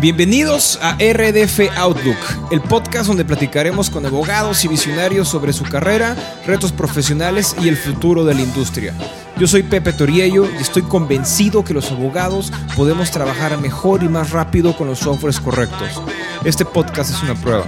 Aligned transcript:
Bienvenidos 0.00 0.78
a 0.80 0.94
RDF 0.94 1.76
Outlook, 1.76 2.16
el 2.50 2.62
podcast 2.62 3.06
donde 3.06 3.26
platicaremos 3.26 3.90
con 3.90 4.06
abogados 4.06 4.64
y 4.64 4.68
visionarios 4.68 5.28
sobre 5.28 5.52
su 5.52 5.64
carrera, 5.64 6.16
retos 6.46 6.72
profesionales 6.72 7.54
y 7.60 7.68
el 7.68 7.76
futuro 7.76 8.24
de 8.24 8.32
la 8.32 8.40
industria. 8.40 8.94
Yo 9.36 9.46
soy 9.46 9.62
Pepe 9.62 9.92
Toriello 9.92 10.46
y 10.50 10.62
estoy 10.62 10.84
convencido 10.84 11.64
que 11.64 11.74
los 11.74 11.92
abogados 11.92 12.50
podemos 12.74 13.10
trabajar 13.10 13.58
mejor 13.58 14.02
y 14.02 14.08
más 14.08 14.30
rápido 14.30 14.74
con 14.74 14.86
los 14.86 15.00
softwares 15.00 15.38
correctos. 15.38 16.00
Este 16.44 16.64
podcast 16.64 17.10
es 17.10 17.22
una 17.22 17.34
prueba. 17.34 17.66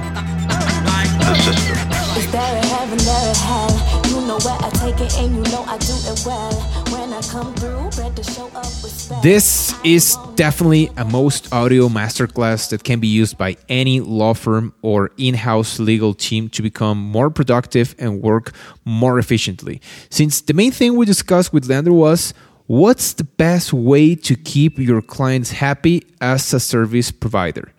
This 9.22 9.74
is 9.84 10.16
definitely 10.34 10.90
a 10.96 11.04
most 11.04 11.52
audio 11.52 11.88
masterclass 11.88 12.70
that 12.70 12.84
can 12.84 13.00
be 13.00 13.08
used 13.08 13.36
by 13.36 13.56
any 13.68 14.00
law 14.00 14.34
firm 14.34 14.74
or 14.82 15.10
in 15.16 15.34
house 15.34 15.78
legal 15.78 16.14
team 16.14 16.48
to 16.50 16.62
become 16.62 16.98
more 16.98 17.30
productive 17.30 17.94
and 17.98 18.20
work 18.22 18.52
more 18.84 19.18
efficiently. 19.18 19.80
Since 20.10 20.42
the 20.42 20.54
main 20.54 20.72
thing 20.72 20.96
we 20.96 21.06
discussed 21.06 21.52
with 21.52 21.66
Leandro 21.66 21.94
was 21.94 22.34
what's 22.66 23.12
the 23.14 23.24
best 23.24 23.72
way 23.72 24.14
to 24.14 24.36
keep 24.36 24.78
your 24.78 25.02
clients 25.02 25.52
happy 25.52 26.02
as 26.20 26.52
a 26.52 26.60
service 26.60 27.10
provider? 27.10 27.72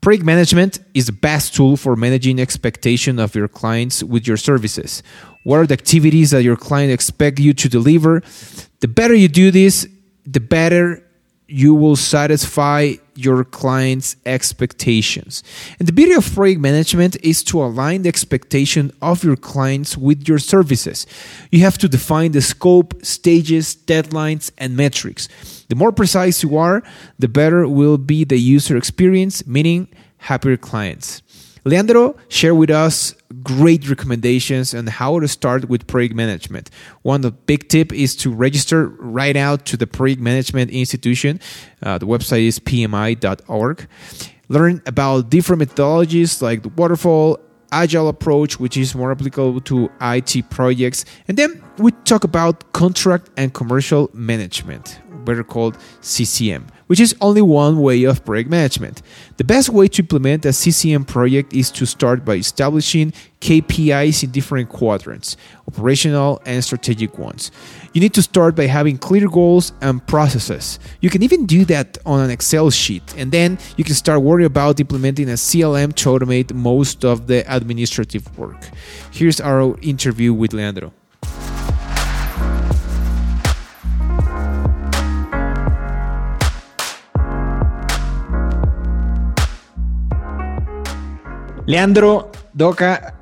Project 0.00 0.24
management 0.24 0.80
is 0.94 1.06
the 1.06 1.12
best 1.12 1.54
tool 1.54 1.76
for 1.76 1.94
managing 1.94 2.40
expectation 2.40 3.20
of 3.20 3.36
your 3.36 3.46
clients 3.46 4.02
with 4.02 4.26
your 4.26 4.36
services. 4.36 5.02
What 5.44 5.58
are 5.58 5.66
the 5.66 5.74
activities 5.74 6.30
that 6.30 6.42
your 6.42 6.56
client 6.56 6.92
expect 6.92 7.38
you 7.38 7.52
to 7.54 7.68
deliver? 7.68 8.22
The 8.82 8.88
better 8.88 9.14
you 9.14 9.28
do 9.28 9.52
this, 9.52 9.86
the 10.26 10.40
better 10.40 11.08
you 11.46 11.72
will 11.72 11.94
satisfy 11.94 12.94
your 13.14 13.44
client's 13.44 14.16
expectations. 14.26 15.44
And 15.78 15.86
the 15.86 15.92
beauty 15.92 16.14
of 16.14 16.34
project 16.34 16.60
management 16.60 17.16
is 17.22 17.44
to 17.44 17.62
align 17.62 18.02
the 18.02 18.08
expectation 18.08 18.90
of 19.00 19.22
your 19.22 19.36
clients 19.36 19.96
with 19.96 20.26
your 20.26 20.40
services. 20.40 21.06
You 21.52 21.60
have 21.60 21.78
to 21.78 21.88
define 21.88 22.32
the 22.32 22.42
scope, 22.42 22.94
stages, 23.04 23.76
deadlines, 23.76 24.50
and 24.58 24.76
metrics. 24.76 25.28
The 25.68 25.76
more 25.76 25.92
precise 25.92 26.42
you 26.42 26.56
are, 26.56 26.82
the 27.20 27.28
better 27.28 27.68
will 27.68 27.98
be 27.98 28.24
the 28.24 28.38
user 28.38 28.76
experience, 28.76 29.46
meaning 29.46 29.86
happier 30.18 30.56
clients. 30.56 31.22
Leandro 31.64 32.16
shared 32.28 32.56
with 32.56 32.70
us 32.70 33.14
great 33.42 33.88
recommendations 33.88 34.74
on 34.74 34.86
how 34.88 35.20
to 35.20 35.28
start 35.28 35.68
with 35.68 35.86
project 35.86 36.14
management. 36.14 36.70
One 37.02 37.16
of 37.16 37.22
the 37.22 37.30
big 37.30 37.68
tip 37.68 37.92
is 37.92 38.16
to 38.16 38.32
register 38.32 38.88
right 38.88 39.36
out 39.36 39.64
to 39.66 39.76
the 39.76 39.86
project 39.86 40.20
management 40.20 40.70
institution. 40.70 41.40
Uh, 41.82 41.98
the 41.98 42.06
website 42.06 42.46
is 42.46 42.58
pmi.org. 42.58 43.86
Learn 44.48 44.82
about 44.86 45.30
different 45.30 45.62
methodologies 45.62 46.42
like 46.42 46.62
the 46.62 46.68
waterfall, 46.70 47.38
agile 47.72 48.08
approach, 48.08 48.60
which 48.60 48.76
is 48.76 48.94
more 48.94 49.10
applicable 49.10 49.60
to 49.62 49.90
IT 50.00 50.48
projects. 50.50 51.04
And 51.26 51.36
then 51.36 51.62
we 51.78 51.90
talk 52.04 52.22
about 52.22 52.72
contract 52.72 53.30
and 53.36 53.52
commercial 53.52 54.10
management, 54.12 55.00
better 55.24 55.42
called 55.42 55.76
CCM, 56.00 56.66
which 56.86 57.00
is 57.00 57.16
only 57.20 57.42
one 57.42 57.80
way 57.80 58.04
of 58.04 58.24
project 58.24 58.50
management. 58.50 59.02
The 59.38 59.44
best 59.44 59.70
way 59.70 59.88
to 59.88 60.02
implement 60.02 60.44
a 60.44 60.52
CCM 60.52 61.04
project 61.04 61.54
is 61.54 61.70
to 61.72 61.86
start 61.86 62.24
by 62.24 62.34
establishing 62.34 63.12
KPIs 63.40 64.22
in 64.22 64.30
different 64.30 64.68
quadrants, 64.68 65.36
operational 65.66 66.40
and 66.46 66.62
strategic 66.62 67.18
ones. 67.18 67.50
You 67.94 68.00
need 68.00 68.14
to 68.14 68.22
start 68.22 68.56
by 68.56 68.68
having 68.68 68.96
clear 68.96 69.28
goals 69.28 69.74
and 69.82 70.04
processes. 70.06 70.78
You 71.02 71.10
can 71.10 71.22
even 71.22 71.44
do 71.44 71.66
that 71.66 71.98
on 72.06 72.20
an 72.20 72.30
Excel 72.30 72.70
sheet, 72.70 73.02
and 73.18 73.30
then 73.30 73.58
you 73.76 73.84
can 73.84 73.94
start 73.94 74.22
worrying 74.22 74.46
about 74.46 74.80
implementing 74.80 75.28
a 75.28 75.34
CLM 75.34 75.94
to 75.96 76.08
automate 76.08 76.54
most 76.54 77.04
of 77.04 77.26
the 77.26 77.44
administrative 77.54 78.38
work. 78.38 78.70
Here's 79.10 79.42
our 79.42 79.78
interview 79.82 80.32
with 80.32 80.54
Leandro. 80.54 80.94
Leandro 91.66 92.32
Doca, 92.56 93.12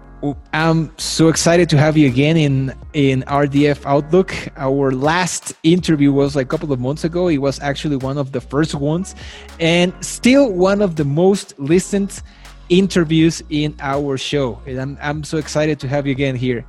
I'm 0.53 0.93
so 0.99 1.29
excited 1.29 1.71
to 1.71 1.79
have 1.79 1.97
you 1.97 2.07
again 2.07 2.37
in 2.37 2.75
in 2.93 3.23
RDF 3.23 3.87
Outlook. 3.87 4.35
Our 4.57 4.93
last 4.93 5.55
interview 5.63 6.13
was 6.13 6.37
like 6.37 6.47
a 6.47 6.49
couple 6.49 6.73
of 6.73 6.79
months 6.79 7.05
ago. 7.05 7.29
It 7.29 7.39
was 7.39 7.59
actually 7.61 7.97
one 7.97 8.19
of 8.19 8.33
the 8.33 8.41
first 8.41 8.75
ones, 8.75 9.15
and 9.59 9.93
still 10.05 10.53
one 10.53 10.83
of 10.83 10.97
the 10.97 11.05
most 11.05 11.59
listened 11.59 12.23
interviews 12.69 13.43
in 13.49 13.75
our 13.81 14.19
show. 14.19 14.61
And 14.67 14.79
I'm 14.81 14.99
I'm 15.01 15.25
so 15.25 15.39
excited 15.39 15.81
to 15.81 15.89
have 15.89 16.07
you 16.07 16.13
again 16.13 16.37
here. 16.37 16.67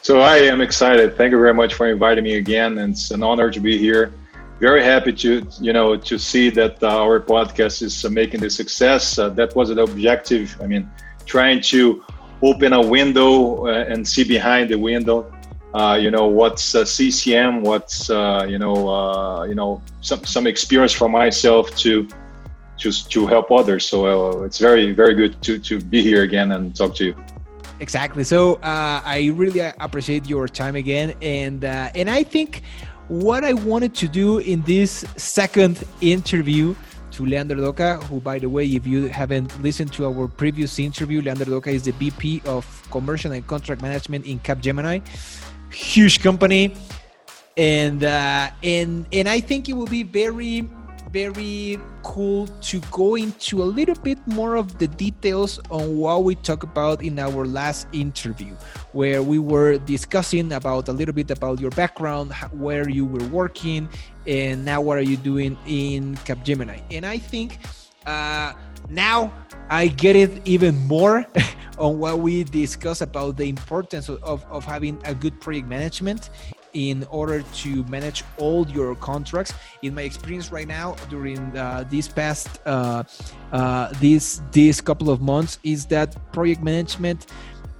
So 0.00 0.20
I 0.20 0.36
am 0.36 0.62
excited. 0.62 1.16
Thank 1.18 1.32
you 1.32 1.38
very 1.38 1.54
much 1.54 1.74
for 1.74 1.86
inviting 1.86 2.24
me 2.24 2.36
again. 2.36 2.78
And 2.78 2.94
it's 2.94 3.10
an 3.10 3.22
honor 3.22 3.50
to 3.50 3.60
be 3.60 3.76
here. 3.76 4.14
Very 4.58 4.82
happy 4.82 5.12
to 5.12 5.46
you 5.60 5.74
know 5.74 5.96
to 5.96 6.18
see 6.18 6.48
that 6.50 6.82
uh, 6.82 7.04
our 7.04 7.20
podcast 7.20 7.82
is 7.82 8.04
uh, 8.04 8.08
making 8.08 8.40
the 8.40 8.48
success. 8.48 9.18
Uh, 9.18 9.28
that 9.30 9.54
was 9.54 9.68
an 9.68 9.78
objective. 9.78 10.56
I 10.62 10.66
mean, 10.66 10.88
trying 11.26 11.60
to 11.74 12.02
open 12.42 12.72
a 12.72 12.80
window 12.80 13.66
uh, 13.66 13.84
and 13.88 14.06
see 14.06 14.24
behind 14.24 14.70
the 14.70 14.78
window. 14.78 15.30
Uh, 15.72 15.96
you 16.00 16.10
know 16.10 16.26
what's 16.26 16.74
uh, 16.74 16.84
CCM, 16.84 17.62
what's 17.62 18.08
you 18.08 18.58
know 18.58 19.44
you 19.44 19.54
know 19.54 19.80
some 20.00 20.24
some 20.24 20.46
experience 20.46 20.92
for 20.92 21.08
myself 21.08 21.74
to 21.76 22.08
to 22.78 22.90
to 23.08 23.26
help 23.26 23.50
others. 23.50 23.86
So 23.86 24.42
it's 24.44 24.58
very 24.58 24.92
very 24.92 25.14
good 25.14 25.40
to 25.42 25.58
to 25.58 25.80
be 25.80 26.02
here 26.02 26.22
again 26.22 26.52
and 26.52 26.74
talk 26.74 26.94
to 26.96 27.04
you. 27.04 27.14
Exactly. 27.80 28.24
So 28.24 28.56
uh, 28.56 29.00
I 29.04 29.32
really 29.34 29.60
appreciate 29.60 30.28
your 30.28 30.48
time 30.48 30.76
again, 30.76 31.14
and 31.22 31.64
uh, 31.64 31.90
and 31.94 32.10
I 32.10 32.22
think 32.22 32.62
what 33.08 33.42
I 33.42 33.54
wanted 33.54 33.94
to 33.96 34.08
do 34.08 34.38
in 34.38 34.62
this 34.62 35.04
second 35.16 35.82
interview 36.00 36.74
to 37.20 37.26
Leandro 37.26 37.60
Doca, 37.60 38.02
who, 38.04 38.20
by 38.20 38.38
the 38.38 38.48
way, 38.48 38.64
if 38.64 38.86
you 38.86 39.08
haven't 39.08 39.52
listened 39.62 39.92
to 39.92 40.06
our 40.06 40.26
previous 40.26 40.78
interview, 40.78 41.20
Leandro 41.20 41.60
Doca 41.60 41.68
is 41.68 41.82
the 41.84 41.92
VP 41.92 42.42
of 42.46 42.64
Commercial 42.90 43.32
and 43.32 43.46
Contract 43.46 43.82
Management 43.82 44.24
in 44.24 44.40
Capgemini, 44.40 45.02
huge 45.70 46.22
company, 46.22 46.74
and 47.56 48.04
uh, 48.04 48.50
and 48.62 49.06
and 49.12 49.28
I 49.28 49.40
think 49.40 49.68
it 49.68 49.74
will 49.74 49.86
be 49.86 50.02
very 50.02 50.68
very 51.12 51.78
cool 52.02 52.46
to 52.62 52.80
go 52.92 53.16
into 53.16 53.62
a 53.62 53.64
little 53.64 53.94
bit 53.96 54.18
more 54.26 54.54
of 54.54 54.78
the 54.78 54.86
details 54.86 55.60
on 55.70 55.96
what 55.96 56.24
we 56.24 56.34
talked 56.36 56.62
about 56.62 57.02
in 57.02 57.18
our 57.18 57.44
last 57.44 57.88
interview, 57.92 58.54
where 58.92 59.22
we 59.22 59.38
were 59.38 59.78
discussing 59.78 60.52
about 60.52 60.88
a 60.88 60.92
little 60.92 61.14
bit 61.14 61.30
about 61.30 61.60
your 61.60 61.70
background, 61.72 62.32
where 62.52 62.88
you 62.88 63.04
were 63.04 63.26
working, 63.28 63.88
and 64.26 64.64
now 64.64 64.80
what 64.80 64.98
are 64.98 65.02
you 65.02 65.16
doing 65.16 65.58
in 65.66 66.14
Capgemini. 66.26 66.80
And 66.90 67.04
I 67.04 67.18
think 67.18 67.58
uh, 68.06 68.52
now 68.88 69.32
I 69.68 69.88
get 69.88 70.16
it 70.16 70.42
even 70.44 70.76
more 70.86 71.26
on 71.78 71.98
what 71.98 72.20
we 72.20 72.44
discussed 72.44 73.02
about 73.02 73.36
the 73.36 73.48
importance 73.48 74.08
of, 74.08 74.22
of, 74.22 74.44
of 74.50 74.64
having 74.64 75.00
a 75.04 75.14
good 75.14 75.40
project 75.40 75.66
management 75.66 76.30
in 76.72 77.04
order 77.10 77.42
to 77.42 77.84
manage 77.84 78.24
all 78.38 78.66
your 78.68 78.94
contracts. 78.96 79.52
In 79.82 79.94
my 79.94 80.02
experience 80.02 80.52
right 80.52 80.68
now, 80.68 80.96
during 81.08 81.56
uh, 81.56 81.84
this 81.90 82.08
past 82.08 82.60
uh, 82.66 83.04
uh, 83.52 83.92
this 84.00 84.42
this 84.52 84.80
couple 84.80 85.10
of 85.10 85.20
months, 85.20 85.58
is 85.62 85.86
that 85.86 86.16
project 86.32 86.62
management 86.62 87.26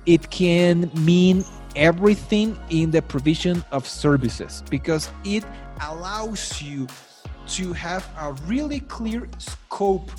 it 0.06 0.30
can 0.30 0.90
mean 0.94 1.44
everything 1.76 2.58
in 2.70 2.90
the 2.90 3.02
provision 3.02 3.62
of 3.70 3.86
services 3.86 4.62
because 4.70 5.10
it 5.24 5.44
allows 5.82 6.60
you 6.60 6.86
to 7.46 7.72
have 7.72 8.08
a 8.18 8.32
really 8.46 8.80
clear 8.80 9.28
scope 9.38 10.10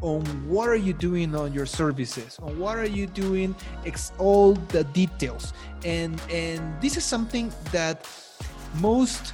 on 0.00 0.24
what 0.48 0.68
are 0.68 0.76
you 0.76 0.92
doing 0.92 1.34
on 1.34 1.52
your 1.52 1.66
services 1.66 2.38
on 2.42 2.58
what 2.58 2.78
are 2.78 2.88
you 2.88 3.06
doing 3.06 3.54
ex- 3.84 4.12
all 4.18 4.54
the 4.74 4.84
details. 4.84 5.52
And 5.84 6.20
and 6.30 6.60
this 6.80 6.96
is 6.96 7.04
something 7.04 7.52
that 7.72 8.08
most 8.80 9.32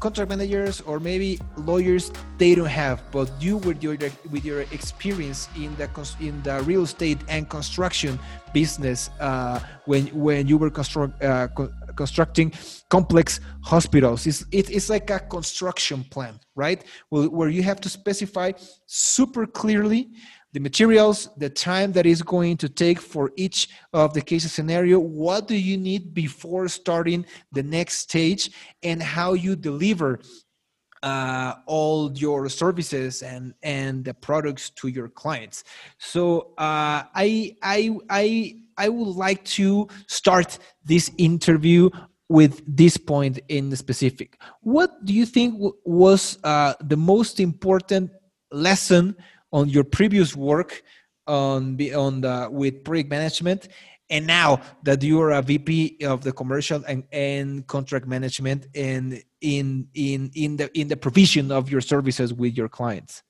contract 0.00 0.28
managers 0.28 0.82
or 0.82 1.00
maybe 1.00 1.40
lawyers 1.56 2.12
they 2.36 2.54
don't 2.54 2.66
have 2.68 3.00
but 3.10 3.30
you 3.40 3.56
with 3.58 3.82
your 3.82 3.96
with 4.30 4.44
your 4.44 4.60
experience 4.68 5.48
in 5.56 5.74
the 5.76 5.88
in 6.20 6.42
the 6.42 6.60
real 6.62 6.82
estate 6.82 7.16
and 7.28 7.48
construction 7.48 8.18
business 8.52 9.08
uh, 9.20 9.58
when 9.86 10.06
when 10.08 10.46
you 10.46 10.58
were 10.58 10.68
construct, 10.68 11.16
uh, 11.22 11.48
constructing 11.96 12.52
complex 12.90 13.40
hospitals 13.62 14.26
it's, 14.26 14.44
it, 14.52 14.70
it's 14.70 14.88
like 14.90 15.10
a 15.10 15.18
construction 15.18 16.04
plan 16.04 16.38
right 16.54 16.84
well, 17.10 17.28
where 17.28 17.48
you 17.48 17.62
have 17.62 17.80
to 17.80 17.88
specify 17.88 18.52
super 18.86 19.46
clearly 19.46 20.10
the 20.54 20.60
materials, 20.60 21.30
the 21.36 21.50
time 21.50 21.90
that 21.92 22.06
is 22.06 22.22
going 22.22 22.56
to 22.58 22.68
take 22.68 23.00
for 23.00 23.32
each 23.34 23.68
of 23.92 24.14
the 24.14 24.20
case 24.20 24.50
scenario, 24.50 25.00
what 25.00 25.48
do 25.48 25.56
you 25.56 25.76
need 25.76 26.14
before 26.14 26.68
starting 26.68 27.26
the 27.50 27.62
next 27.62 27.98
stage, 27.98 28.52
and 28.84 29.02
how 29.02 29.32
you 29.32 29.56
deliver 29.56 30.20
uh, 31.02 31.54
all 31.66 32.10
your 32.16 32.48
services 32.48 33.22
and 33.22 33.52
and 33.64 34.04
the 34.04 34.14
products 34.14 34.70
to 34.70 34.86
your 34.88 35.08
clients. 35.08 35.64
So 35.98 36.54
uh, 36.56 37.02
I 37.14 37.56
I 37.60 37.98
I 38.08 38.56
I 38.76 38.88
would 38.88 39.16
like 39.16 39.44
to 39.44 39.88
start 40.06 40.58
this 40.84 41.10
interview 41.18 41.90
with 42.28 42.62
this 42.66 42.96
point 42.96 43.40
in 43.48 43.70
the 43.70 43.76
specific. 43.76 44.40
What 44.62 45.04
do 45.04 45.12
you 45.12 45.26
think 45.26 45.60
was 45.84 46.38
uh, 46.42 46.74
the 46.80 46.96
most 46.96 47.40
important 47.40 48.10
lesson 48.50 49.16
on 49.52 49.68
your 49.68 49.84
previous 49.84 50.34
work 50.34 50.82
on 51.26 51.78
on 51.94 52.20
the, 52.20 52.48
with 52.50 52.84
project 52.84 53.10
management? 53.10 53.68
And 54.10 54.26
now 54.26 54.60
that 54.82 55.02
you 55.02 55.20
are 55.22 55.32
a 55.32 55.42
vp 55.42 55.98
of 56.04 56.22
the 56.22 56.32
commercial 56.32 56.84
and, 56.86 57.04
and 57.10 57.66
contract 57.66 58.06
management 58.06 58.66
and 58.74 59.22
in 59.40 59.88
in 59.94 60.30
in 60.34 60.56
the 60.56 60.78
in 60.78 60.88
the 60.88 60.96
provision 60.96 61.50
of 61.50 61.70
your 61.70 61.80
services 61.80 62.32
with 62.32 62.56
your 62.56 62.68
clients? 62.68 63.22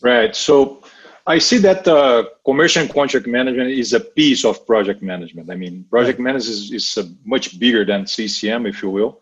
Right. 0.00 0.34
So 0.34 0.82
i 1.28 1.38
see 1.38 1.58
that 1.58 1.86
uh, 1.86 2.24
commercial 2.44 2.82
and 2.82 2.92
contract 2.92 3.26
management 3.26 3.70
is 3.70 3.92
a 3.92 4.00
piece 4.00 4.44
of 4.44 4.66
project 4.66 5.00
management 5.02 5.50
i 5.50 5.54
mean 5.54 5.84
project 5.90 6.18
right. 6.18 6.24
management 6.24 6.72
is, 6.72 6.72
is 6.72 6.98
much 7.24 7.58
bigger 7.60 7.84
than 7.84 8.04
ccm 8.04 8.68
if 8.68 8.82
you 8.82 8.90
will 8.90 9.20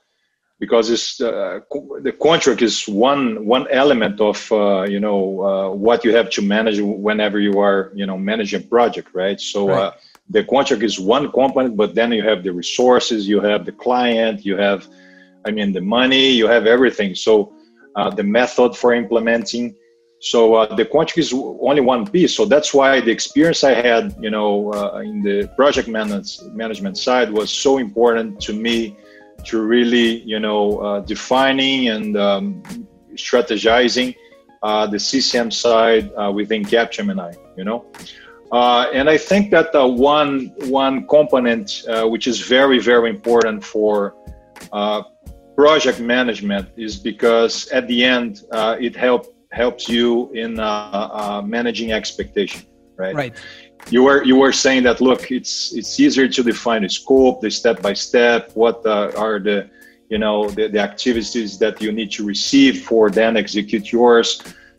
because 0.58 0.88
it's 0.88 1.20
uh, 1.20 1.60
the 2.00 2.12
contract 2.12 2.62
is 2.62 2.88
one 2.88 3.44
one 3.44 3.66
element 3.70 4.20
of 4.20 4.50
uh, 4.52 4.82
you 4.88 5.00
know 5.00 5.20
uh, 5.42 5.70
what 5.70 6.04
you 6.04 6.14
have 6.16 6.30
to 6.30 6.40
manage 6.42 6.80
whenever 6.80 7.38
you 7.38 7.58
are 7.60 7.90
you 7.94 8.06
know 8.06 8.16
managing 8.16 8.62
a 8.62 8.64
project 8.64 9.08
right 9.12 9.40
so 9.40 9.68
right. 9.68 9.78
Uh, 9.78 9.92
the 10.30 10.42
contract 10.44 10.82
is 10.82 10.98
one 10.98 11.30
component 11.30 11.76
but 11.76 11.94
then 11.94 12.10
you 12.10 12.22
have 12.22 12.42
the 12.42 12.52
resources 12.52 13.28
you 13.28 13.40
have 13.40 13.64
the 13.64 13.72
client 13.72 14.44
you 14.44 14.56
have 14.56 14.88
i 15.44 15.50
mean 15.50 15.72
the 15.72 15.80
money 15.80 16.30
you 16.30 16.46
have 16.46 16.66
everything 16.66 17.14
so 17.14 17.52
uh, 17.96 18.10
the 18.10 18.22
method 18.22 18.76
for 18.76 18.92
implementing 18.94 19.74
so 20.18 20.54
uh, 20.54 20.74
the 20.74 20.84
contract 20.84 21.18
is 21.18 21.32
only 21.34 21.80
one 21.80 22.06
piece 22.06 22.34
so 22.34 22.44
that's 22.44 22.72
why 22.72 23.00
the 23.00 23.10
experience 23.10 23.62
i 23.64 23.74
had 23.74 24.14
you 24.20 24.30
know 24.30 24.72
in 25.00 25.22
the 25.22 25.46
project 25.56 25.88
manage- 25.88 26.40
management 26.52 26.96
side 26.96 27.30
was 27.30 27.50
so 27.50 27.78
important 27.78 28.40
to 28.40 28.52
me 28.52 28.96
to 29.44 29.62
really, 29.62 30.22
you 30.22 30.40
know, 30.40 30.78
uh, 30.78 31.00
defining 31.00 31.88
and 31.88 32.16
um, 32.16 32.62
strategizing 33.14 34.14
uh, 34.62 34.86
the 34.86 34.98
CCM 34.98 35.50
side 35.50 36.10
uh, 36.16 36.30
within 36.32 36.64
Capgemini, 36.64 37.36
you 37.56 37.64
know. 37.64 37.86
Uh, 38.52 38.86
and 38.92 39.10
I 39.10 39.18
think 39.18 39.50
that 39.50 39.74
uh, 39.74 39.86
one 39.86 40.52
one 40.68 41.06
component 41.08 41.82
uh, 41.88 42.06
which 42.06 42.26
is 42.28 42.40
very 42.40 42.78
very 42.78 43.10
important 43.10 43.64
for 43.64 44.14
project 45.56 46.00
management 46.00 46.68
is 46.76 46.96
because 46.96 47.66
at 47.68 47.88
the 47.88 48.04
end 48.04 48.42
it 48.52 48.94
help 48.94 49.34
helps 49.62 49.88
you 49.88 50.30
in 50.32 50.54
managing 51.56 51.92
expectation, 51.92 52.62
right? 52.96 53.14
Right. 53.14 53.34
You 53.90 54.02
were 54.02 54.24
you 54.24 54.36
were 54.36 54.52
saying 54.52 54.82
that 54.88 55.00
look 55.00 55.30
it's 55.30 55.72
it's 55.78 56.00
easier 56.00 56.28
to 56.36 56.42
define 56.42 56.82
the 56.82 56.88
scope 56.88 57.40
the 57.40 57.50
step 57.50 57.80
by 57.80 57.94
step 57.94 58.50
what 58.54 58.84
uh, 58.84 59.24
are 59.24 59.38
the 59.38 59.58
you 60.08 60.18
know 60.18 60.48
the, 60.50 60.68
the 60.68 60.80
activities 60.80 61.58
that 61.58 61.80
you 61.80 61.92
need 61.92 62.10
to 62.12 62.24
receive 62.24 62.74
for 62.88 63.10
then 63.10 63.36
execute 63.36 63.92
yours. 63.92 64.28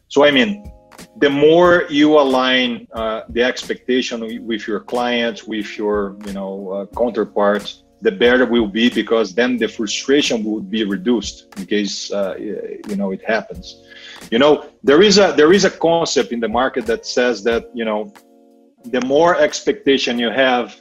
So 0.09 0.25
i 0.25 0.31
mean 0.31 0.51
the 1.17 1.29
more 1.29 1.85
you 1.89 2.19
align 2.19 2.87
uh, 2.93 3.21
the 3.29 3.43
expectation 3.43 4.45
with 4.45 4.67
your 4.67 4.79
client 4.79 5.47
with 5.47 5.77
your 5.77 6.17
you 6.25 6.33
know 6.33 6.71
uh, 6.71 6.85
counterpart 6.97 7.63
the 8.01 8.11
better 8.11 8.45
will 8.45 8.67
be 8.67 8.89
because 8.89 9.33
then 9.33 9.57
the 9.57 9.67
frustration 9.67 10.43
would 10.43 10.69
be 10.69 10.83
reduced 10.83 11.35
in 11.57 11.65
case 11.65 12.11
uh, 12.11 12.35
you 12.37 12.95
know 12.95 13.11
it 13.11 13.23
happens 13.23 13.86
you 14.31 14.39
know 14.39 14.65
there 14.83 15.01
is 15.01 15.17
a 15.17 15.33
there 15.33 15.53
is 15.53 15.65
a 15.65 15.71
concept 15.71 16.31
in 16.31 16.39
the 16.39 16.47
market 16.47 16.85
that 16.85 17.05
says 17.05 17.43
that 17.43 17.69
you 17.73 17.85
know 17.85 18.13
the 18.85 19.01
more 19.05 19.35
expectation 19.35 20.17
you 20.19 20.29
have 20.29 20.75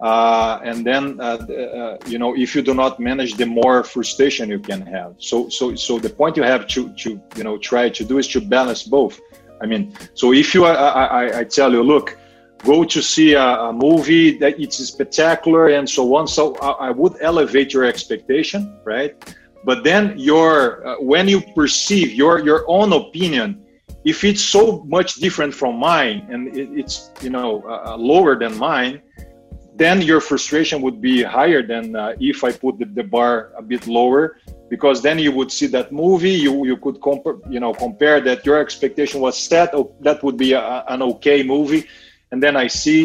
uh, 0.00 0.60
and 0.62 0.84
then 0.84 1.18
uh, 1.20 1.38
uh, 1.38 1.98
you 2.06 2.18
know 2.18 2.36
if 2.36 2.54
you 2.54 2.62
do 2.62 2.74
not 2.74 3.00
manage 3.00 3.34
the 3.34 3.46
more 3.46 3.82
frustration 3.82 4.50
you 4.50 4.58
can 4.58 4.82
have. 4.82 5.14
So 5.18 5.48
so 5.48 5.74
so 5.74 5.98
the 5.98 6.10
point 6.10 6.36
you 6.36 6.42
have 6.42 6.66
to 6.68 6.92
to 6.92 7.20
you 7.36 7.44
know 7.44 7.56
try 7.56 7.88
to 7.88 8.04
do 8.04 8.18
is 8.18 8.28
to 8.28 8.40
balance 8.40 8.82
both. 8.82 9.18
I 9.62 9.66
mean 9.66 9.96
so 10.12 10.34
if 10.34 10.54
you 10.54 10.66
I, 10.66 10.74
I, 10.74 11.38
I 11.40 11.44
tell 11.44 11.72
you 11.72 11.82
look 11.82 12.18
go 12.64 12.84
to 12.84 13.02
see 13.02 13.34
a, 13.34 13.48
a, 13.68 13.72
movie 13.72 14.36
that 14.38 14.58
it's 14.58 14.78
spectacular 14.78 15.68
and 15.68 15.88
so 15.88 16.16
on. 16.16 16.26
So 16.26 16.56
I, 16.56 16.88
I 16.88 16.90
would 16.90 17.14
elevate 17.20 17.72
your 17.72 17.84
expectation 17.84 18.78
right 18.84 19.14
but 19.66 19.82
then 19.82 20.16
your 20.16 20.86
uh, 20.86 20.94
when 21.00 21.28
you 21.28 21.40
perceive 21.54 22.12
your 22.12 22.34
your 22.48 22.64
own 22.68 22.92
opinion 22.92 23.48
if 24.04 24.22
it's 24.22 24.40
so 24.40 24.62
much 24.96 25.16
different 25.16 25.52
from 25.52 25.74
mine 25.76 26.18
and 26.30 26.56
it, 26.56 26.68
it's 26.80 27.10
you 27.20 27.30
know 27.36 27.50
uh, 27.66 27.90
uh, 27.90 27.96
lower 27.96 28.38
than 28.38 28.56
mine 28.56 29.02
then 29.74 30.00
your 30.00 30.20
frustration 30.20 30.80
would 30.80 31.02
be 31.02 31.22
higher 31.22 31.62
than 31.72 31.84
uh, 31.96 32.14
if 32.20 32.44
i 32.44 32.50
put 32.52 32.78
the, 32.78 32.86
the, 32.98 33.02
bar 33.02 33.50
a 33.58 33.62
bit 33.62 33.86
lower 33.86 34.38
because 34.70 35.02
then 35.02 35.18
you 35.18 35.32
would 35.32 35.50
see 35.50 35.66
that 35.66 35.90
movie 35.92 36.38
you 36.46 36.64
you 36.64 36.76
could 36.84 36.98
compare 37.02 37.36
you 37.50 37.60
know 37.60 37.72
compare 37.74 38.20
that 38.28 38.46
your 38.46 38.58
expectation 38.64 39.20
was 39.20 39.36
set 39.36 39.68
that 40.00 40.22
would 40.22 40.38
be 40.38 40.52
a, 40.52 40.84
an 40.88 41.02
okay 41.02 41.42
movie. 41.42 41.84
And 42.32 42.42
then 42.42 42.56
i 42.56 42.66
see 42.66 43.00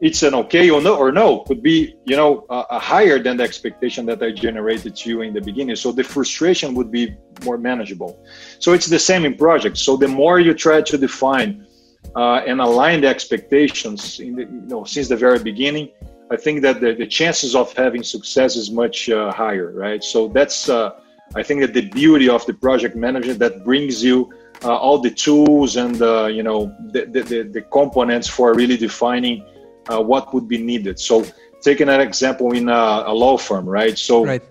it's 0.00 0.22
an 0.22 0.34
okay 0.34 0.68
or 0.70 0.80
no 0.82 0.96
or 0.96 1.10
no. 1.10 1.40
Could 1.40 1.62
be 1.62 1.96
you 2.04 2.16
know 2.16 2.46
uh, 2.50 2.78
higher 2.78 3.18
than 3.18 3.36
the 3.38 3.44
expectation 3.44 4.04
that 4.06 4.22
i 4.22 4.30
generated 4.30 4.96
to 4.96 5.10
you 5.10 5.22
in 5.22 5.32
the 5.32 5.40
beginning. 5.40 5.76
So 5.76 5.92
the 5.92 6.04
frustration 6.04 6.74
would 6.74 6.90
be 6.90 7.16
more 7.44 7.58
manageable. 7.58 8.22
So 8.58 8.72
it's 8.72 8.86
the 8.86 8.98
same 8.98 9.24
in 9.24 9.36
projects. 9.36 9.80
So 9.80 9.96
the 9.96 10.08
more 10.08 10.38
you 10.40 10.52
try 10.54 10.82
to 10.82 10.98
define 10.98 11.66
uh, 12.14 12.42
and 12.46 12.60
align 12.60 13.00
the 13.00 13.08
expectations 13.08 14.20
in 14.20 14.36
the, 14.36 14.42
you 14.42 14.68
know 14.68 14.84
since 14.84 15.08
the 15.08 15.16
very 15.16 15.38
beginning 15.38 15.88
i 16.30 16.36
think 16.36 16.62
that 16.62 16.80
the, 16.80 16.94
the 16.94 17.06
chances 17.06 17.54
of 17.54 17.72
having 17.72 18.02
success 18.02 18.56
is 18.56 18.70
much 18.70 19.08
uh, 19.10 19.32
higher 19.32 19.72
right? 19.72 20.02
So 20.04 20.28
that's 20.28 20.68
uh, 20.68 20.90
i 21.34 21.42
think 21.42 21.60
that 21.62 21.74
the 21.74 21.88
beauty 21.90 22.28
of 22.28 22.46
the 22.46 22.54
project 22.54 22.94
management 22.96 23.38
that 23.40 23.64
brings 23.64 24.04
you 24.04 24.32
uh, 24.64 24.74
all 24.74 24.98
the 24.98 25.10
tools 25.10 25.76
and 25.76 26.00
uh, 26.00 26.26
you 26.26 26.42
know 26.42 26.74
the, 26.92 27.04
the, 27.06 27.42
the 27.42 27.62
components 27.62 28.28
for 28.28 28.54
really 28.54 28.76
defining 28.76 29.44
uh, 29.90 30.02
what 30.02 30.32
would 30.34 30.48
be 30.48 30.58
needed. 30.58 30.98
So, 30.98 31.24
taking 31.60 31.88
an 31.88 32.00
example 32.00 32.52
in 32.52 32.68
a, 32.68 33.04
a 33.06 33.14
law 33.14 33.36
firm, 33.36 33.68
right? 33.68 33.98
So, 33.98 34.24
right. 34.24 34.42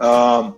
Um, 0.00 0.56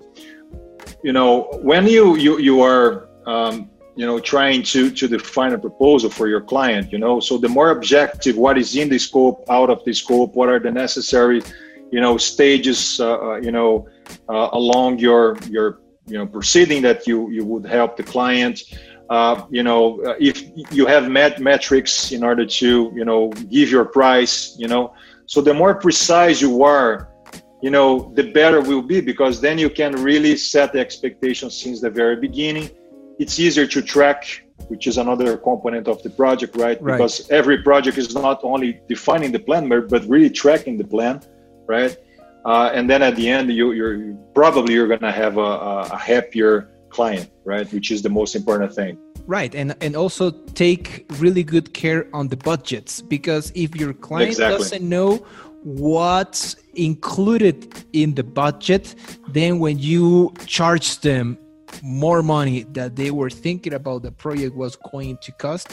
you 1.03 1.13
know, 1.13 1.49
when 1.63 1.87
you 1.87 2.17
you 2.17 2.39
you 2.39 2.61
are 2.61 3.09
um, 3.27 3.71
you 3.97 4.07
know 4.07 4.19
trying 4.19 4.63
to 4.65 4.91
to 4.91 5.09
define 5.09 5.53
a 5.53 5.59
proposal 5.59 6.11
for 6.11 6.29
your 6.29 6.41
client, 6.41 6.93
you 6.93 6.99
know, 6.99 7.21
so 7.21 7.39
the 7.39 7.49
more 7.49 7.71
objective, 7.71 8.37
what 8.37 8.59
is 8.59 8.77
in 8.77 8.89
the 8.89 8.99
scope, 8.99 9.45
out 9.49 9.71
of 9.71 9.85
the 9.85 9.93
scope, 9.93 10.35
what 10.35 10.49
are 10.49 10.59
the 10.59 10.71
necessary, 10.71 11.43
you 11.91 12.01
know, 12.01 12.17
stages, 12.19 13.01
uh, 13.01 13.19
uh 13.19 13.37
you 13.37 13.51
know, 13.51 13.89
uh, 14.29 14.49
along 14.53 14.99
your 14.99 15.39
your 15.49 15.81
you 16.07 16.19
know 16.19 16.27
proceeding 16.27 16.83
that 16.83 17.07
you 17.07 17.31
you 17.31 17.45
would 17.45 17.65
help 17.65 17.97
the 17.97 18.03
client 18.03 18.63
uh, 19.11 19.45
you 19.51 19.65
know, 19.65 20.01
uh, 20.05 20.15
if 20.21 20.41
you 20.71 20.87
have 20.87 21.11
met 21.11 21.41
metrics 21.41 22.13
in 22.13 22.23
order 22.23 22.47
to, 22.47 22.93
you 22.95 23.05
know, 23.05 23.29
give 23.51 23.69
your 23.69 23.85
price, 23.85 24.55
you 24.57 24.69
know, 24.69 24.95
so 25.27 25.41
the 25.41 25.53
more 25.53 25.75
precise 25.75 26.41
you 26.41 26.63
are, 26.63 27.09
you 27.61 27.71
know, 27.71 28.13
the 28.15 28.31
better 28.31 28.61
will 28.61 28.83
be 28.83 29.01
because 29.01 29.41
then 29.41 29.59
you 29.59 29.69
can 29.69 29.93
really 30.01 30.37
set 30.37 30.73
the 30.73 30.79
expectations 30.79 31.61
since 31.61 31.81
the 31.81 31.91
very 31.91 32.17
beginning. 32.17 32.71
It's 33.19 33.39
easier 33.41 33.67
to 33.67 33.83
track, 33.83 34.47
which 34.69 34.87
is 34.87 34.97
another 34.97 35.37
component 35.37 35.89
of 35.89 36.03
the 36.05 36.11
project, 36.11 36.57
right? 36.57 36.81
right. 36.81 36.97
Because 36.97 37.29
every 37.31 37.63
project 37.63 37.99
is 37.99 38.15
not 38.15 38.41
only 38.45 38.81
defining 38.89 39.33
the 39.33 39.41
plan, 39.41 39.69
but 39.69 40.05
really 40.07 40.31
tracking 40.31 40.79
the 40.79 40.85
plan, 40.85 41.21
right? 41.67 41.97
Uh, 42.47 42.71
and 42.73 42.89
then 42.89 43.03
at 43.03 43.17
the 43.17 43.29
end, 43.29 43.53
you, 43.53 43.71
are 43.85 44.17
probably 44.35 44.75
you're 44.75 44.89
going 44.89 45.01
to 45.01 45.13
have 45.13 45.37
a, 45.37 45.51
a 45.93 45.99
happier 45.99 46.71
client, 46.91 47.31
right? 47.45 47.71
Which 47.73 47.91
is 47.91 48.03
the 48.03 48.09
most 48.09 48.35
important 48.35 48.75
thing. 48.75 48.99
Right, 49.27 49.55
and 49.55 49.77
and 49.81 49.97
also 49.97 50.31
take 50.55 51.07
really 51.19 51.45
good 51.45 51.73
care 51.73 52.09
on 52.13 52.29
the 52.29 52.37
budgets 52.37 53.01
because 53.01 53.53
if 53.55 53.77
your 53.77 53.93
client 53.93 54.31
exactly. 54.31 54.59
doesn't 54.59 54.89
know 54.89 55.17
what's 55.63 56.57
included 56.75 57.85
in 57.93 58.15
the 58.15 58.25
budget, 58.25 58.95
then 59.29 59.59
when 59.59 59.79
you 59.79 60.33
charge 60.47 61.01
them 61.01 61.39
more 61.83 62.23
money 62.23 62.65
that 62.73 62.97
they 62.97 63.11
were 63.11 63.31
thinking 63.31 63.75
about 63.75 64.03
the 64.03 64.11
project 64.11 64.57
was 64.57 64.77
going 64.77 65.19
to 65.19 65.33
cost, 65.33 65.69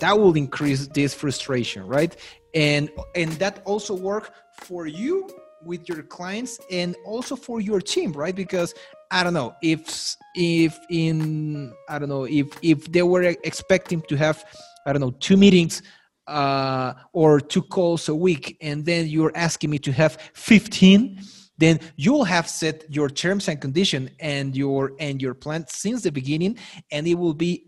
that 0.00 0.18
will 0.18 0.36
increase 0.36 0.86
this 0.88 1.14
frustration, 1.14 1.86
right? 1.86 2.16
And 2.54 2.90
and 3.14 3.32
that 3.32 3.62
also 3.64 3.94
work 3.94 4.32
for 4.62 4.86
you 4.86 5.28
with 5.64 5.88
your 5.88 6.02
clients 6.02 6.60
and 6.70 6.96
also 7.04 7.36
for 7.36 7.60
your 7.60 7.80
team 7.80 8.12
right? 8.12 8.34
Because 8.34 8.74
i 9.14 9.22
don't 9.22 9.34
know 9.34 9.54
if 9.62 10.16
if 10.34 10.78
in 10.90 11.72
i 11.88 11.98
don't 11.98 12.08
know 12.08 12.24
if 12.24 12.46
if 12.62 12.90
they 12.90 13.02
were 13.02 13.22
expecting 13.22 14.02
to 14.02 14.16
have 14.16 14.44
i 14.86 14.92
don't 14.92 15.00
know 15.00 15.12
two 15.20 15.36
meetings 15.36 15.82
uh, 16.26 16.94
or 17.12 17.38
two 17.38 17.60
calls 17.60 18.08
a 18.08 18.14
week 18.14 18.56
and 18.62 18.86
then 18.86 19.06
you're 19.06 19.32
asking 19.34 19.68
me 19.68 19.78
to 19.78 19.92
have 19.92 20.16
15 20.32 21.20
then 21.58 21.78
you'll 21.96 22.24
have 22.24 22.48
set 22.48 22.84
your 22.88 23.08
terms 23.08 23.46
and 23.48 23.60
condition 23.60 24.10
and 24.20 24.56
your 24.56 24.92
and 24.98 25.20
your 25.20 25.34
plan 25.34 25.64
since 25.68 26.02
the 26.02 26.10
beginning 26.10 26.56
and 26.90 27.06
it 27.06 27.14
will 27.14 27.34
be 27.34 27.66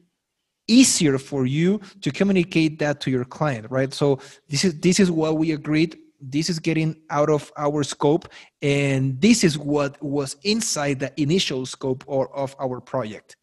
easier 0.69 1.19
for 1.19 1.47
you 1.47 1.81
to 2.01 2.11
communicate 2.11 2.79
that 2.79 2.99
to 3.01 3.11
your 3.11 3.25
client 3.25 3.67
right? 3.71 3.93
So 3.93 4.19
this 4.49 4.65
is 4.65 4.81
this 4.81 4.99
is 4.99 5.11
what 5.11 5.37
we 5.37 5.53
agreed 5.53 5.99
this 6.21 6.49
is 6.49 6.59
getting 6.59 6.97
out 7.11 7.31
of 7.31 7.53
our 7.57 7.83
scope 7.83 8.29
and 8.63 9.21
this 9.21 9.45
is 9.45 9.59
what 9.59 10.03
was 10.03 10.37
inside 10.45 11.01
the 11.01 11.13
initial 11.21 11.67
scope 11.67 12.05
or 12.07 12.35
of 12.37 12.55
our 12.59 12.81
project. 12.81 13.37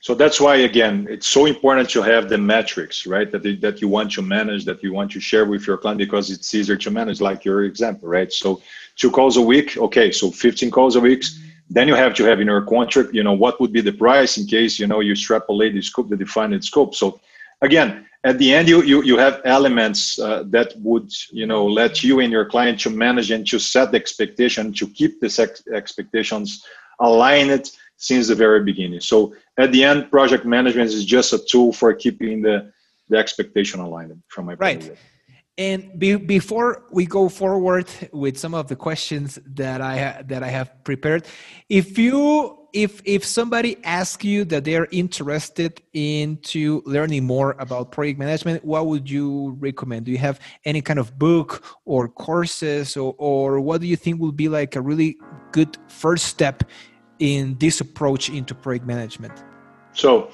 So 0.00 0.14
that's 0.14 0.40
why 0.40 0.56
again 0.56 1.06
it's 1.08 1.26
so 1.26 1.46
important 1.46 1.88
to 1.90 2.02
have 2.02 2.28
the 2.28 2.38
metrics 2.38 3.06
right 3.06 3.30
that, 3.30 3.42
that 3.60 3.80
you 3.80 3.88
want 3.88 4.10
to 4.12 4.22
manage 4.22 4.64
that 4.64 4.82
you 4.82 4.92
want 4.92 5.12
to 5.12 5.20
share 5.20 5.44
with 5.44 5.66
your 5.66 5.76
client 5.76 5.98
because 5.98 6.30
it's 6.30 6.52
easier 6.52 6.76
to 6.76 6.90
manage 6.90 7.20
like 7.20 7.44
your 7.44 7.64
example 7.64 8.08
right? 8.08 8.32
So 8.32 8.60
two 8.96 9.10
calls 9.10 9.36
a 9.36 9.42
week 9.42 9.76
okay 9.76 10.10
so 10.10 10.30
15 10.30 10.70
calls 10.70 10.96
a 10.96 11.00
week. 11.00 11.24
Then 11.70 11.86
you 11.86 11.94
have 11.94 12.14
to 12.14 12.24
have 12.24 12.40
in 12.40 12.48
your 12.48 12.62
contract 12.62 13.14
you 13.14 13.22
know 13.22 13.34
what 13.34 13.60
would 13.60 13.72
be 13.72 13.80
the 13.80 13.92
price 13.92 14.36
in 14.36 14.46
case 14.46 14.80
you 14.80 14.86
know 14.88 15.00
you 15.00 15.12
extrapolate 15.12 15.74
the 15.74 15.82
scope 15.82 16.08
the 16.08 16.16
defined 16.16 16.64
scope. 16.64 16.94
So 16.94 17.20
again 17.62 18.06
at 18.24 18.38
the 18.38 18.52
end 18.52 18.68
you 18.68 18.82
you, 18.82 19.02
you 19.02 19.16
have 19.16 19.40
elements 19.44 20.18
uh, 20.18 20.42
that 20.46 20.74
would 20.78 21.10
you 21.30 21.46
know 21.46 21.66
let 21.66 22.02
you 22.02 22.20
and 22.20 22.32
your 22.32 22.44
client 22.44 22.78
to 22.80 22.90
manage 22.90 23.30
and 23.30 23.46
to 23.46 23.58
set 23.58 23.90
the 23.92 23.96
expectation 23.96 24.72
to 24.72 24.86
keep 24.88 25.20
the 25.20 25.26
ex- 25.26 25.62
expectations 25.74 26.64
aligned 27.00 27.70
since 27.96 28.28
the 28.28 28.34
very 28.34 28.62
beginning 28.62 29.00
so 29.00 29.34
at 29.58 29.72
the 29.72 29.82
end 29.84 30.10
project 30.10 30.44
management 30.44 30.88
is 30.90 31.04
just 31.04 31.32
a 31.32 31.38
tool 31.38 31.72
for 31.72 31.92
keeping 31.94 32.42
the 32.42 32.70
the 33.08 33.16
expectation 33.16 33.80
aligned 33.80 34.22
from 34.28 34.46
my 34.46 34.54
right. 34.54 34.80
point 34.80 34.90
of 34.90 34.96
view 34.96 34.96
and 35.58 35.98
be, 35.98 36.14
before 36.14 36.84
we 36.92 37.04
go 37.04 37.28
forward 37.28 37.88
with 38.12 38.38
some 38.38 38.54
of 38.54 38.68
the 38.68 38.76
questions 38.76 39.40
that 39.44 39.80
I 39.80 39.98
ha- 39.98 40.22
that 40.26 40.44
I 40.44 40.48
have 40.48 40.84
prepared, 40.84 41.26
if 41.68 41.98
you 41.98 42.57
if 42.72 43.00
if 43.04 43.24
somebody 43.24 43.76
asks 43.84 44.24
you 44.24 44.44
that 44.46 44.64
they're 44.64 44.88
interested 44.90 45.80
into 45.92 46.82
learning 46.84 47.24
more 47.24 47.56
about 47.58 47.92
project 47.92 48.18
management, 48.18 48.64
what 48.64 48.86
would 48.86 49.08
you 49.08 49.56
recommend? 49.58 50.06
Do 50.06 50.12
you 50.12 50.18
have 50.18 50.38
any 50.64 50.82
kind 50.82 50.98
of 50.98 51.18
book 51.18 51.64
or 51.84 52.08
courses, 52.08 52.96
or 52.96 53.14
or 53.18 53.60
what 53.60 53.80
do 53.80 53.86
you 53.86 53.96
think 53.96 54.20
will 54.20 54.32
be 54.32 54.48
like 54.48 54.76
a 54.76 54.80
really 54.80 55.16
good 55.52 55.78
first 55.88 56.26
step 56.26 56.64
in 57.18 57.56
this 57.58 57.80
approach 57.80 58.28
into 58.28 58.54
project 58.54 58.86
management? 58.86 59.44
So, 59.92 60.30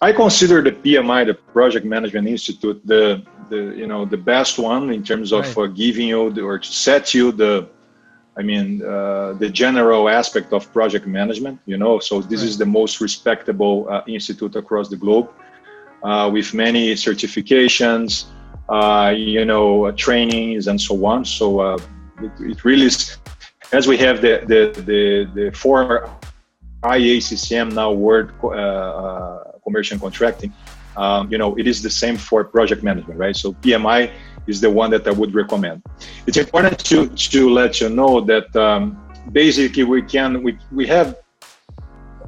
I 0.00 0.12
consider 0.12 0.62
the 0.62 0.72
PMI, 0.72 1.26
the 1.26 1.34
Project 1.34 1.86
Management 1.86 2.28
Institute, 2.28 2.80
the 2.84 3.22
the 3.48 3.74
you 3.76 3.86
know 3.86 4.04
the 4.04 4.16
best 4.16 4.58
one 4.58 4.90
in 4.90 5.04
terms 5.04 5.32
of 5.32 5.56
right. 5.56 5.64
uh, 5.64 5.66
giving 5.68 6.08
you 6.08 6.30
the, 6.30 6.42
or 6.42 6.58
to 6.58 6.72
set 6.72 7.14
you 7.14 7.32
the 7.32 7.68
i 8.38 8.42
mean 8.42 8.82
uh, 8.82 9.32
the 9.34 9.48
general 9.48 10.08
aspect 10.08 10.52
of 10.52 10.70
project 10.72 11.06
management 11.06 11.58
you 11.66 11.76
know 11.76 11.98
so 11.98 12.20
this 12.20 12.40
right. 12.40 12.48
is 12.48 12.58
the 12.58 12.66
most 12.66 13.00
respectable 13.00 13.86
uh, 13.88 14.02
institute 14.06 14.54
across 14.56 14.88
the 14.88 14.96
globe 14.96 15.28
uh, 16.02 16.28
with 16.32 16.52
many 16.54 16.94
certifications 16.94 18.26
uh, 18.68 19.12
you 19.16 19.44
know 19.44 19.90
trainings 19.92 20.66
and 20.68 20.80
so 20.80 21.04
on 21.04 21.24
so 21.24 21.60
uh, 21.60 21.78
it, 22.22 22.32
it, 22.40 22.64
really 22.64 22.86
is 22.86 23.16
as 23.72 23.86
we 23.86 23.96
have 23.96 24.20
the 24.20 24.42
the 24.46 24.60
the, 24.82 25.02
the 25.34 25.50
former 25.52 26.08
IACCM 26.82 27.72
now 27.72 27.90
World 27.90 28.30
Commercial 29.64 29.98
Contracting 29.98 30.52
um, 30.96 31.30
you 31.30 31.38
know, 31.38 31.56
it 31.56 31.66
is 31.66 31.82
the 31.82 31.90
same 31.90 32.16
for 32.16 32.44
project 32.44 32.82
management, 32.82 33.18
right? 33.18 33.36
So 33.36 33.52
PMI 33.52 34.10
is 34.46 34.60
the 34.60 34.70
one 34.70 34.90
that 34.90 35.06
I 35.06 35.10
would 35.10 35.34
recommend. 35.34 35.82
It's 36.26 36.36
important 36.36 36.78
to 36.86 37.08
to 37.08 37.50
let 37.50 37.80
you 37.80 37.88
know 37.88 38.20
that 38.22 38.54
um, 38.56 38.96
basically 39.32 39.84
we 39.84 40.02
can 40.02 40.42
we 40.42 40.58
we 40.72 40.86
have 40.86 41.16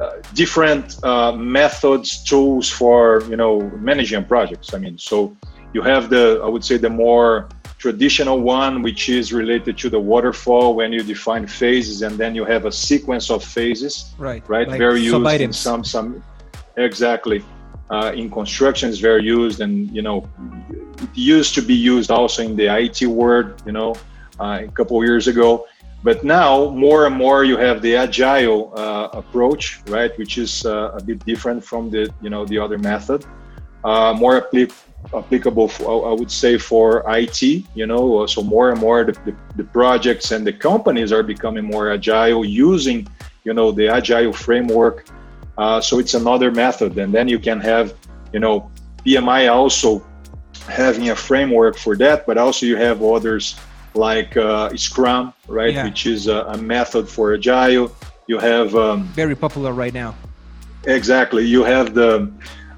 uh, 0.01 0.23
different 0.35 1.03
uh, 1.05 1.33
methods, 1.33 2.23
tools 2.23 2.71
for 2.71 3.23
you 3.29 3.37
know 3.37 3.61
managing 3.81 4.25
projects. 4.25 4.75
I 4.75 4.79
mean, 4.79 4.99
so 4.99 5.37
you 5.73 5.83
have 5.83 6.11
the 6.11 6.41
I 6.45 6.49
would 6.49 6.65
say 6.65 6.77
the 6.77 6.91
more 6.91 7.49
traditional 7.79 8.41
one, 8.41 8.83
which 8.83 9.09
is 9.09 9.33
related 9.33 9.79
to 9.79 9.89
the 9.89 10.01
waterfall 10.01 10.75
when 10.75 10.93
you 10.93 11.03
define 11.03 11.47
phases, 11.47 12.03
and 12.03 12.19
then 12.19 12.35
you 12.35 12.45
have 12.45 12.65
a 12.67 12.73
sequence 12.73 13.31
of 13.31 13.45
phases. 13.45 14.13
Right. 14.19 14.43
Right. 14.49 14.69
Like 14.69 14.79
Very 14.79 15.01
used 15.01 15.41
in 15.41 15.53
some 15.53 15.85
some 15.85 16.23
exactly 16.77 17.45
uh, 17.91 18.13
in 18.15 18.31
construction 18.31 18.89
is 18.89 19.01
very 19.01 19.23
used 19.23 19.61
and 19.61 19.91
you 19.91 20.03
know 20.03 20.29
it 21.03 21.11
used 21.15 21.55
to 21.55 21.63
be 21.63 21.75
used 21.75 22.11
also 22.11 22.43
in 22.43 22.57
the 22.57 22.67
IT 22.67 23.07
world 23.07 23.63
you 23.65 23.73
know 23.73 23.95
uh, 24.41 24.61
a 24.63 24.69
couple 24.73 25.03
years 25.05 25.29
ago. 25.29 25.67
But 26.05 26.23
now 26.23 26.71
more 26.71 27.07
and 27.07 27.17
more 27.17 27.43
you 27.45 27.57
have 27.57 27.83
the 27.83 27.97
agile 27.97 28.73
uh, 28.77 29.09
approach 29.13 29.81
right 29.89 30.17
which 30.19 30.39
is 30.39 30.65
uh, 30.65 30.93
a 30.95 31.03
bit 31.03 31.25
different 31.25 31.65
from 31.65 31.91
the 31.91 32.13
you 32.23 32.31
know 32.31 32.45
the 32.45 32.59
other 32.59 32.79
method. 32.79 33.25
Uh, 33.85 34.13
more 34.13 34.41
appli- 34.41 34.73
applicable 35.15 35.69
for, 35.69 36.09
I 36.11 36.13
would 36.13 36.31
say 36.31 36.59
for 36.59 37.05
IT 37.09 37.43
you 37.43 37.87
know 37.87 38.27
so 38.27 38.43
more 38.43 38.71
and 38.71 38.81
more 38.81 39.05
the, 39.05 39.13
the, 39.25 39.35
the 39.57 39.65
projects 39.65 40.31
and 40.31 40.47
the 40.47 40.53
companies 40.53 41.11
are 41.13 41.23
becoming 41.23 41.65
more 41.65 41.91
agile 41.91 42.45
using 42.45 43.09
you 43.45 43.55
know 43.55 43.73
the 43.73 43.89
agile 43.89 44.33
framework 44.33 45.07
uh, 45.59 45.81
so 45.81 45.99
it's 45.99 46.15
another 46.15 46.51
method, 46.51 46.97
and 46.99 47.13
then 47.13 47.29
you 47.29 47.39
can 47.39 47.61
have, 47.61 47.93
you 48.33 48.41
know, 48.41 48.71
PMI 49.05 49.53
also 49.53 50.07
having 50.69 51.11
a 51.11 51.17
framework 51.17 51.77
for 51.77 51.97
that, 51.97 52.27
but 52.27 52.39
also 52.39 52.65
you 52.65 52.77
have 52.77 53.03
others 53.03 53.57
like 53.95 54.37
uh, 54.37 54.75
Scrum, 54.77 55.33
right, 55.49 55.75
yeah. 55.75 55.85
which 55.85 56.07
is 56.07 56.29
a, 56.29 56.45
a, 56.55 56.57
method 56.57 57.09
for 57.09 57.35
agile. 57.35 57.93
You 58.29 58.39
have 58.39 58.77
um, 58.77 59.05
very 59.09 59.35
popular 59.35 59.73
right 59.73 59.93
now. 59.93 60.15
Exactly. 60.85 61.45
You 61.45 61.65
have 61.65 61.95
the 61.95 62.31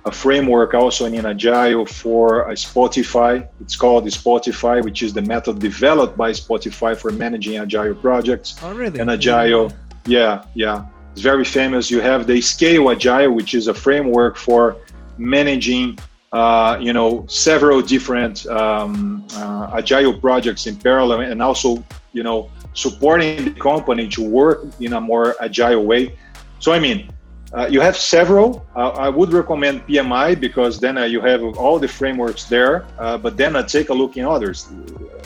a 0.07 0.13
framework 0.13 0.73
also 0.73 1.05
in 1.05 1.27
agile 1.27 1.85
for 1.85 2.49
Spotify. 2.53 3.47
It's 3.61 3.77
called 3.77 4.07
Spotify, 4.07 4.83
which 4.83 5.03
is 5.03 5.13
the 5.13 5.21
method 5.21 5.59
developed 5.59 6.17
by 6.17 6.31
Spotify 6.31 6.97
for 6.97 7.11
managing 7.11 7.57
agile 7.59 7.95
projects. 7.95 8.59
Oh, 8.63 8.73
really? 8.73 8.99
And 8.99 9.11
agile, 9.11 9.71
yeah, 10.07 10.45
yeah. 10.55 10.87
It's 11.13 11.23
very 11.23 11.45
famous. 11.45 11.91
You 11.91 12.01
have 12.01 12.27
the 12.27 12.41
Scale 12.41 12.91
Agile, 12.91 13.33
which 13.33 13.55
is 13.55 13.69
a 13.69 13.75
framework 13.75 14.37
for 14.37 14.77
managing, 15.19 15.99
uh, 16.33 16.79
you 16.81 16.93
know, 16.93 17.27
several 17.29 17.83
different 17.83 18.47
um, 18.47 19.27
uh, 19.35 19.77
agile 19.77 20.15
projects 20.19 20.67
in 20.67 20.77
parallel, 20.77 21.21
and 21.21 21.43
also, 21.43 21.85
you 22.13 22.23
know, 22.23 22.51
supporting 22.75 23.45
the 23.45 23.51
company 23.51 24.09
to 24.09 24.23
work 24.23 24.65
in 24.81 24.93
a 24.93 25.01
more 25.01 25.35
agile 25.43 25.85
way. 25.85 26.17
So, 26.61 26.73
I 26.73 26.79
mean, 26.79 27.13
uh, 27.53 27.67
you 27.69 27.81
have 27.81 27.97
several. 27.97 28.65
Uh, 28.77 28.91
I 28.91 29.09
would 29.09 29.33
recommend 29.33 29.85
PMI 29.89 30.39
because 30.39 30.79
then 30.79 30.97
uh, 30.97 31.05
you 31.05 31.21
have 31.21 31.43
all 31.43 31.81
the 31.81 31.89
frameworks 31.89 32.45
there. 32.45 32.87
Uh, 32.99 33.19
but 33.19 33.37
then 33.37 33.57
uh, 33.57 33.65
take 33.65 33.89
a 33.89 33.95
look 33.95 34.17
in 34.17 34.25
others, 34.25 34.69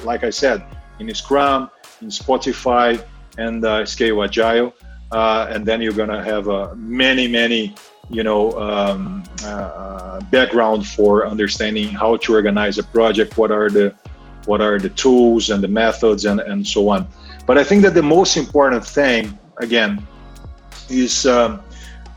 like 0.05 0.25
I 0.25 0.31
said, 0.31 0.64
in 0.99 1.14
Scrum, 1.14 1.71
in 2.00 2.09
Spotify, 2.09 3.05
and 3.37 3.64
uh, 3.64 3.85
Scale 3.85 4.23
Agile 4.23 4.73
uh, 5.13 5.47
and 5.51 5.67
then 5.67 5.81
you're 5.81 5.93
gonna 5.93 6.23
have 6.23 6.49
uh, 6.49 6.75
many 6.77 7.29
many 7.29 7.75
you 8.11 8.23
know 8.23 8.53
um, 8.61 9.25
uh, 9.45 10.21
background 10.31 10.87
for 10.87 11.27
understanding 11.27 11.89
how 11.89 12.17
to 12.17 12.35
organize 12.35 12.79
a 12.79 12.83
project 12.83 13.37
what 13.37 13.51
are 13.51 13.71
the 13.71 13.95
what 14.47 14.61
are 14.61 14.79
the 14.79 14.91
tools 14.91 15.51
and 15.51 15.63
the 15.63 15.69
methods 15.69 16.25
and, 16.27 16.41
and 16.41 16.67
so 16.67 16.89
on 16.89 17.07
but 17.47 17.57
i 17.57 17.65
think 17.65 17.83
that 17.83 17.95
the 17.95 18.03
most 18.03 18.37
important 18.37 18.85
thing 18.85 19.39
again 19.59 20.05
is 20.91 21.27
um, 21.27 21.61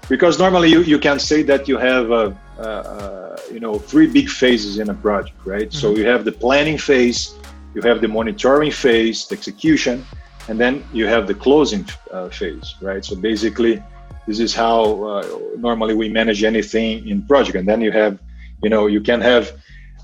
because 0.10 0.40
normally 0.40 0.70
you, 0.70 0.82
you 0.82 1.00
can 1.00 1.20
say 1.20 1.42
that 1.44 1.68
you 1.68 1.78
have 1.78 2.12
a, 2.12 2.38
a, 2.60 2.64
a, 2.64 3.54
you 3.54 3.60
know 3.60 3.80
three 3.80 4.08
big 4.08 4.30
phases 4.30 4.80
in 4.80 4.90
a 4.90 4.94
project 4.94 5.38
right 5.46 5.70
mm-hmm. 5.70 5.80
so 5.80 5.96
you 5.96 6.06
have 6.06 6.26
the 6.26 6.32
planning 6.32 6.78
phase 6.78 7.36
you 7.74 7.82
have 7.82 8.02
the 8.02 8.08
monitoring 8.08 8.72
phase 8.72 9.28
the 9.28 9.36
execution 9.36 10.06
and 10.48 10.60
then 10.60 10.84
you 10.94 11.08
have 11.08 11.28
the 11.28 11.34
closing 11.34 11.86
uh, 12.12 12.30
phase, 12.30 12.76
right? 12.82 13.04
So 13.04 13.16
basically, 13.16 13.84
this 14.28 14.40
is 14.40 14.54
how 14.54 15.04
uh, 15.04 15.40
normally 15.58 15.94
we 15.94 16.10
manage 16.10 16.44
anything 16.44 17.08
in 17.08 17.26
project, 17.26 17.58
and 17.58 17.68
then 17.68 17.82
you 17.82 17.92
have, 17.92 18.20
you 18.64 18.70
know, 18.70 18.88
you 18.88 19.02
can 19.02 19.22
have 19.22 19.52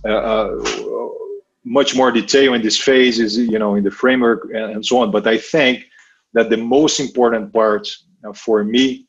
uh, 0.06 0.10
uh 0.10 0.60
much 1.66 1.96
more 1.96 2.12
detail 2.12 2.54
in 2.54 2.62
this 2.62 2.78
phase, 2.78 3.20
is 3.20 3.38
you 3.38 3.58
know, 3.58 3.76
in 3.76 3.84
the 3.84 3.92
framework 3.92 4.50
and 4.54 4.86
so 4.86 4.98
on. 5.00 5.12
But 5.12 5.26
I 5.28 5.38
think 5.38 5.86
that 6.34 6.50
the 6.50 6.58
most 6.58 7.00
important 7.00 7.54
part 7.54 7.88
uh, 8.28 8.34
for 8.34 8.64
me 8.64 9.08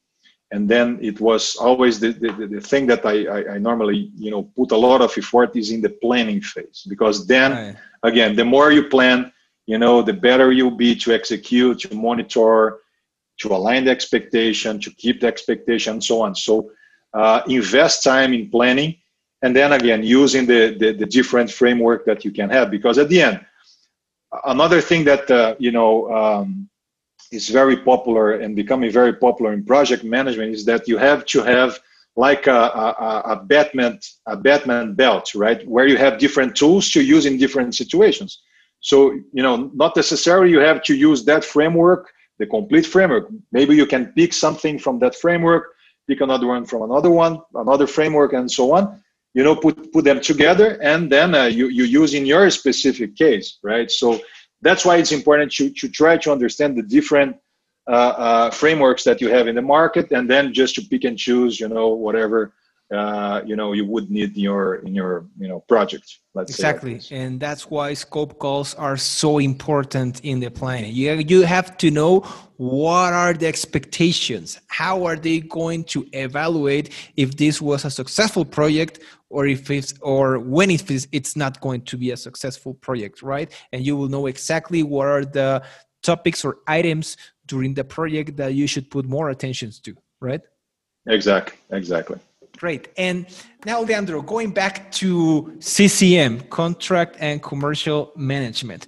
and 0.55 0.69
then 0.69 0.99
it 1.03 1.21
was 1.21 1.57
always 1.57 1.99
the, 1.99 2.13
the, 2.13 2.47
the 2.47 2.61
thing 2.61 2.87
that 2.87 3.05
I, 3.05 3.17
I, 3.37 3.55
I, 3.55 3.59
normally 3.59 4.13
you 4.17 4.31
know 4.31 4.43
put 4.59 4.71
a 4.71 4.77
lot 4.77 5.01
of 5.01 5.11
effort 5.19 5.57
is 5.57 5.71
in 5.71 5.81
the 5.81 5.91
planning 6.05 6.41
phase 6.41 6.87
because 6.89 7.27
then 7.27 7.51
right. 7.53 7.77
again 8.11 8.37
the 8.37 8.45
more 8.45 8.71
you 8.71 8.85
plan 8.85 9.33
you 9.67 9.79
know 9.79 10.03
the 10.03 10.13
better 10.13 10.53
you'll 10.53 10.71
be 10.71 10.95
to 10.95 11.13
execute 11.13 11.79
to 11.81 11.95
monitor 11.95 12.79
to 13.39 13.49
align 13.49 13.85
the 13.85 13.91
expectation 13.91 14.81
to 14.81 14.91
keep 14.91 15.21
the 15.21 15.27
expectation 15.27 16.01
so 16.01 16.21
on 16.23 16.35
so 16.35 16.71
uh, 17.15 17.43
invest 17.47 18.03
time 18.03 18.33
in 18.33 18.51
planning 18.51 18.97
and 19.43 19.55
then 19.55 19.73
again 19.73 20.03
using 20.03 20.47
the, 20.47 20.77
the, 20.79 20.93
the 20.93 21.07
different 21.07 21.51
framework 21.51 22.05
that 22.05 22.25
you 22.25 22.33
can 22.33 22.51
have 22.51 22.71
because 22.71 22.99
at 22.99 23.09
the 23.09 23.21
end 23.21 23.41
another 24.47 24.81
thing 24.81 25.05
that 25.05 25.31
uh, 25.31 25.55
you 25.59 25.71
know 25.71 26.11
um, 26.13 26.69
is 27.33 27.49
very 27.49 27.77
popular 27.77 28.33
and 28.33 28.55
becoming 28.57 28.91
very 28.91 29.15
popular 29.15 29.53
in 29.53 29.65
project 29.65 30.05
management 30.05 30.55
is 30.55 30.65
that 30.65 30.87
you 30.89 30.97
have 30.99 31.25
to 31.27 31.43
have 31.43 31.79
like 32.17 32.47
a, 32.47 32.53
a, 32.53 33.23
a 33.33 33.37
Batman 33.45 33.99
a 34.27 34.37
Batman 34.37 34.95
belt, 34.95 35.35
right? 35.35 35.67
Where 35.67 35.87
you 35.87 35.97
have 35.97 36.19
different 36.19 36.55
tools 36.55 36.91
to 36.91 37.03
use 37.03 37.27
in 37.27 37.39
different 37.39 37.75
situations. 37.75 38.43
So 38.85 39.13
you 39.33 39.43
know, 39.43 39.71
not 39.75 39.97
necessarily 39.97 40.51
you 40.51 40.61
have 40.61 40.83
to 40.83 40.95
use 40.95 41.25
that 41.25 41.43
framework, 41.43 42.13
the 42.39 42.47
complete 42.47 42.85
framework. 42.85 43.29
Maybe 43.51 43.75
you 43.75 43.87
can 43.87 44.13
pick 44.13 44.35
something 44.35 44.79
from 44.79 44.99
that 44.99 45.15
framework, 45.15 45.65
pick 46.07 46.21
another 46.21 46.47
one 46.47 46.67
from 46.67 46.83
another 46.83 47.11
one, 47.11 47.41
another 47.55 47.87
framework, 47.87 48.35
and 48.35 48.49
so 48.51 48.75
on. 48.75 49.01
You 49.33 49.43
know, 49.43 49.57
put 49.57 49.91
put 49.91 50.05
them 50.05 50.21
together, 50.21 50.79
and 50.83 51.11
then 51.11 51.35
uh, 51.35 51.45
you 51.45 51.69
you 51.69 51.85
use 51.85 52.13
in 52.13 52.27
your 52.27 52.51
specific 52.51 53.17
case, 53.17 53.59
right? 53.63 53.91
So 53.91 54.21
that's 54.61 54.85
why 54.85 54.97
it's 54.99 55.13
important 55.13 55.51
to 55.53 55.71
to 55.71 55.89
try 55.89 56.19
to 56.19 56.31
understand 56.31 56.77
the 56.77 56.83
different 56.83 57.37
uh, 57.89 58.15
uh, 58.27 58.51
frameworks 58.51 59.03
that 59.05 59.23
you 59.23 59.31
have 59.31 59.49
in 59.49 59.55
the 59.55 59.63
market, 59.63 60.13
and 60.13 60.31
then 60.31 60.53
just 60.53 60.75
to 60.75 60.83
pick 60.83 61.05
and 61.05 61.17
choose, 61.17 61.59
you 61.59 61.69
know, 61.69 61.89
whatever 61.89 62.53
uh, 62.93 63.41
you 63.45 63.57
know 63.57 63.73
you 63.73 63.85
would 63.87 64.11
need 64.11 64.37
in 64.37 64.43
your 64.43 64.77
in 64.77 64.95
your 64.95 65.27
you 65.39 65.49
know 65.49 65.61
project. 65.61 66.19
Let's 66.35 66.51
exactly, 66.51 67.01
and 67.11 67.41
that's 67.41 67.71
why 67.71 67.95
scope 67.95 68.39
calls 68.39 68.75
are 68.75 68.97
so 68.97 69.39
important 69.39 70.21
in 70.25 70.41
the 70.41 70.51
planning. 70.51 70.93
You 70.93 71.13
you 71.15 71.43
have 71.43 71.77
to 71.79 71.91
know 71.91 72.21
what 72.57 73.13
are 73.13 73.33
the 73.33 73.47
expectations, 73.47 74.61
how 74.69 75.05
are 75.05 75.17
they 75.17 75.41
going 75.41 75.85
to 75.85 76.07
evaluate 76.13 76.93
if 77.17 77.37
this 77.37 77.61
was 77.61 77.85
a 77.85 77.91
successful 77.91 78.45
project 78.45 79.01
or 79.31 79.47
if 79.47 79.71
it's 79.71 79.95
or 80.01 80.39
when 80.39 80.71
it 80.71 80.91
is 80.91 81.09
it's 81.11 81.37
not 81.37 81.61
going 81.61 81.83
to 81.83 81.97
be 81.97 82.11
a 82.11 82.17
successful 82.17 82.75
project, 82.75 83.23
right? 83.23 83.51
And 83.73 83.85
you 83.85 83.97
will 83.97 84.09
know 84.09 84.27
exactly 84.27 84.83
what 84.83 85.07
are 85.09 85.25
the 85.25 85.63
topics 86.03 86.45
or 86.45 86.59
items 86.67 87.17
during 87.47 87.75
the 87.75 87.85
project 87.85 88.37
that 88.37 88.55
you 88.55 88.67
should 88.67 88.91
put 88.91 89.07
more 89.07 89.31
attention 89.31 89.73
to, 89.83 89.97
right? 90.21 90.41
Exactly, 91.07 91.59
exactly. 91.71 92.19
Great. 92.57 92.89
And 92.97 93.27
now, 93.67 93.83
Leandro, 93.83 94.23
going 94.23 94.53
back 94.53 94.91
to 94.93 95.57
CCM, 95.61 96.41
contract 96.49 97.17
and 97.19 97.43
commercial 97.43 98.13
management. 98.17 98.87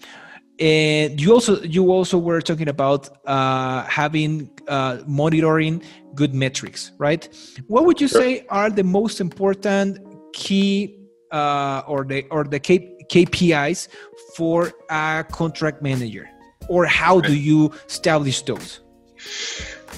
And 0.58 1.20
you 1.20 1.34
also 1.34 1.60
you 1.62 1.90
also 1.90 2.16
were 2.16 2.40
talking 2.40 2.68
about 2.68 3.10
uh, 3.26 3.82
having 3.84 4.50
uh, 4.68 5.02
monitoring 5.06 5.82
good 6.14 6.34
metrics, 6.34 6.92
right? 6.96 7.28
What 7.66 7.84
would 7.84 8.00
you 8.00 8.08
sure. 8.08 8.22
say 8.22 8.46
are 8.48 8.70
the 8.70 8.84
most 8.84 9.20
important 9.20 9.98
key 10.32 10.96
uh, 11.30 11.82
or 11.86 12.04
the 12.04 12.26
or 12.30 12.44
the 12.44 12.58
K, 12.58 12.96
KPIs 13.10 13.88
for 14.34 14.72
a 14.88 15.26
contract 15.30 15.82
manager? 15.82 16.26
or 16.68 16.86
how 16.86 17.20
do 17.20 17.34
you 17.34 17.72
establish 17.88 18.42
those? 18.42 18.80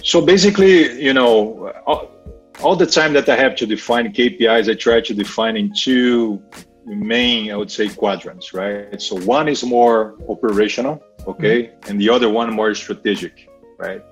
So 0.02 0.24
basically, 0.24 1.02
you 1.02 1.12
know, 1.12 1.72
all, 2.60 2.76
the 2.76 2.86
time 2.86 3.12
that 3.14 3.28
I 3.28 3.36
have 3.36 3.56
to 3.56 3.66
define 3.66 4.12
KPIs, 4.12 4.70
I 4.70 4.74
try 4.74 5.00
to 5.00 5.14
define 5.14 5.56
in 5.56 5.72
two 5.72 6.42
main, 6.86 7.50
I 7.50 7.56
would 7.56 7.70
say, 7.70 7.88
quadrants, 7.88 8.54
right? 8.54 9.00
So 9.00 9.16
one 9.20 9.48
is 9.48 9.62
more 9.64 10.16
operational, 10.28 11.02
okay, 11.26 11.64
mm-hmm. 11.64 11.90
and 11.90 12.00
the 12.00 12.08
other 12.08 12.28
one 12.28 12.52
more 12.52 12.74
strategic, 12.74 13.48
right? 13.78 14.02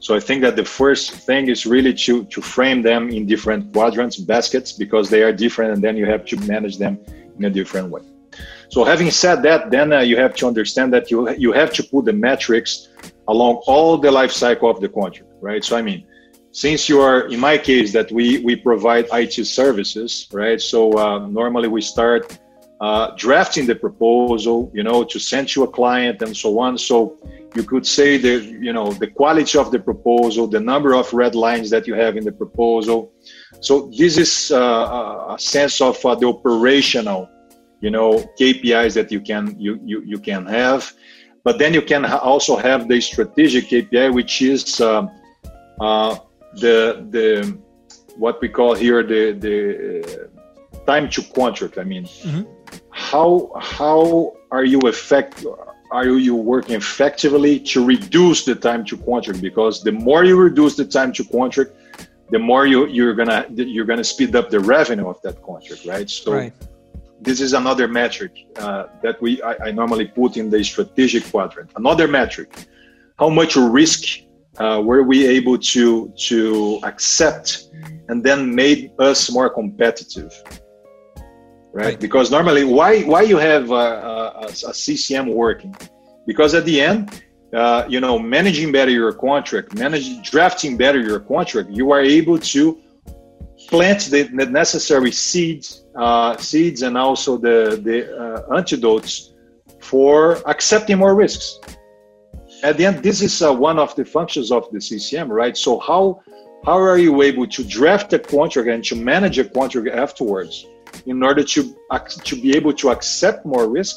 So 0.00 0.14
I 0.14 0.20
think 0.20 0.42
that 0.42 0.56
the 0.56 0.64
first 0.64 1.12
thing 1.12 1.48
is 1.48 1.64
really 1.64 1.94
to 1.94 2.24
to 2.24 2.40
frame 2.40 2.82
them 2.82 3.10
in 3.10 3.26
different 3.26 3.72
quadrants, 3.72 4.16
baskets, 4.16 4.72
because 4.72 5.08
they 5.08 5.22
are 5.22 5.32
different, 5.32 5.72
and 5.74 5.82
then 5.82 5.96
you 5.96 6.06
have 6.06 6.24
to 6.26 6.36
manage 6.46 6.78
them 6.78 6.98
in 7.38 7.44
a 7.44 7.50
different 7.50 7.90
way. 7.90 8.02
So 8.70 8.84
having 8.84 9.10
said 9.10 9.42
that, 9.42 9.70
then 9.70 9.92
uh, 9.92 10.00
you 10.00 10.16
have 10.18 10.34
to 10.36 10.46
understand 10.46 10.92
that 10.92 11.10
you 11.10 11.30
you 11.30 11.52
have 11.52 11.72
to 11.74 11.82
put 11.82 12.04
the 12.04 12.12
metrics 12.12 12.88
along 13.28 13.62
all 13.66 13.98
the 13.98 14.10
life 14.10 14.32
cycle 14.32 14.68
of 14.70 14.80
the 14.80 14.88
contract, 14.88 15.30
right? 15.40 15.64
So 15.64 15.76
I 15.76 15.82
mean, 15.82 16.07
since 16.52 16.88
you 16.88 17.00
are 17.00 17.28
in 17.28 17.40
my 17.40 17.58
case 17.58 17.92
that 17.92 18.10
we 18.10 18.38
we 18.38 18.56
provide 18.56 19.06
IT 19.12 19.46
services, 19.46 20.28
right? 20.32 20.60
So 20.60 20.92
uh, 20.98 21.26
normally 21.26 21.68
we 21.68 21.80
start 21.80 22.38
uh, 22.80 23.10
drafting 23.16 23.66
the 23.66 23.74
proposal, 23.74 24.70
you 24.72 24.82
know, 24.82 25.02
to 25.04 25.18
send 25.18 25.48
to 25.48 25.64
a 25.64 25.68
client 25.68 26.22
and 26.22 26.36
so 26.36 26.58
on. 26.58 26.78
So 26.78 27.18
you 27.54 27.62
could 27.62 27.86
say 27.86 28.18
the 28.18 28.44
you 28.60 28.72
know 28.72 28.92
the 28.92 29.08
quality 29.08 29.58
of 29.58 29.70
the 29.70 29.78
proposal, 29.78 30.46
the 30.46 30.60
number 30.60 30.94
of 30.94 31.12
red 31.12 31.34
lines 31.34 31.70
that 31.70 31.86
you 31.86 31.94
have 31.94 32.16
in 32.16 32.24
the 32.24 32.32
proposal. 32.32 33.12
So 33.60 33.90
this 33.96 34.16
is 34.16 34.52
uh, 34.52 35.34
a 35.34 35.38
sense 35.38 35.80
of 35.80 36.04
uh, 36.04 36.14
the 36.14 36.26
operational 36.26 37.28
you 37.80 37.90
know 37.90 38.18
KPIs 38.38 38.94
that 38.94 39.10
you 39.10 39.20
can 39.20 39.58
you 39.58 39.80
you, 39.84 40.02
you 40.06 40.18
can 40.18 40.46
have, 40.46 40.92
but 41.44 41.58
then 41.58 41.74
you 41.74 41.82
can 41.82 42.04
also 42.04 42.56
have 42.56 42.88
the 42.88 43.00
strategic 43.00 43.64
KPI, 43.66 44.14
which 44.14 44.42
is 44.42 44.80
uh, 44.80 45.06
uh, 45.80 46.16
the 46.60 47.06
the 47.10 47.58
what 48.16 48.40
we 48.40 48.48
call 48.48 48.74
here 48.74 49.02
the 49.02 49.32
the 49.32 49.58
uh, 50.02 50.84
time 50.86 51.08
to 51.10 51.22
contract. 51.22 51.78
I 51.78 51.84
mean, 51.84 52.04
mm-hmm. 52.04 52.42
how 52.90 53.52
how 53.60 54.34
are 54.50 54.64
you 54.64 54.80
effect 54.80 55.44
are 55.90 56.06
you 56.06 56.34
working 56.34 56.74
effectively 56.74 57.58
to 57.60 57.84
reduce 57.84 58.44
the 58.44 58.54
time 58.54 58.84
to 58.86 58.96
contract? 58.98 59.40
Because 59.40 59.82
the 59.82 59.92
more 59.92 60.24
you 60.24 60.36
reduce 60.36 60.76
the 60.76 60.84
time 60.84 61.12
to 61.14 61.24
contract, 61.24 61.72
the 62.30 62.38
more 62.38 62.66
you 62.66 62.86
you're 62.86 63.14
gonna 63.14 63.46
you're 63.54 63.86
gonna 63.86 64.04
speed 64.04 64.34
up 64.36 64.50
the 64.50 64.60
revenue 64.60 65.08
of 65.08 65.20
that 65.22 65.42
contract, 65.42 65.86
right? 65.86 66.08
So. 66.08 66.32
Right 66.32 66.52
this 67.20 67.40
is 67.40 67.52
another 67.52 67.88
metric 67.88 68.46
uh, 68.56 68.86
that 69.02 69.20
we 69.20 69.42
I, 69.42 69.56
I, 69.66 69.70
normally 69.72 70.06
put 70.06 70.36
in 70.36 70.50
the 70.50 70.62
strategic 70.62 71.28
quadrant. 71.30 71.70
Another 71.76 72.06
metric: 72.06 72.54
how 73.18 73.28
much 73.28 73.56
risk 73.56 74.20
uh, 74.60 74.80
were 74.84 75.02
we 75.02 75.26
able 75.26 75.58
to 75.58 76.12
to 76.16 76.80
accept, 76.82 77.68
and 78.08 78.22
then 78.22 78.54
made 78.54 78.92
us 78.98 79.30
more 79.30 79.48
competitive. 79.48 80.32
Right? 81.72 81.84
right. 81.84 82.00
Because 82.00 82.30
normally, 82.30 82.64
why 82.64 83.02
why 83.02 83.22
you 83.22 83.38
have 83.38 83.70
a, 83.70 83.86
a, 84.44 84.46
a 84.46 84.74
CCM 84.74 85.28
working? 85.28 85.74
Because 86.26 86.54
at 86.54 86.64
the 86.64 86.80
end, 86.80 87.22
uh, 87.54 87.84
you 87.88 88.00
know, 88.00 88.18
managing 88.18 88.72
better 88.72 88.90
your 88.90 89.12
contract, 89.12 89.74
managing 89.74 90.22
drafting 90.22 90.76
better 90.76 91.00
your 91.00 91.20
contract, 91.20 91.70
you 91.70 91.90
are 91.92 92.00
able 92.00 92.38
to 92.38 92.78
plant 93.68 94.02
the, 94.06 94.22
the 94.22 94.46
necessary 94.46 95.12
seeds, 95.12 95.84
uh, 95.96 96.36
seeds, 96.36 96.82
and 96.82 96.96
also 96.96 97.36
the 97.36 97.80
the 97.82 97.98
uh, 98.16 98.56
antidotes 98.56 99.34
for 99.80 100.42
accepting 100.46 100.98
more 100.98 101.14
risks. 101.14 101.58
At 102.62 102.76
the 102.76 102.86
end, 102.86 103.02
this 103.02 103.22
is 103.22 103.40
uh, 103.40 103.52
one 103.52 103.78
of 103.78 103.94
the 103.94 104.04
functions 104.04 104.50
of 104.50 104.68
the 104.72 104.80
CCM, 104.80 105.30
right? 105.30 105.56
So 105.56 105.78
how 105.78 106.22
how 106.64 106.76
are 106.76 106.98
you 106.98 107.22
able 107.22 107.46
to 107.46 107.62
draft 107.64 108.12
a 108.12 108.18
contract 108.18 108.68
and 108.68 108.84
to 108.84 108.96
manage 108.96 109.38
a 109.38 109.44
contract 109.44 109.88
afterwards 109.88 110.66
in 111.06 111.22
order 111.22 111.44
to 111.44 111.76
to 112.24 112.34
be 112.36 112.56
able 112.56 112.72
to 112.74 112.90
accept 112.90 113.46
more 113.46 113.68
risk 113.68 113.96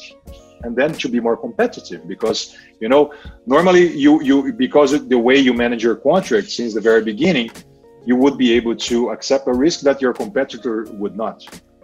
and 0.63 0.75
then 0.75 0.93
to 0.93 1.09
be 1.09 1.19
more 1.19 1.35
competitive 1.35 2.07
because 2.07 2.55
you 2.79 2.87
know 2.87 3.13
normally 3.47 3.97
you 3.97 4.21
you 4.21 4.53
because 4.53 4.93
of 4.93 5.09
the 5.09 5.17
way 5.17 5.37
you 5.37 5.53
manage 5.53 5.83
your 5.83 5.95
contract 5.95 6.49
since 6.49 6.73
the 6.73 6.81
very 6.81 7.03
beginning 7.03 7.49
you 8.05 8.15
would 8.15 8.37
be 8.37 8.53
able 8.53 8.75
to 8.75 9.09
accept 9.09 9.47
a 9.47 9.53
risk 9.53 9.81
that 9.81 10.01
your 10.01 10.13
competitor 10.13 10.87
would 10.93 11.15
not. 11.15 11.37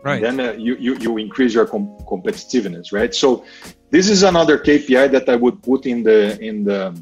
Right. 0.04 0.22
Then 0.22 0.40
uh, 0.40 0.52
you, 0.54 0.76
you, 0.78 0.96
you 0.98 1.18
increase 1.18 1.54
your 1.54 1.66
com- 1.66 1.98
competitiveness, 2.08 2.94
right? 2.94 3.14
So 3.14 3.44
this 3.90 4.10
is 4.10 4.24
another 4.24 4.58
KPI 4.58 5.12
that 5.12 5.28
I 5.28 5.36
would 5.36 5.62
put 5.64 5.86
in 5.86 6.04
the 6.04 6.40
in 6.40 6.64
the 6.64 6.96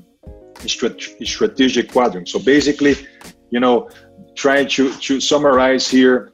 strategic 0.66 1.92
quadrant. 1.92 2.30
So 2.30 2.40
basically, 2.40 2.96
you 3.52 3.60
know, 3.60 3.90
trying 4.36 4.68
to 4.70 4.94
to 4.94 5.20
summarize 5.20 5.88
here, 5.88 6.32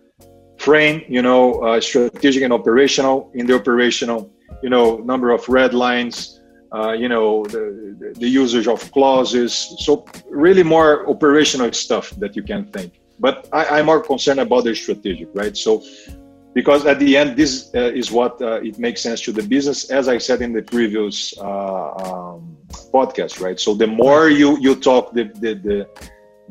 frame, 0.57 1.03
you 1.07 1.21
know, 1.21 1.59
uh, 1.61 1.81
strategic 1.81 2.43
and 2.43 2.53
operational. 2.53 3.31
In 3.33 3.47
the 3.47 3.55
operational, 3.55 4.31
you 4.61 4.69
know, 4.69 4.97
number 4.97 5.31
of 5.31 5.47
red 5.49 5.73
lines, 5.73 6.41
uh, 6.73 6.91
you 6.91 7.09
know, 7.09 7.43
the, 7.45 8.13
the 8.17 8.27
usage 8.27 8.67
of 8.67 8.79
clauses. 8.91 9.75
So 9.79 10.05
really 10.29 10.63
more 10.63 11.09
operational 11.09 11.71
stuff 11.73 12.11
that 12.11 12.35
you 12.35 12.43
can 12.43 12.65
think. 12.71 12.99
But 13.19 13.47
I, 13.53 13.79
am 13.79 13.85
more 13.85 14.01
concerned 14.01 14.39
about 14.39 14.63
the 14.63 14.75
strategic, 14.75 15.29
right? 15.33 15.55
So 15.55 15.83
because 16.53 16.85
at 16.85 16.99
the 16.99 17.15
end, 17.15 17.37
this 17.37 17.71
uh, 17.73 17.79
is 17.79 18.11
what 18.11 18.41
uh, 18.41 18.61
it 18.61 18.77
makes 18.77 19.01
sense 19.01 19.21
to 19.21 19.31
the 19.31 19.43
business, 19.43 19.89
as 19.89 20.07
I 20.07 20.17
said 20.17 20.41
in 20.41 20.51
the 20.53 20.61
previous 20.61 21.33
uh, 21.37 21.43
um, 21.43 22.57
podcast, 22.93 23.39
right? 23.39 23.59
So 23.59 23.73
the 23.73 23.87
more 23.87 24.29
you 24.29 24.57
you 24.59 24.75
talk 24.75 25.13
the 25.13 25.25
the, 25.43 25.53
the 25.53 25.87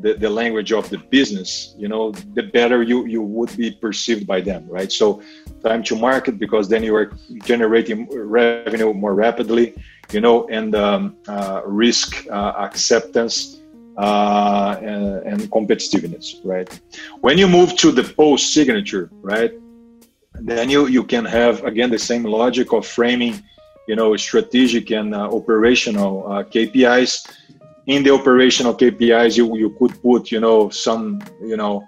the, 0.01 0.13
the 0.15 0.29
language 0.29 0.71
of 0.71 0.89
the 0.89 0.97
business, 0.97 1.75
you 1.77 1.87
know, 1.87 2.11
the 2.33 2.43
better 2.43 2.81
you, 2.83 3.05
you 3.05 3.21
would 3.21 3.55
be 3.55 3.71
perceived 3.71 4.25
by 4.25 4.41
them, 4.41 4.67
right? 4.67 4.91
So 4.91 5.21
time 5.63 5.83
to 5.83 5.95
market 5.95 6.39
because 6.39 6.67
then 6.67 6.83
you 6.83 6.95
are 6.95 7.11
generating 7.43 8.07
revenue 8.09 8.93
more 8.93 9.13
rapidly, 9.13 9.75
you 10.11 10.21
know, 10.21 10.47
and 10.49 10.75
um, 10.75 11.17
uh, 11.27 11.61
risk 11.65 12.25
uh, 12.29 12.53
acceptance 12.57 13.61
uh, 13.97 14.77
and, 14.81 15.17
and, 15.27 15.41
competitiveness, 15.51 16.39
right? 16.43 16.67
When 17.19 17.37
you 17.37 17.47
move 17.47 17.75
to 17.77 17.91
the 17.91 18.03
post 18.03 18.53
signature, 18.53 19.09
right, 19.21 19.51
then 20.33 20.69
you, 20.69 20.87
you 20.87 21.03
can 21.03 21.25
have 21.25 21.63
again 21.63 21.89
the 21.89 21.99
same 21.99 22.23
logic 22.23 22.73
of 22.73 22.85
framing, 22.85 23.41
you 23.87 23.95
know, 23.95 24.15
strategic 24.17 24.91
and 24.91 25.13
uh, 25.13 25.29
operational 25.29 26.31
uh, 26.31 26.43
KPIs 26.43 27.27
in 27.87 28.03
the 28.03 28.11
operational 28.11 28.75
KPIs, 28.75 29.37
you 29.37 29.57
you 29.57 29.71
could 29.77 29.93
put 30.01 30.31
you 30.31 30.39
know 30.39 30.69
some 30.69 31.21
you 31.41 31.57
know 31.57 31.83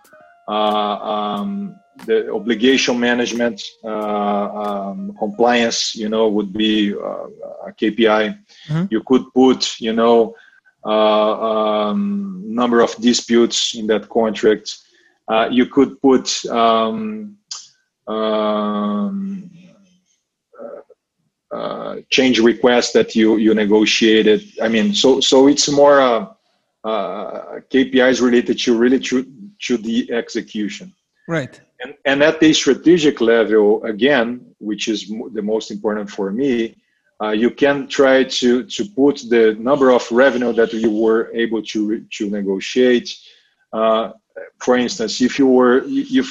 uh, 0.48 0.96
um, 1.14 1.76
the 2.06 2.32
obligation 2.34 3.00
management 3.00 3.62
uh, 3.84 4.48
um, 4.64 5.16
compliance 5.20 5.96
you 5.96 6.10
know 6.10 6.28
would 6.30 6.52
be 6.54 6.94
uh, 6.94 7.28
a 7.68 7.72
KPI. 7.72 8.38
Mm-hmm. 8.68 8.86
You 8.90 9.02
could 9.04 9.26
put 9.34 9.80
you 9.80 9.94
know 9.94 10.36
uh, 10.86 11.90
um, 11.90 12.44
number 12.46 12.82
of 12.82 12.96
disputes 12.98 13.76
in 13.76 13.88
that 13.88 14.10
contract. 14.10 14.78
Uh, 15.28 15.48
you 15.50 15.66
could 15.66 16.02
put 16.02 16.46
um, 16.48 17.38
um, 18.08 19.52
uh, 21.52 21.98
change 22.10 22.40
requests 22.40 22.92
that 22.94 23.16
you 23.16 23.38
you 23.38 23.54
negotiated. 23.54 24.44
I 24.62 24.68
mean, 24.68 24.94
so 24.94 25.20
so 25.20 25.48
it's 25.48 25.70
more 25.70 26.02
uh, 26.02 26.34
uh, 26.84 27.60
KPIs 27.70 28.22
related 28.22 28.60
to 28.60 28.78
really 28.78 29.00
to, 29.00 29.26
to 29.60 29.78
the 29.78 30.12
execution. 30.12 30.94
Right. 31.28 31.60
And, 31.82 31.94
and 32.06 32.24
at 32.24 32.40
the 32.40 32.54
strategic 32.54 33.22
level, 33.22 33.84
again, 33.84 34.54
which 34.60 34.88
is 34.88 35.08
the 35.08 35.42
most 35.42 35.72
important 35.72 36.10
for 36.10 36.32
me, 36.32 36.76
uh, 37.22 37.30
you 37.30 37.52
can 37.52 37.88
try 37.88 38.24
to 38.24 38.64
to 38.64 38.86
put 38.86 39.22
the 39.30 39.56
number 39.60 39.92
of 39.92 40.12
revenue 40.12 40.54
that 40.54 40.74
you 40.74 40.90
were 40.90 41.32
able 41.34 41.62
to 41.62 42.02
to 42.18 42.30
negotiate. 42.30 43.16
Uh, 43.72 44.12
for 44.60 44.76
instance, 44.76 45.22
if 45.22 45.38
you 45.40 45.48
were 45.48 45.84
if 45.86 46.28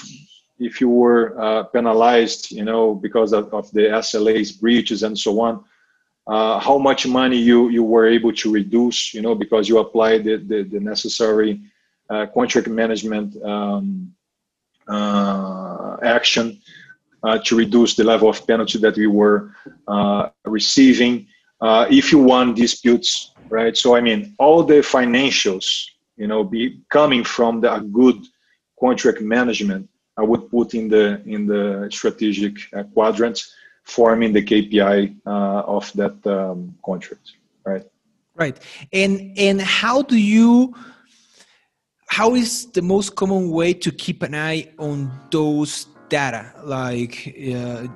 if 0.62 0.80
you 0.80 0.88
were 0.88 1.38
uh, 1.40 1.64
penalized, 1.64 2.50
you 2.50 2.64
know, 2.64 2.94
because 2.94 3.32
of, 3.32 3.52
of, 3.52 3.70
the 3.72 3.88
SLA's 4.02 4.52
breaches 4.52 5.02
and 5.02 5.18
so 5.18 5.40
on, 5.40 5.64
uh, 6.26 6.58
how 6.60 6.78
much 6.78 7.06
money 7.06 7.36
you 7.36 7.68
you 7.68 7.82
were 7.82 8.06
able 8.06 8.32
to 8.32 8.52
reduce, 8.52 9.12
you 9.12 9.20
know, 9.20 9.34
because 9.34 9.68
you 9.68 9.78
applied 9.78 10.24
the 10.24 10.36
the, 10.36 10.62
the 10.62 10.80
necessary 10.80 11.60
uh, 12.10 12.26
contract 12.26 12.68
management 12.68 13.42
um, 13.42 14.12
uh, 14.88 15.96
action 16.02 16.60
uh, 17.22 17.38
to 17.38 17.56
reduce 17.56 17.94
the 17.94 18.04
level 18.04 18.28
of 18.28 18.46
penalty 18.46 18.78
that 18.78 18.96
we 18.96 19.06
were 19.06 19.54
uh, 19.88 20.28
receiving. 20.44 21.26
if 21.90 22.12
you 22.12 22.18
won 22.18 22.54
disputes, 22.54 23.32
right? 23.48 23.76
So 23.76 23.96
I 23.96 24.00
mean, 24.00 24.34
all 24.38 24.62
the 24.62 24.80
financials, 24.96 25.66
you 26.16 26.26
know, 26.26 26.44
be 26.44 26.80
coming 26.88 27.24
from 27.24 27.60
the 27.60 27.70
good 27.92 28.18
contract 28.78 29.20
management 29.20 29.88
I 30.16 30.22
would 30.22 30.50
put 30.50 30.74
in 30.74 30.88
the 30.88 31.22
in 31.24 31.46
the 31.46 31.88
strategic 31.90 32.54
uh, 32.74 32.82
quadrant, 32.94 33.42
forming 33.84 34.32
the 34.32 34.42
KPI 34.42 35.16
uh, 35.26 35.30
of 35.76 35.90
that 35.94 36.26
um, 36.26 36.74
contract. 36.84 37.32
Right. 37.64 37.84
Right. 38.34 38.58
And 38.92 39.32
and 39.36 39.60
how 39.60 40.02
do 40.02 40.16
you? 40.16 40.74
How 42.06 42.34
is 42.34 42.66
the 42.72 42.82
most 42.82 43.16
common 43.16 43.50
way 43.50 43.72
to 43.72 43.90
keep 43.90 44.22
an 44.22 44.34
eye 44.34 44.68
on 44.78 45.10
those 45.30 45.86
data? 46.08 46.52
Like. 46.64 47.34
Uh, 47.38 47.86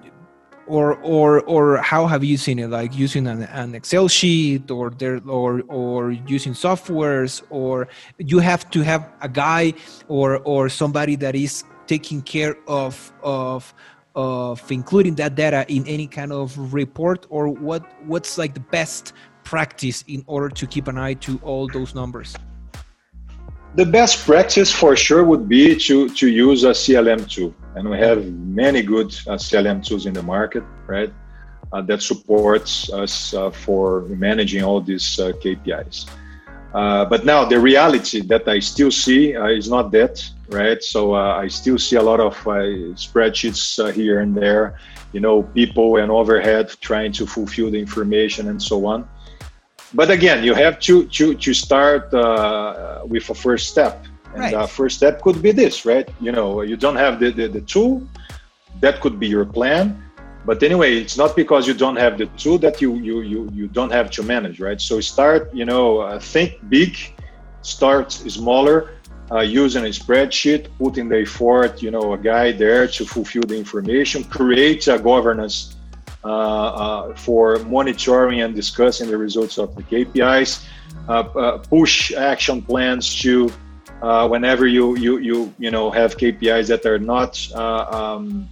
or 0.68 0.96
or 1.02 1.42
or 1.42 1.76
how 1.76 2.08
have 2.08 2.24
you 2.24 2.36
seen 2.36 2.58
it 2.58 2.68
like 2.68 2.92
using 2.92 3.28
an, 3.28 3.44
an 3.44 3.76
excel 3.76 4.08
sheet 4.08 4.68
or 4.68 4.90
there 4.90 5.20
or 5.28 5.62
or 5.68 6.10
using 6.10 6.52
softwares 6.52 7.40
or 7.50 7.86
you 8.18 8.40
have 8.40 8.68
to 8.70 8.80
have 8.80 9.08
a 9.20 9.28
guy 9.28 9.72
or 10.08 10.38
or 10.38 10.68
somebody 10.68 11.14
that 11.14 11.36
is 11.36 11.62
taking 11.86 12.22
care 12.22 12.56
of 12.66 13.12
of 13.22 13.72
of 14.14 14.72
including 14.72 15.14
that 15.16 15.34
data 15.34 15.66
in 15.68 15.86
any 15.86 16.06
kind 16.06 16.32
of 16.32 16.72
report 16.72 17.26
or 17.28 17.48
what 17.48 17.84
what's 18.06 18.38
like 18.38 18.54
the 18.54 18.66
best 18.72 19.12
practice 19.44 20.02
in 20.08 20.24
order 20.26 20.48
to 20.48 20.66
keep 20.66 20.88
an 20.88 20.98
eye 20.98 21.14
to 21.14 21.38
all 21.42 21.68
those 21.68 21.94
numbers? 21.94 22.34
The 23.74 23.84
best 23.84 24.24
practice 24.24 24.72
for 24.72 24.96
sure 24.96 25.22
would 25.22 25.48
be 25.48 25.76
to 25.76 26.08
to 26.08 26.28
use 26.28 26.64
a 26.64 26.70
clm 26.70 27.28
tool 27.28 27.54
and 27.74 27.88
we 27.90 27.98
have 27.98 28.24
many 28.62 28.82
good 28.82 29.08
uh, 29.28 29.36
clm 29.36 29.84
tools 29.86 30.06
in 30.06 30.14
the 30.14 30.22
market 30.22 30.64
right? 30.86 31.12
Uh, 31.72 31.82
that 31.82 32.00
supports 32.00 32.90
us 32.92 33.34
uh, 33.34 33.50
for 33.50 34.02
managing 34.08 34.62
all 34.62 34.80
these 34.80 35.18
uh, 35.20 35.32
kpis 35.42 36.06
but 37.12 37.24
now 37.24 37.44
the 37.44 37.58
reality 37.58 38.20
that 38.20 38.46
i 38.48 38.58
still 38.58 38.90
see 38.90 39.34
uh, 39.36 39.46
is 39.46 39.68
not 39.68 39.90
that 39.90 40.14
right? 40.48 40.82
So 40.82 41.14
uh, 41.14 41.36
I 41.36 41.48
still 41.48 41.78
see 41.78 41.96
a 41.96 42.02
lot 42.02 42.20
of 42.20 42.34
uh, 42.46 42.94
spreadsheets 42.94 43.82
uh, 43.82 43.92
here 43.92 44.20
and 44.20 44.34
there, 44.34 44.78
you 45.12 45.20
know, 45.20 45.42
people 45.42 45.96
and 45.96 46.10
overhead 46.10 46.74
trying 46.80 47.12
to 47.12 47.26
fulfill 47.26 47.70
the 47.70 47.78
information 47.78 48.48
and 48.48 48.62
so 48.62 48.86
on. 48.86 49.08
But 49.94 50.10
again, 50.10 50.44
you 50.44 50.54
have 50.54 50.78
to 50.80 51.06
to 51.06 51.34
to 51.34 51.54
start 51.54 52.12
uh, 52.12 53.02
with 53.06 53.30
a 53.30 53.34
first 53.34 53.68
step, 53.68 54.04
and 54.34 54.40
right. 54.40 54.52
the 54.52 54.66
first 54.66 54.96
step 54.96 55.22
could 55.22 55.40
be 55.40 55.52
this, 55.52 55.86
right? 55.86 56.08
You 56.20 56.32
know, 56.32 56.62
you 56.62 56.76
don't 56.76 56.96
have 56.96 57.20
the, 57.20 57.30
the 57.30 57.46
the 57.46 57.60
tool, 57.60 58.02
that 58.80 59.00
could 59.00 59.18
be 59.20 59.28
your 59.28 59.44
plan. 59.44 60.02
But 60.46 60.62
anyway, 60.62 60.96
it's 60.96 61.16
not 61.16 61.34
because 61.34 61.66
you 61.66 61.74
don't 61.74 61.96
have 61.96 62.18
the 62.18 62.26
tool 62.38 62.58
that 62.58 62.80
you 62.80 62.94
you 63.08 63.20
you 63.22 63.50
you 63.52 63.66
don't 63.66 63.92
have 63.92 64.10
to 64.12 64.22
manage, 64.22 64.60
right? 64.60 64.80
So 64.80 65.00
start, 65.00 65.52
you 65.52 65.64
know, 65.64 65.98
uh, 65.98 66.20
think 66.20 66.50
big, 66.68 66.96
start 67.62 68.12
smaller, 68.12 68.76
uh, 69.32 69.40
using 69.40 69.84
a 69.84 69.88
spreadsheet, 69.88 70.68
putting 70.78 71.08
the 71.08 71.22
effort, 71.22 71.82
you 71.82 71.90
know, 71.90 72.12
a 72.12 72.18
guy 72.18 72.52
there 72.52 72.86
to 72.86 73.04
fulfill 73.04 73.42
the 73.42 73.58
information, 73.58 74.22
create 74.24 74.86
a 74.86 74.98
governance 74.98 75.76
uh, 76.26 76.28
uh, 76.28 77.14
for 77.14 77.56
monitoring 77.66 78.40
and 78.40 78.54
discussing 78.54 79.08
the 79.08 79.16
results 79.16 79.58
of 79.58 79.74
the 79.76 79.82
KPIs, 79.82 80.64
uh, 81.08 81.12
uh, 81.12 81.58
push 81.58 82.12
action 82.12 82.60
plans 82.60 83.14
to 83.22 83.48
whenever 84.28 84.66
you 84.66 84.96
you 84.96 85.18
you 85.18 85.54
you 85.58 85.70
know 85.70 85.90
have 85.90 86.16
KPIs 86.16 86.66
that 86.68 86.84
are 86.84 86.98
not 86.98 87.32
um, 87.54 88.48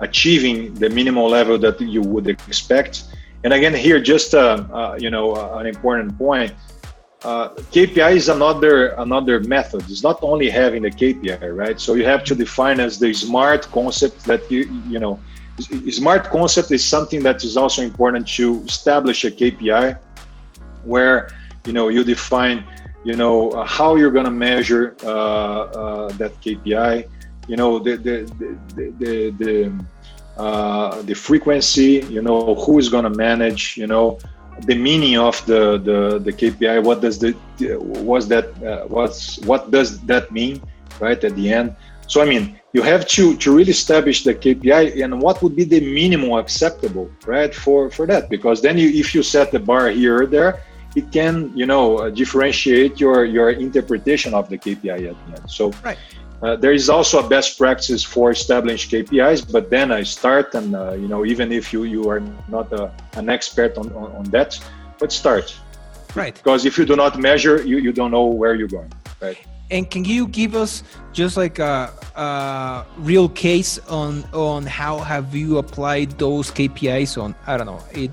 achieving 0.00 0.74
the 0.74 0.88
minimal 0.90 1.28
level 1.28 1.58
that 1.58 1.80
you 1.80 2.02
would 2.02 2.28
expect. 2.28 3.04
And 3.44 3.52
again, 3.52 3.74
here 3.74 4.00
just 4.00 4.32
you 4.32 5.10
know 5.10 5.26
an 5.58 5.66
important 5.66 6.16
point 6.18 6.52
uh, 7.24 7.48
KPI 7.72 8.14
is 8.14 8.28
another 8.28 8.88
another 8.98 9.40
method. 9.40 9.82
It's 9.90 10.02
not 10.02 10.18
only 10.22 10.48
having 10.48 10.82
the 10.82 10.90
KPI, 10.90 11.56
right? 11.56 11.80
So 11.80 11.94
you 11.94 12.04
have 12.04 12.22
to 12.24 12.34
define 12.34 12.78
as 12.78 12.98
the 12.98 13.12
smart 13.12 13.62
concept 13.72 14.24
that 14.24 14.50
you 14.50 14.70
you 14.88 14.98
know. 14.98 15.18
Smart 15.90 16.30
concept 16.30 16.70
is 16.70 16.84
something 16.84 17.20
that 17.24 17.42
is 17.42 17.56
also 17.56 17.82
important 17.82 18.28
to 18.38 18.62
establish 18.62 19.24
a 19.24 19.30
KPI, 19.32 19.98
where 20.84 21.30
you 21.66 21.72
know 21.72 21.88
you 21.88 22.04
define 22.04 22.62
you 23.04 23.16
know 23.16 23.50
uh, 23.50 23.66
how 23.66 23.96
you're 23.96 24.12
going 24.12 24.26
to 24.26 24.30
measure 24.30 24.94
uh, 25.02 25.08
uh, 25.08 26.08
that 26.12 26.40
KPI. 26.40 27.08
You 27.48 27.56
know 27.56 27.78
the 27.78 27.96
the 27.96 28.16
the 28.76 28.84
the, 28.98 29.30
the, 29.30 29.84
uh, 30.36 31.02
the 31.02 31.14
frequency. 31.14 32.04
You 32.08 32.22
know 32.22 32.54
who 32.54 32.78
is 32.78 32.88
going 32.88 33.04
to 33.04 33.10
manage. 33.10 33.76
You 33.76 33.88
know 33.88 34.18
the 34.66 34.74
meaning 34.74 35.18
of 35.18 35.44
the, 35.46 35.78
the, 35.78 36.18
the 36.18 36.32
KPI. 36.32 36.82
What 36.82 37.00
does 37.00 37.18
the 37.18 37.36
was 37.78 38.28
that 38.28 38.46
uh, 38.62 38.86
what's 38.86 39.38
what 39.40 39.70
does 39.70 40.00
that 40.02 40.30
mean, 40.32 40.60
right? 41.00 41.22
At 41.22 41.34
the 41.36 41.52
end. 41.52 41.76
So 42.06 42.22
I 42.22 42.24
mean, 42.24 42.58
you 42.72 42.82
have 42.82 43.06
to 43.08 43.36
to 43.36 43.54
really 43.54 43.70
establish 43.70 44.24
the 44.24 44.34
KPI 44.34 45.02
and 45.04 45.20
what 45.20 45.42
would 45.42 45.54
be 45.54 45.64
the 45.64 45.80
minimum 45.80 46.32
acceptable, 46.32 47.10
right? 47.26 47.54
For 47.54 47.90
for 47.90 48.06
that, 48.06 48.28
because 48.30 48.62
then 48.62 48.78
you 48.78 48.88
if 48.88 49.14
you 49.14 49.22
set 49.22 49.52
the 49.52 49.60
bar 49.60 49.90
here 49.90 50.22
or 50.22 50.26
there, 50.26 50.60
it 50.96 51.10
can 51.12 51.52
you 51.54 51.66
know 51.66 51.98
uh, 51.98 52.10
differentiate 52.10 52.98
your 53.00 53.24
your 53.24 53.50
interpretation 53.50 54.34
of 54.34 54.48
the 54.48 54.58
KPI 54.58 55.10
at 55.10 55.16
the 55.26 55.40
end. 55.40 55.50
So 55.50 55.72
right. 55.84 55.98
Uh, 56.40 56.54
there 56.54 56.72
is 56.72 56.88
also 56.88 57.24
a 57.24 57.28
best 57.28 57.58
practice 57.58 58.04
for 58.04 58.30
established 58.30 58.90
KPIs, 58.92 59.50
but 59.50 59.70
then 59.70 59.90
I 59.90 60.04
start 60.04 60.54
and 60.54 60.76
uh, 60.76 60.92
you 60.92 61.08
know 61.08 61.24
even 61.26 61.50
if 61.50 61.72
you 61.72 61.82
you 61.82 62.08
are 62.08 62.20
not 62.48 62.72
a, 62.72 62.92
an 63.14 63.28
expert 63.28 63.76
on, 63.76 63.90
on, 63.92 64.12
on, 64.12 64.24
that, 64.30 64.58
but 64.98 65.10
start. 65.10 65.56
Right. 66.14 66.34
Because 66.34 66.64
if 66.64 66.78
you 66.78 66.84
do 66.84 66.94
not 66.94 67.18
measure, 67.18 67.62
you, 67.62 67.78
you 67.78 67.92
don't 67.92 68.10
know 68.10 68.26
where 68.26 68.54
you're 68.54 68.68
going. 68.68 68.92
Right. 69.20 69.38
And 69.70 69.90
can 69.90 70.04
you 70.04 70.26
give 70.28 70.54
us 70.54 70.82
just 71.12 71.36
like 71.36 71.58
a, 71.58 71.92
a 72.14 72.86
real 72.98 73.28
case 73.28 73.78
on 73.88 74.24
on 74.32 74.64
how 74.64 74.98
have 74.98 75.34
you 75.34 75.58
applied 75.58 76.18
those 76.18 76.50
KPIs 76.50 77.20
on 77.20 77.34
I 77.46 77.56
don't 77.56 77.66
know 77.66 77.82
it 77.92 78.12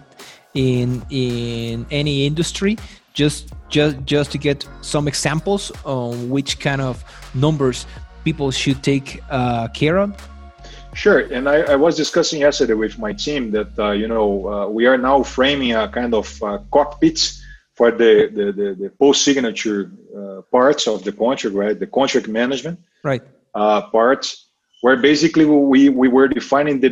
in 0.56 1.06
in 1.10 1.86
any 1.92 2.26
industry 2.26 2.78
just 3.14 3.54
just 3.70 3.98
just 4.06 4.32
to 4.32 4.38
get 4.38 4.68
some 4.82 5.08
examples 5.08 5.72
on 5.86 6.30
which 6.30 6.60
kind 6.60 6.82
of 6.82 7.04
numbers 7.34 7.86
people 8.26 8.52
should 8.52 8.84
take 8.84 9.22
uh, 9.30 9.70
care 9.70 9.98
of? 9.98 10.12
Sure, 10.94 11.20
and 11.20 11.48
I, 11.48 11.58
I, 11.74 11.76
was 11.76 11.96
discussing 11.98 12.40
yesterday 12.42 12.74
with 12.74 12.98
my 12.98 13.12
team 13.12 13.52
that 13.52 13.72
uh, 13.78 13.92
you 13.92 14.08
know 14.08 14.48
uh, 14.48 14.68
we 14.68 14.86
are 14.86 14.98
now 14.98 15.24
framing 15.24 15.74
a 15.74 15.88
kind 15.90 16.14
of 16.14 16.28
uh, 16.42 16.60
cockpit 16.72 17.20
for 17.74 17.92
the 17.92 18.14
the, 18.38 18.46
the, 18.60 18.68
the 18.82 18.90
post 18.90 19.24
signature 19.24 19.92
uh, 20.18 20.42
parts 20.52 20.88
of 20.88 21.04
the 21.04 21.12
contract, 21.12 21.56
right? 21.56 21.78
The 21.78 21.88
contract 21.88 22.28
management, 22.30 22.80
right? 23.04 23.22
Uh, 23.54 23.82
parts 23.90 24.48
where 24.82 24.96
basically 24.96 25.46
we 25.46 25.90
we 25.90 26.08
were 26.08 26.30
defining 26.30 26.80
the 26.80 26.90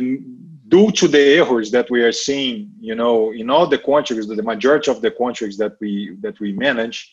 due 0.68 0.90
to 0.90 1.08
the 1.08 1.24
errors 1.38 1.70
that 1.70 1.90
we 1.90 2.02
are 2.02 2.12
seeing, 2.12 2.70
you 2.80 2.94
know, 2.94 3.32
in 3.32 3.48
all 3.48 3.66
the 3.66 3.78
contracts, 3.78 4.26
the 4.26 4.42
majority 4.42 4.90
of 4.90 5.00
the 5.00 5.10
contracts 5.10 5.56
that 5.56 5.74
we 5.80 6.14
that 6.20 6.38
we 6.40 6.52
manage, 6.52 7.10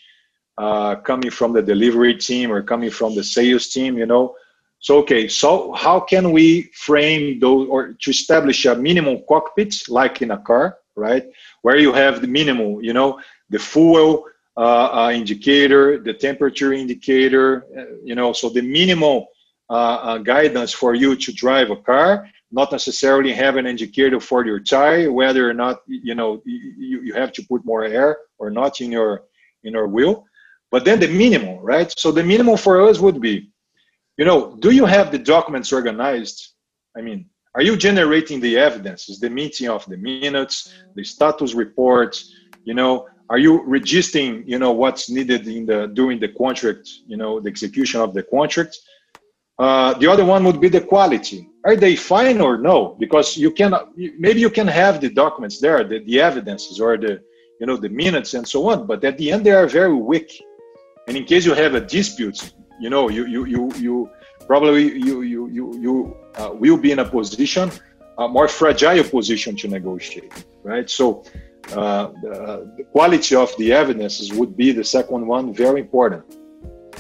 uh, 0.62 0.96
coming 1.10 1.32
from 1.32 1.54
the 1.54 1.62
delivery 1.74 2.16
team 2.16 2.52
or 2.52 2.62
coming 2.62 2.92
from 2.92 3.16
the 3.16 3.24
sales 3.24 3.68
team, 3.70 3.98
you 3.98 4.06
know. 4.06 4.36
So 4.80 5.00
okay, 5.00 5.28
so 5.28 5.72
how 5.74 6.00
can 6.00 6.32
we 6.32 6.70
frame 6.86 7.40
those 7.40 7.68
or 7.68 7.94
to 8.02 8.10
establish 8.10 8.66
a 8.66 8.76
minimum 8.76 9.18
cockpit 9.28 9.72
like 9.90 10.22
in 10.22 10.32
a 10.32 10.38
car, 10.38 10.78
right? 10.96 11.26
Where 11.64 11.78
you 11.78 11.92
have 11.94 12.22
the 12.22 12.28
minimum, 12.28 12.82
you 12.82 12.94
know, 12.94 13.20
the 13.50 13.60
fuel 13.60 14.26
uh, 14.56 14.88
uh, 15.00 15.12
indicator, 15.12 16.00
the 16.00 16.14
temperature 16.14 16.74
indicator, 16.74 17.66
uh, 17.78 17.86
you 18.04 18.16
know, 18.16 18.34
so 18.34 18.50
the 18.50 18.62
minimal 18.62 19.30
uh, 19.70 20.00
uh, 20.10 20.18
guidance 20.18 20.72
for 20.74 20.94
you 20.94 21.16
to 21.16 21.32
drive 21.32 21.72
a 21.72 21.78
car 21.78 22.28
not 22.52 22.72
necessarily 22.72 23.32
have 23.32 23.56
an 23.56 23.66
indicator 23.66 24.20
for 24.20 24.46
your 24.46 24.60
tire 24.60 25.10
whether 25.10 25.50
or 25.50 25.54
not 25.54 25.78
you 25.88 26.14
know 26.14 26.42
you, 26.46 27.00
you 27.08 27.14
have 27.14 27.32
to 27.32 27.42
put 27.44 27.64
more 27.64 27.86
air 27.86 28.18
or 28.38 28.50
not 28.50 28.82
in 28.82 28.92
your 28.92 29.24
in 29.64 29.72
your 29.72 29.88
wheel 29.88 30.26
but 30.72 30.86
then 30.86 31.00
the 31.00 31.08
minimum 31.08 31.58
right 31.60 31.94
so 31.98 32.12
the 32.12 32.24
minimum 32.24 32.58
for 32.58 32.82
us 32.88 33.00
would 33.00 33.20
be 33.22 33.50
you 34.18 34.26
know 34.26 34.56
do 34.58 34.72
you 34.72 34.86
have 34.86 35.12
the 35.12 35.20
documents 35.20 35.72
organized 35.72 36.54
i 36.98 37.02
mean 37.02 37.26
are 37.56 37.62
you 37.62 37.76
generating 37.76 38.40
the 38.40 38.58
evidences 38.58 39.20
the 39.20 39.30
meeting 39.30 39.70
of 39.70 39.86
the 39.86 39.98
minutes 39.98 40.74
the 40.96 41.04
status 41.04 41.54
reports 41.54 42.34
you 42.64 42.74
know 42.74 43.06
are 43.30 43.38
you 43.38 43.64
registering 43.64 44.44
you 44.48 44.60
know 44.60 44.72
what's 44.72 45.10
needed 45.10 45.48
in 45.48 45.66
the 45.66 45.88
during 46.00 46.20
the 46.20 46.30
contract 46.30 46.90
you 47.08 47.18
know 47.18 47.40
the 47.40 47.50
execution 47.50 48.02
of 48.02 48.14
the 48.14 48.24
contract 48.24 48.78
uh, 49.62 49.94
the 50.00 50.08
other 50.08 50.26
one 50.26 50.44
would 50.44 50.60
be 50.60 50.70
the 50.70 50.82
quality. 50.82 51.48
Are 51.66 51.76
they 51.76 51.96
fine 51.96 52.42
or 52.42 52.58
no? 52.58 52.96
Because 53.00 53.38
you 53.38 53.52
can 53.52 53.76
maybe 53.96 54.40
you 54.40 54.50
can 54.50 54.68
have 54.68 55.00
the 55.00 55.10
documents 55.10 55.60
there, 55.60 55.84
the, 55.84 56.00
the 56.06 56.20
evidences 56.20 56.82
or 56.82 56.98
the 56.98 57.22
you 57.60 57.68
know 57.68 57.78
the 57.78 57.90
minutes 57.90 58.34
and 58.34 58.48
so 58.48 58.70
on, 58.72 58.88
but 58.88 59.04
at 59.04 59.20
the 59.20 59.32
end 59.32 59.46
they 59.46 59.52
are 59.52 59.68
very 59.68 59.94
weak. 59.94 60.42
And 61.08 61.18
in 61.18 61.26
case 61.26 61.46
you 61.46 61.54
have 61.54 61.74
a 61.76 61.82
dispute, 61.82 62.54
you 62.80 62.90
know 62.90 63.10
you 63.10 63.26
you 63.26 63.46
you 63.46 63.72
you 63.86 64.10
probably 64.48 64.84
you 65.08 65.22
you 65.22 65.48
you 65.48 65.66
you 65.86 66.18
uh, 66.36 66.52
will 66.54 66.78
be 66.78 66.92
in 66.92 67.00
a 67.00 67.06
position 67.06 67.72
a 68.18 68.28
more 68.28 68.48
fragile 68.48 69.04
position 69.04 69.56
to 69.56 69.68
negotiate, 69.68 70.46
right? 70.64 70.90
So 70.90 71.24
uh, 71.74 72.08
the, 72.22 72.72
the 72.78 72.84
quality 72.92 73.36
of 73.36 73.50
the 73.58 73.72
evidences 73.72 74.32
would 74.34 74.56
be 74.56 74.72
the 74.72 74.84
second 74.84 75.26
one, 75.26 75.54
very 75.54 75.80
important 75.80 76.24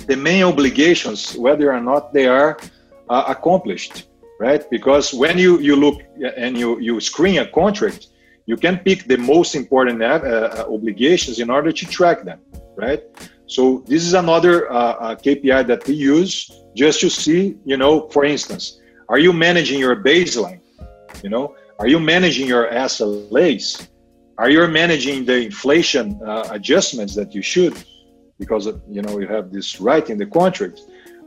the 0.07 0.15
main 0.15 0.43
obligations, 0.43 1.35
whether 1.35 1.71
or 1.71 1.81
not 1.81 2.13
they 2.13 2.27
are 2.27 2.57
uh, 3.09 3.23
accomplished, 3.27 4.07
right? 4.39 4.69
Because 4.69 5.13
when 5.13 5.37
you, 5.37 5.59
you 5.59 5.75
look 5.75 6.01
and 6.37 6.57
you, 6.57 6.79
you 6.79 6.99
screen 6.99 7.37
a 7.39 7.47
contract, 7.47 8.07
you 8.45 8.57
can 8.57 8.79
pick 8.79 9.05
the 9.05 9.17
most 9.17 9.55
important 9.55 10.01
uh, 10.01 10.05
uh 10.05 10.65
obligations 10.67 11.39
in 11.39 11.49
order 11.49 11.71
to 11.71 11.85
track 11.85 12.23
them, 12.23 12.39
right? 12.75 13.03
So 13.55 13.83
this 13.91 14.03
is 14.07 14.13
another 14.13 14.55
uh, 14.71 14.75
uh 15.05 15.15
KPI 15.25 15.61
that 15.67 15.81
we 15.87 15.95
use 16.17 16.31
just 16.83 16.97
to 17.01 17.09
see, 17.09 17.41
you 17.71 17.77
know, 17.77 17.93
for 18.13 18.23
instance, 18.33 18.63
are 19.11 19.21
you 19.25 19.33
managing 19.47 19.79
your 19.85 19.95
baseline? 20.09 20.61
You 21.23 21.29
know, 21.29 21.45
are 21.79 21.89
you 21.93 21.99
managing 21.99 22.47
your 22.47 22.65
SLAs? 22.91 23.67
Are 24.37 24.49
you 24.49 24.65
managing 24.67 25.25
the 25.25 25.37
inflation 25.49 26.05
uh, 26.25 26.57
adjustments 26.57 27.13
that 27.19 27.29
you 27.35 27.43
should? 27.53 27.75
because 28.41 28.65
you 28.95 29.01
know 29.03 29.13
you 29.21 29.27
have 29.27 29.45
this 29.55 29.67
right 29.89 30.05
in 30.13 30.17
the 30.23 30.29
contract 30.39 30.77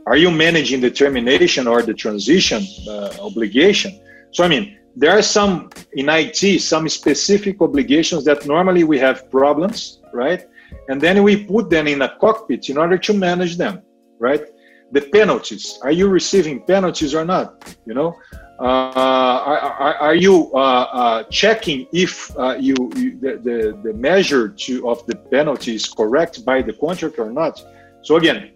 are 0.05 0.19
you 0.23 0.29
managing 0.45 0.79
the 0.87 0.91
termination 1.03 1.63
or 1.71 1.79
the 1.89 1.95
transition 2.05 2.61
uh, 2.89 3.27
obligation 3.27 3.91
so 4.35 4.39
i 4.47 4.47
mean 4.53 4.63
there 5.01 5.13
are 5.17 5.25
some 5.37 5.53
in 6.01 6.07
it 6.09 6.61
some 6.73 6.85
specific 7.01 7.55
obligations 7.67 8.21
that 8.29 8.39
normally 8.55 8.83
we 8.91 8.97
have 9.07 9.17
problems 9.39 9.79
right 10.23 10.41
and 10.89 11.01
then 11.01 11.23
we 11.23 11.45
put 11.45 11.69
them 11.69 11.87
in 11.87 12.01
a 12.01 12.17
cockpit 12.19 12.69
in 12.69 12.77
order 12.77 12.97
to 12.97 13.13
manage 13.13 13.57
them 13.57 13.81
right 14.19 14.45
the 14.91 15.01
penalties 15.01 15.79
are 15.83 15.91
you 15.91 16.07
receiving 16.07 16.61
penalties 16.61 17.13
or 17.13 17.25
not 17.25 17.75
you 17.85 17.93
know 17.93 18.15
uh, 18.57 18.63
are, 18.63 19.59
are, 19.59 19.95
are, 19.95 20.15
you 20.15 20.49
uh, 20.53 20.57
uh, 20.57 21.23
checking 21.23 21.85
if 21.91 22.31
you, 22.57 22.73
you, 22.95 23.19
the, 23.19 23.37
the, 23.43 23.77
the 23.83 23.93
measure 23.93 24.47
to, 24.47 24.89
of 24.89 25.05
the 25.07 25.15
penalty 25.15 25.75
is 25.75 25.89
correct 25.89 26.45
by 26.45 26.61
the 26.61 26.71
contract 26.71 27.19
or 27.19 27.29
not? 27.31 27.61
So 28.01 28.15
again, 28.15 28.53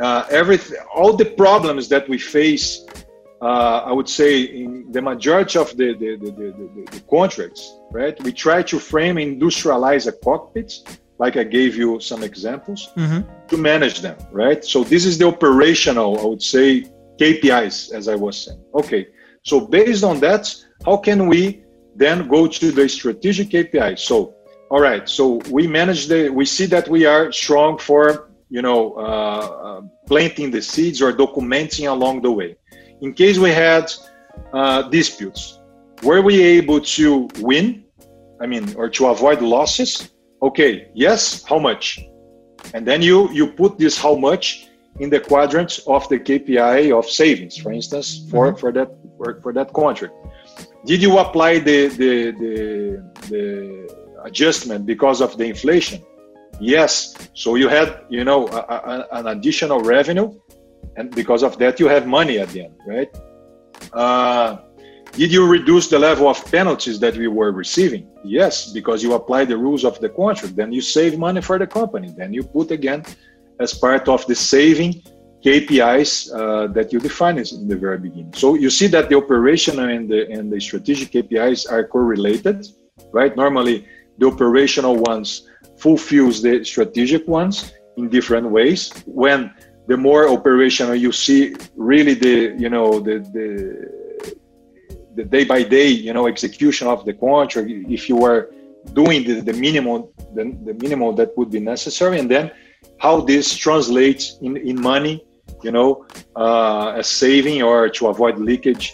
everything, 0.00 0.78
all 0.94 1.12
the 1.12 1.26
problems 1.26 1.90
that 1.90 2.08
we 2.08 2.16
face, 2.16 2.86
I 3.42 3.92
would 3.92 4.08
say 4.08 4.44
in 4.44 4.90
the 4.92 5.02
majority 5.02 5.58
of 5.58 5.76
the, 5.76 5.92
the, 5.92 6.16
the, 6.16 6.30
the, 6.30 6.90
the 6.90 7.00
contracts, 7.10 7.70
right? 7.90 8.18
We 8.22 8.32
try 8.32 8.62
to 8.62 8.78
frame 8.78 9.16
industrialize 9.16 10.06
a 10.06 10.12
cockpit 10.12 10.72
like 11.18 11.36
I 11.36 11.44
gave 11.44 11.76
you 11.76 12.00
some 12.00 12.22
examples, 12.22 12.90
mm-hmm. 12.96 13.20
to 13.48 13.56
manage 13.56 14.00
them, 14.00 14.16
right? 14.30 14.64
So 14.64 14.84
this 14.84 15.04
is 15.04 15.18
the 15.18 15.26
operational, 15.26 16.18
I 16.20 16.24
would 16.24 16.42
say, 16.42 16.86
KPIs, 17.18 17.92
as 17.92 18.08
I 18.08 18.14
was 18.14 18.44
saying. 18.44 18.62
Okay, 18.74 19.08
so 19.42 19.60
based 19.60 20.04
on 20.04 20.20
that, 20.20 20.54
how 20.84 20.96
can 20.96 21.26
we 21.26 21.64
then 21.96 22.28
go 22.28 22.46
to 22.46 22.70
the 22.70 22.88
strategic 22.88 23.48
KPI? 23.48 23.98
So, 23.98 24.34
all 24.70 24.80
right, 24.80 25.08
so 25.08 25.40
we 25.50 25.66
manage 25.66 26.06
the, 26.06 26.28
we 26.28 26.44
see 26.44 26.66
that 26.66 26.88
we 26.88 27.04
are 27.04 27.32
strong 27.32 27.78
for, 27.78 28.30
you 28.48 28.62
know, 28.62 28.92
uh, 28.92 29.00
uh, 29.00 29.80
planting 30.06 30.50
the 30.50 30.62
seeds 30.62 31.02
or 31.02 31.12
documenting 31.12 31.90
along 31.90 32.22
the 32.22 32.30
way. 32.30 32.56
In 33.00 33.12
case 33.12 33.38
we 33.38 33.50
had 33.50 33.92
uh, 34.52 34.82
disputes, 34.82 35.58
were 36.02 36.22
we 36.22 36.40
able 36.40 36.80
to 36.80 37.28
win? 37.40 37.84
I 38.40 38.46
mean, 38.46 38.74
or 38.76 38.88
to 38.90 39.08
avoid 39.08 39.42
losses? 39.42 40.10
Okay, 40.42 40.90
yes, 40.94 41.42
how 41.44 41.58
much? 41.58 42.00
And 42.74 42.86
then 42.86 43.02
you 43.02 43.30
you 43.32 43.52
put 43.52 43.78
this 43.78 43.98
how 43.98 44.14
much 44.14 44.68
in 45.00 45.10
the 45.10 45.20
quadrant 45.20 45.78
of 45.86 46.08
the 46.08 46.18
KPI 46.18 46.96
of 46.96 47.06
savings, 47.06 47.56
for 47.56 47.72
instance, 47.72 48.26
for, 48.30 48.48
mm-hmm. 48.48 48.58
for 48.58 48.72
that 48.72 48.90
for, 49.16 49.40
for 49.40 49.52
that 49.52 49.72
contract. 49.72 50.14
Did 50.84 51.02
you 51.02 51.18
apply 51.18 51.58
the, 51.58 51.88
the, 51.88 52.30
the, 52.30 53.04
the 53.28 54.22
adjustment 54.24 54.86
because 54.86 55.20
of 55.20 55.36
the 55.36 55.44
inflation? 55.44 56.02
Yes. 56.60 57.14
So 57.34 57.56
you 57.56 57.68
had, 57.68 58.00
you 58.08 58.24
know, 58.24 58.48
a, 58.48 58.58
a, 58.58 59.08
an 59.12 59.26
additional 59.28 59.80
revenue, 59.80 60.32
and 60.96 61.14
because 61.14 61.42
of 61.42 61.58
that, 61.58 61.78
you 61.78 61.88
have 61.88 62.06
money 62.06 62.38
at 62.38 62.48
the 62.48 62.64
end, 62.64 62.74
right? 62.86 63.10
Uh, 63.92 64.58
did 65.18 65.32
you 65.32 65.44
reduce 65.48 65.88
the 65.88 65.98
level 65.98 66.28
of 66.28 66.38
penalties 66.46 67.00
that 67.00 67.16
we 67.16 67.26
were 67.26 67.50
receiving? 67.50 68.08
Yes, 68.22 68.70
because 68.70 69.02
you 69.02 69.14
apply 69.14 69.46
the 69.46 69.56
rules 69.56 69.84
of 69.84 69.98
the 69.98 70.08
contract. 70.08 70.54
Then 70.54 70.70
you 70.72 70.80
save 70.80 71.18
money 71.18 71.40
for 71.40 71.58
the 71.58 71.66
company. 71.66 72.14
Then 72.16 72.32
you 72.32 72.44
put 72.44 72.70
again 72.70 73.04
as 73.58 73.74
part 73.74 74.08
of 74.08 74.24
the 74.28 74.36
saving 74.36 75.02
KPIs 75.44 76.12
uh, 76.32 76.68
that 76.68 76.92
you 76.92 77.00
define 77.00 77.36
in 77.36 77.66
the 77.66 77.76
very 77.76 77.98
beginning. 77.98 78.32
So 78.34 78.54
you 78.54 78.70
see 78.70 78.86
that 78.94 79.08
the 79.08 79.16
operational 79.16 79.88
and 79.88 80.08
the, 80.08 80.30
and 80.30 80.52
the 80.52 80.60
strategic 80.60 81.10
KPIs 81.10 81.70
are 81.70 81.84
correlated, 81.84 82.68
right? 83.10 83.36
Normally, 83.36 83.88
the 84.18 84.26
operational 84.28 84.96
ones 84.96 85.48
fulfills 85.78 86.42
the 86.42 86.64
strategic 86.64 87.26
ones 87.26 87.72
in 87.96 88.08
different 88.08 88.48
ways. 88.50 88.92
When 89.06 89.52
the 89.88 89.96
more 89.96 90.28
operational 90.28 90.94
you 90.94 91.10
see, 91.10 91.56
really 91.74 92.14
the 92.14 92.54
you 92.56 92.68
know 92.68 93.00
the 93.00 93.18
the, 93.34 93.97
the 95.18 95.24
day 95.36 95.44
by 95.44 95.60
day 95.62 95.88
you 96.06 96.12
know 96.16 96.24
execution 96.34 96.86
of 96.94 96.98
the 97.08 97.14
contract. 97.26 97.68
If 97.98 98.08
you 98.08 98.16
were 98.16 98.40
doing 99.00 99.18
the, 99.28 99.34
the 99.48 99.56
minimum 99.66 100.00
the, 100.36 100.44
the 100.68 100.74
minimum 100.84 101.16
that 101.16 101.36
would 101.36 101.50
be 101.50 101.60
necessary, 101.74 102.18
and 102.20 102.28
then 102.34 102.44
how 102.98 103.14
this 103.20 103.46
translates 103.56 104.38
in, 104.46 104.56
in 104.56 104.80
money, 104.80 105.24
you 105.62 105.72
know, 105.76 106.06
uh, 106.36 107.00
as 107.00 107.06
saving 107.08 107.62
or 107.62 107.88
to 107.88 108.08
avoid 108.08 108.38
leakage 108.38 108.86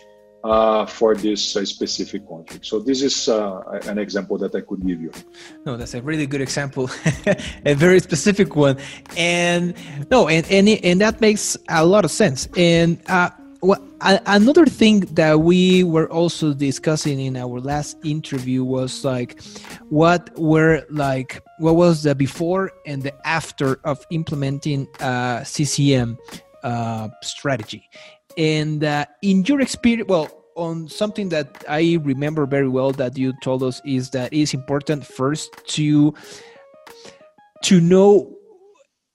uh, 0.44 0.84
for 0.84 1.14
this 1.14 1.56
uh, 1.56 1.64
specific 1.64 2.26
contract. 2.28 2.66
So 2.66 2.78
this 2.78 3.02
is 3.02 3.28
uh, 3.28 3.62
an 3.84 3.98
example 3.98 4.36
that 4.38 4.54
I 4.54 4.60
could 4.60 4.86
give 4.86 5.00
you. 5.00 5.10
No, 5.64 5.76
that's 5.76 5.94
a 5.94 6.02
really 6.02 6.26
good 6.26 6.42
example, 6.42 6.90
a 7.64 7.74
very 7.74 8.00
specific 8.00 8.54
one, 8.54 8.76
and 9.16 9.74
no, 10.10 10.28
and 10.28 10.46
and 10.50 10.68
and 10.68 11.00
that 11.00 11.20
makes 11.20 11.56
a 11.68 11.84
lot 11.84 12.04
of 12.04 12.10
sense. 12.10 12.48
And 12.56 13.00
uh, 13.08 13.30
well, 13.64 13.82
another 14.00 14.66
thing 14.66 15.00
that 15.14 15.40
we 15.40 15.84
were 15.84 16.10
also 16.10 16.52
discussing 16.52 17.18
in 17.18 17.34
our 17.34 17.60
last 17.60 17.96
interview 18.04 18.62
was 18.62 19.04
like 19.04 19.40
what 19.88 20.30
were 20.38 20.84
like 20.90 21.42
what 21.60 21.74
was 21.74 22.02
the 22.02 22.14
before 22.14 22.70
and 22.84 23.02
the 23.02 23.14
after 23.26 23.80
of 23.84 24.04
implementing 24.10 24.86
uh, 25.00 25.42
CCM 25.44 26.18
uh, 26.62 27.08
strategy, 27.22 27.88
and 28.36 28.84
uh, 28.84 29.06
in 29.22 29.44
your 29.44 29.62
experience, 29.62 30.08
well, 30.08 30.28
on 30.56 30.86
something 30.86 31.30
that 31.30 31.64
I 31.66 31.98
remember 32.02 32.44
very 32.44 32.68
well 32.68 32.92
that 32.92 33.16
you 33.16 33.32
told 33.42 33.62
us 33.62 33.80
is 33.86 34.10
that 34.10 34.32
it 34.32 34.40
is 34.40 34.52
important 34.52 35.06
first 35.06 35.50
to 35.68 36.12
to 37.62 37.80
know 37.80 38.30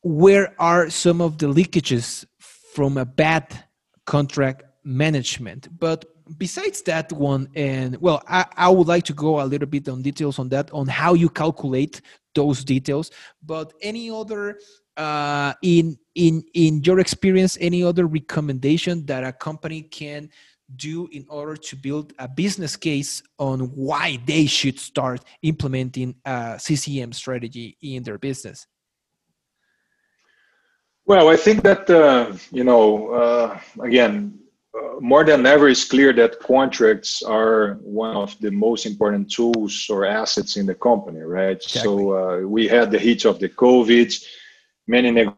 where 0.01 0.55
are 0.57 0.89
some 0.89 1.21
of 1.21 1.38
the 1.38 1.45
leakages 1.45 2.25
from 2.73 2.97
a 2.97 3.05
bad 3.05 3.63
contract 4.10 4.63
management. 4.84 5.69
But 5.80 6.06
besides 6.38 6.82
that 6.84 7.12
one, 7.13 7.48
and 7.56 7.95
well, 8.02 8.24
I, 8.28 8.45
I 8.58 8.69
would 8.69 8.88
like 8.88 9.06
to 9.06 9.13
go 9.13 9.39
a 9.39 9.45
little 9.45 9.67
bit 9.67 9.88
on 9.88 10.02
details 10.02 10.39
on 10.39 10.50
that, 10.50 10.72
on 10.74 10.88
how 10.88 11.13
you 11.13 11.30
calculate 11.30 12.02
those 12.34 12.63
details. 12.63 13.12
But 13.45 13.72
any 13.82 14.10
other 14.10 14.60
uh, 14.98 15.54
in 15.62 15.98
in 16.15 16.43
in 16.56 16.84
your 16.84 17.00
experience, 17.00 17.56
any 17.62 17.84
other 17.84 18.08
recommendation 18.08 19.06
that 19.06 19.24
a 19.24 19.32
company 19.32 19.84
can 19.84 20.30
do 20.76 21.08
in 21.12 21.26
order 21.30 21.56
to 21.56 21.76
build 21.76 22.13
a 22.17 22.28
business 22.28 22.76
case 22.76 23.22
on 23.38 23.60
why 23.76 24.19
they 24.26 24.45
should 24.48 24.80
start 24.80 25.22
implementing 25.43 26.15
a 26.26 26.60
CCM 26.60 27.13
strategy 27.13 27.78
in 27.82 28.02
their 28.04 28.17
business? 28.17 28.65
Well, 31.10 31.28
I 31.28 31.38
think 31.38 31.63
that 31.63 31.89
uh, 31.89 32.34
you 32.52 32.63
know, 32.63 33.10
uh, 33.10 33.60
again, 33.82 34.38
uh, 34.76 35.00
more 35.00 35.24
than 35.24 35.43
ever, 35.48 35.67
it's 35.67 35.84
clear 35.84 36.13
that 36.13 36.39
contracts 36.39 37.24
are 37.24 37.80
one 37.82 38.15
of 38.15 38.39
the 38.41 38.52
most 38.52 38.86
important 38.86 39.32
tools 39.32 39.88
or 39.89 40.06
assets 40.06 40.56
in 40.56 40.67
the 40.67 40.76
company, 40.76 41.22
right? 41.22 41.58
Exactly. 41.58 41.82
So 41.82 42.13
uh, 42.13 42.48
we 42.48 42.67
had 42.67 42.91
the 42.91 43.00
heat 43.00 43.26
of 43.26 43.39
the 43.39 43.50
COVID, 43.50 44.24
many 44.86 45.34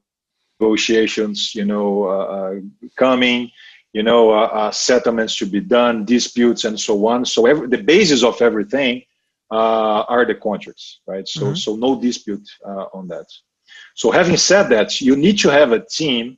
negotiations, 0.59 1.55
you 1.55 1.63
know, 1.63 2.03
uh, 2.03 2.25
uh, 2.35 2.55
coming 2.97 3.49
you 3.93 4.03
know, 4.03 4.69
settlements 4.71 5.35
to 5.37 5.45
be 5.45 5.59
done, 5.59 6.05
disputes, 6.05 6.63
and 6.63 6.79
so 6.79 7.07
on. 7.07 7.25
So 7.25 7.45
every, 7.45 7.67
the 7.67 7.83
basis 7.83 8.23
of 8.23 8.41
everything 8.41 9.03
uh, 9.51 10.03
are 10.07 10.25
the 10.25 10.35
contracts, 10.35 11.01
right? 11.05 11.27
So 11.27 11.41
mm-hmm. 11.41 11.55
so 11.55 11.75
no 11.75 11.99
dispute 11.99 12.47
uh, 12.65 12.85
on 12.93 13.07
that. 13.09 13.27
So 13.95 14.11
having 14.11 14.37
said 14.37 14.69
that, 14.69 15.01
you 15.01 15.15
need 15.15 15.37
to 15.39 15.49
have 15.49 15.71
a 15.71 15.83
team 15.85 16.37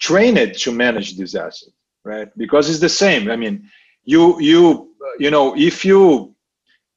trained 0.00 0.54
to 0.58 0.72
manage 0.72 1.16
this 1.16 1.34
asset, 1.34 1.70
right? 2.04 2.28
Because 2.36 2.70
it's 2.70 2.80
the 2.80 2.88
same. 2.88 3.30
I 3.30 3.36
mean, 3.36 3.68
you 4.04 4.40
you 4.40 4.94
you 5.18 5.30
know 5.30 5.56
if 5.56 5.84
you 5.84 6.34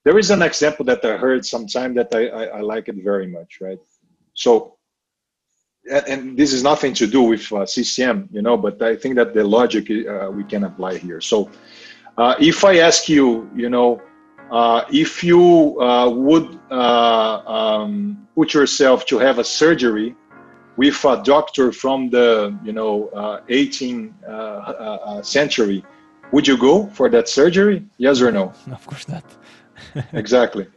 there 0.04 0.18
is 0.18 0.32
an 0.32 0.42
example 0.42 0.86
that 0.86 1.04
I 1.04 1.18
heard 1.18 1.46
sometime 1.46 1.94
that 1.96 2.10
I, 2.14 2.28
I, 2.28 2.44
I 2.58 2.62
like 2.62 2.88
it 2.88 2.96
very 3.04 3.28
much, 3.28 3.60
right? 3.60 3.80
So 4.34 4.78
and 5.90 6.38
this 6.38 6.54
is 6.54 6.64
nothing 6.64 6.94
to 6.94 7.08
do 7.08 7.22
with 7.22 7.52
uh, 7.52 7.66
CCM, 7.66 8.30
you 8.32 8.42
know, 8.42 8.58
but 8.58 8.82
I 8.82 8.96
think 8.96 9.16
that 9.16 9.34
the 9.34 9.44
logic 9.44 9.90
uh, 9.90 10.30
we 10.32 10.44
can 10.44 10.64
apply 10.66 10.98
here. 10.98 11.22
So, 11.22 11.50
uh, 12.18 12.36
if 12.40 12.66
I 12.66 12.80
ask 12.80 13.08
you, 13.08 13.50
you 13.56 13.70
know, 13.70 14.02
uh, 14.52 14.84
if 14.92 15.24
you 15.24 15.80
uh, 15.80 16.10
would 16.10 16.60
uh, 16.72 17.42
um, 17.46 18.27
put 18.38 18.54
yourself 18.54 19.06
to 19.08 19.18
have 19.18 19.40
a 19.40 19.44
surgery 19.44 20.16
with 20.78 21.04
a 21.06 21.16
doctor 21.24 21.72
from 21.72 22.10
the, 22.12 22.56
you 22.64 22.72
know, 22.72 23.10
18th 23.50 25.26
century, 25.26 25.84
would 26.32 26.48
you 26.48 26.58
go 26.58 26.86
for 26.98 27.10
that 27.10 27.28
surgery? 27.28 27.86
Yes 27.98 28.22
or 28.22 28.32
no? 28.32 28.54
Of 28.72 28.86
course 28.86 29.08
not. 29.08 29.24
exactly. 30.14 30.68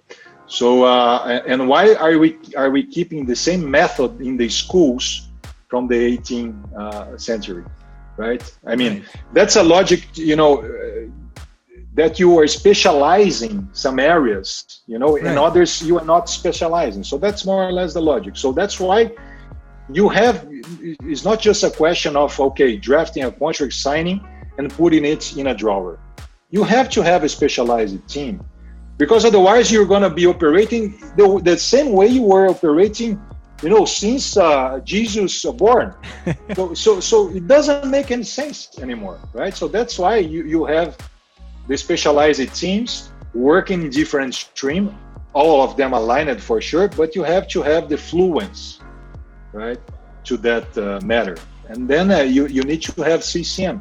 So, 0.47 0.85
uh, 0.85 1.43
and 1.47 1.69
why 1.69 1.95
are 1.95 2.19
we 2.19 2.31
are 2.57 2.71
we 2.71 2.83
keeping 2.97 3.25
the 3.25 3.37
same 3.37 3.63
method 3.71 4.21
in 4.21 4.37
the 4.37 4.49
schools 4.49 5.29
from 5.69 5.87
the 5.87 5.99
18th 6.19 6.57
uh, 6.77 7.17
century, 7.17 7.65
right? 8.17 8.43
I 8.67 8.75
mean, 8.75 9.05
that's 9.33 9.55
a 9.55 9.63
logic, 9.63 10.01
you 10.17 10.35
know, 10.35 10.53
uh, 10.63 10.67
that 11.95 12.21
you 12.21 12.39
are 12.39 12.47
specializing 12.47 13.69
some 13.73 13.99
areas, 13.99 14.83
you 14.87 14.99
know, 14.99 15.17
right. 15.17 15.27
in 15.27 15.39
others 15.39 15.83
you 15.83 15.99
are 15.99 16.05
not 16.05 16.29
specializing. 16.29 17.03
So 17.03 17.19
that's 17.19 17.45
more 17.45 17.65
or 17.69 17.73
less 17.73 17.95
the 17.95 18.01
logic. 18.01 18.37
So 18.37 18.53
that's 18.53 18.79
why 18.79 19.11
you 19.93 20.09
have. 20.09 20.47
It's 20.81 21.25
not 21.25 21.41
just 21.41 21.65
a 21.65 21.71
question 21.71 22.17
of 22.17 22.39
okay, 22.39 22.77
drafting 22.77 23.25
a 23.25 23.33
contract, 23.33 23.73
signing, 23.73 24.25
and 24.59 24.71
putting 24.71 25.05
it 25.05 25.37
in 25.37 25.49
a 25.49 25.55
drawer. 25.55 25.99
You 26.51 26.63
have 26.65 26.89
to 26.91 27.03
have 27.03 27.25
a 27.25 27.29
specialized 27.29 28.07
team 28.09 28.45
because 29.01 29.25
otherwise 29.25 29.73
you're 29.73 29.87
going 29.87 30.03
to 30.03 30.11
be 30.11 30.27
operating 30.27 30.91
the, 31.17 31.41
the 31.43 31.57
same 31.57 31.93
way 31.93 32.07
you 32.07 32.23
were 32.23 32.49
operating 32.49 33.21
you 33.63 33.71
know 33.71 33.85
since 33.85 34.37
uh, 34.37 34.79
jesus 34.85 35.45
born 35.57 35.95
so, 36.55 36.75
so 36.75 37.01
so 37.01 37.29
it 37.31 37.47
doesn't 37.47 37.91
make 37.91 38.11
any 38.11 38.23
sense 38.23 38.79
anymore 38.79 39.19
right 39.33 39.55
so 39.55 39.69
that's 39.69 39.99
why 39.99 40.17
you, 40.17 40.45
you 40.45 40.65
have 40.65 40.97
the 41.71 41.77
specialized 41.87 42.49
teams 42.55 42.91
working 43.33 43.79
in 43.85 43.91
different 44.01 44.33
stream 44.35 44.85
all 45.33 45.57
of 45.67 45.71
them 45.79 45.91
aligned 46.01 46.41
for 46.49 46.59
sure 46.61 46.87
but 47.01 47.09
you 47.17 47.23
have 47.35 47.45
to 47.55 47.59
have 47.63 47.89
the 47.93 47.99
fluence 48.09 48.61
right 49.53 49.81
to 50.29 50.35
that 50.37 50.67
uh, 50.77 51.01
matter 51.13 51.37
and 51.71 51.89
then 51.93 52.11
uh, 52.11 52.19
you, 52.37 52.43
you 52.57 52.63
need 52.71 52.83
to 52.83 52.93
have 53.11 53.21
ccm 53.21 53.77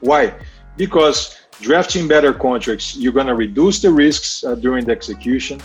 why 0.00 0.22
because 0.76 1.36
drafting 1.60 2.08
better 2.08 2.32
contracts, 2.32 2.96
you're 2.96 3.12
going 3.12 3.26
to 3.26 3.34
reduce 3.34 3.80
the 3.80 3.90
risks 3.90 4.44
uh, 4.44 4.54
during 4.54 4.84
the 4.84 4.92
execution. 4.92 5.60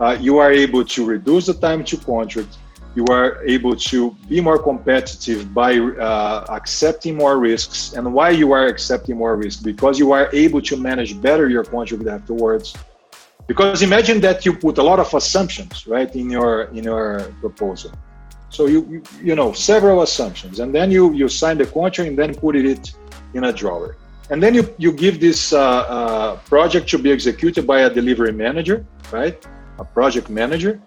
Uh, 0.00 0.16
you 0.20 0.38
are 0.38 0.52
able 0.52 0.84
to 0.84 1.04
reduce 1.04 1.46
the 1.46 1.54
time 1.54 1.84
to 1.84 1.96
contract. 1.96 2.58
You 2.96 3.04
are 3.10 3.44
able 3.44 3.76
to 3.90 3.98
be 4.28 4.40
more 4.40 4.58
competitive 4.58 5.52
by 5.52 5.78
uh, 5.78 6.46
accepting 6.48 7.14
more 7.16 7.38
risks. 7.38 7.92
And 7.92 8.12
why 8.12 8.30
you 8.30 8.52
are 8.52 8.66
accepting 8.66 9.16
more 9.18 9.36
risks? 9.36 9.62
Because 9.62 9.98
you 9.98 10.12
are 10.12 10.28
able 10.32 10.62
to 10.62 10.76
manage 10.76 11.20
better 11.20 11.48
your 11.48 11.64
contract 11.64 12.06
afterwards. 12.06 12.74
Because 13.46 13.82
imagine 13.82 14.18
that 14.22 14.44
you 14.44 14.52
put 14.54 14.78
a 14.78 14.82
lot 14.82 14.98
of 14.98 15.12
assumptions, 15.14 15.86
right, 15.86 16.10
in 16.16 16.30
your 16.30 16.64
in 16.76 16.82
your 16.82 17.32
proposal. 17.40 17.92
So 18.48 18.66
you 18.66 19.02
you, 19.22 19.34
know 19.36 19.52
several 19.52 20.02
assumptions, 20.02 20.58
and 20.58 20.74
then 20.74 20.90
you 20.90 21.12
you 21.12 21.28
sign 21.28 21.58
the 21.58 21.66
contract 21.66 22.08
and 22.08 22.18
then 22.18 22.34
put 22.34 22.56
it 22.56 22.94
in 23.34 23.44
a 23.44 23.52
drawer 23.52 23.96
and 24.30 24.42
then 24.42 24.54
you, 24.54 24.74
you 24.78 24.92
give 24.92 25.20
this 25.20 25.52
uh, 25.52 25.60
uh, 25.60 26.36
project 26.48 26.88
to 26.88 26.98
be 26.98 27.12
executed 27.12 27.66
by 27.66 27.80
a 27.82 27.90
delivery 27.90 28.32
manager 28.32 28.84
right 29.12 29.46
a 29.78 29.84
project 29.84 30.28
manager 30.28 30.80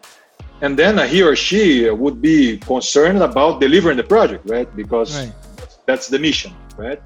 and 0.61 0.77
then 0.77 0.97
he 1.07 1.21
or 1.21 1.35
she 1.35 1.89
would 1.89 2.21
be 2.21 2.57
concerned 2.57 3.21
about 3.21 3.59
delivering 3.59 3.97
the 3.97 4.03
project 4.03 4.49
right? 4.49 4.73
Because 4.75 5.17
right. 5.17 5.33
that's 5.85 6.07
the 6.07 6.19
mission 6.19 6.53
right? 6.77 7.01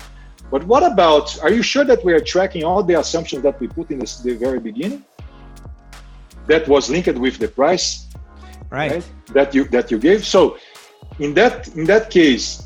But 0.52 0.64
what 0.66 0.84
about 0.84 1.42
are 1.42 1.52
you 1.52 1.64
sure 1.64 1.86
that 1.86 2.04
we 2.06 2.14
are 2.14 2.20
tracking 2.20 2.64
all 2.64 2.84
the 2.84 3.00
assumptions 3.00 3.42
that 3.44 3.60
we 3.60 3.68
put 3.68 3.90
in 3.90 4.00
this, 4.00 4.20
the 4.20 4.36
very 4.36 4.60
beginning? 4.60 5.04
That 6.48 6.68
was 6.68 6.90
linked 6.90 7.18
with 7.18 7.38
the 7.40 7.48
price 7.48 8.08
right. 8.70 8.92
right? 8.92 9.06
That 9.28 9.56
you 9.56 9.64
that 9.66 9.92
you 9.92 9.98
gave? 9.98 10.26
So 10.26 10.58
in 11.20 11.34
that 11.36 11.70
in 11.76 11.86
that 11.86 12.10
case 12.10 12.64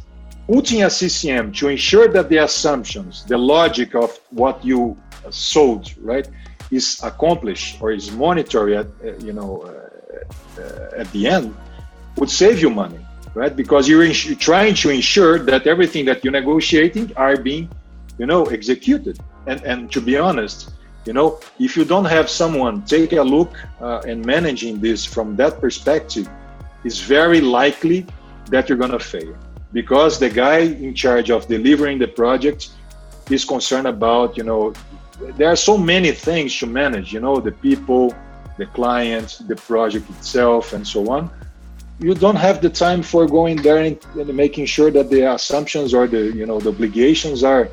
putting 0.48 0.84
a 0.84 0.90
CCM 0.90 1.52
to 1.52 1.68
ensure 1.68 2.08
that 2.08 2.30
the 2.30 2.38
assumptions, 2.38 3.26
the 3.26 3.38
logic 3.38 3.96
of 3.96 4.18
what 4.30 4.64
you 4.64 4.98
sold, 5.30 5.94
right, 5.98 6.28
is 6.72 7.00
accomplished 7.04 7.82
or 7.82 7.92
is 7.92 8.12
monitored 8.12 8.72
at, 8.72 8.88
uh, 9.04 9.18
you 9.18 9.34
know, 9.34 9.62
uh, 9.62 9.87
at 10.96 11.12
the 11.12 11.28
end, 11.28 11.56
would 12.18 12.30
save 12.30 12.62
you 12.62 12.70
money, 12.70 13.00
right? 13.34 13.56
Because 13.56 13.88
you're, 13.88 14.04
ins- 14.04 14.36
trying 14.38 14.74
to 14.76 14.90
ensure 14.90 15.40
that 15.40 15.68
everything 15.68 16.06
that 16.06 16.24
you're 16.24 16.34
negotiating 16.34 17.12
are 17.16 17.38
being, 17.38 17.70
you 18.18 18.26
know, 18.26 18.46
executed. 18.46 19.20
And 19.46 19.62
and 19.64 19.92
to 19.92 20.02
be 20.02 20.18
honest, 20.18 20.72
you 21.06 21.14
know, 21.14 21.40
if 21.60 21.78
you 21.78 21.86
don't 21.86 22.06
have 22.06 22.30
someone 22.30 22.84
take 22.84 23.14
a 23.14 23.24
look 23.24 23.54
uh, 23.80 24.02
and 24.10 24.26
managing 24.26 24.82
this 24.82 25.06
from 25.06 25.36
that 25.38 25.62
perspective, 25.62 26.28
it's 26.84 27.00
very 27.00 27.42
likely 27.42 28.06
that 28.50 28.68
you're 28.68 28.78
to 28.78 29.00
fail 29.00 29.36
because 29.74 30.20
the 30.20 30.30
guy 30.30 30.60
in 30.60 30.94
charge 30.94 31.30
of 31.30 31.48
delivering 31.48 32.00
the 32.00 32.08
project 32.08 32.70
is 33.30 33.44
concerned 33.44 33.88
about 33.88 34.38
you 34.38 34.44
know 34.44 34.74
there 35.38 35.50
are 35.50 35.56
so 35.56 35.78
many 35.78 36.12
things 36.12 36.56
to 36.60 36.66
manage 36.66 37.12
you 37.12 37.20
know 37.20 37.40
the 37.40 37.52
people 37.52 38.16
the 38.58 38.66
client 38.66 39.42
the 39.48 39.56
project 39.56 40.10
itself 40.10 40.74
and 40.74 40.86
so 40.88 41.10
on 41.10 41.30
you 42.00 42.14
don't 42.14 42.36
have 42.36 42.62
the 42.62 42.70
time 42.70 43.02
for 43.02 43.26
going 43.26 43.58
there 43.58 43.78
and, 43.78 43.98
and 44.16 44.34
making 44.36 44.66
sure 44.66 44.92
that 44.92 45.10
the 45.10 45.22
assumptions 45.34 45.94
or 45.94 46.08
the 46.08 46.32
you 46.34 46.46
know 46.46 46.60
the 46.60 46.70
obligations 46.70 47.44
are 47.44 47.70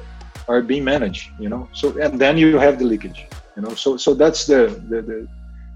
are 0.48 0.62
being 0.62 0.84
managed 0.84 1.30
you 1.38 1.48
know? 1.48 1.68
So 1.72 1.98
and 2.00 2.18
then 2.18 2.38
you 2.38 2.58
have 2.58 2.78
the 2.78 2.84
leakage 2.84 3.26
you 3.56 3.62
know? 3.62 3.74
So 3.74 3.96
so 3.96 4.14
that's 4.14 4.46
the 4.46 4.80
the, 4.88 5.02
the 5.02 5.28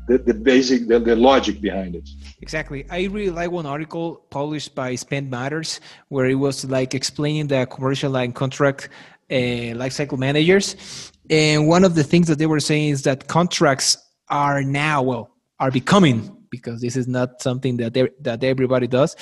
the, 0.09 0.19
the 0.19 0.35
basic 0.35 0.89
the, 0.89 0.99
the 0.99 1.15
logic 1.15 1.61
behind 1.61 1.95
it. 1.95 2.09
Exactly. 2.41 2.87
I 2.91 3.05
really 3.05 3.31
like 3.31 3.51
one 3.51 3.67
article 3.67 4.25
published 4.31 4.75
by 4.75 4.95
spend 4.95 5.31
matters 5.31 5.81
where 6.09 6.27
it 6.27 6.37
was 6.37 6.65
like 6.65 6.95
explaining 6.95 7.49
the 7.49 7.67
commercial 7.67 8.11
line 8.11 8.33
contract 8.33 8.89
uh, 9.31 9.35
lifecycle 9.35 10.19
managers. 10.19 11.13
And 11.29 11.69
one 11.69 11.85
of 11.85 11.95
the 11.95 12.03
things 12.03 12.27
that 12.29 12.39
they 12.39 12.47
were 12.47 12.61
saying 12.61 12.89
is 12.89 13.03
that 13.03 13.29
contracts 13.29 13.99
are 14.31 14.63
now 14.63 15.03
well 15.03 15.31
are 15.61 15.71
becoming 15.71 16.37
because 16.51 16.81
this 16.81 16.97
is 16.97 17.09
not 17.09 17.43
something 17.43 17.77
that 17.77 17.93
they, 17.95 18.09
that 18.21 18.43
everybody 18.45 18.87
does 18.87 19.17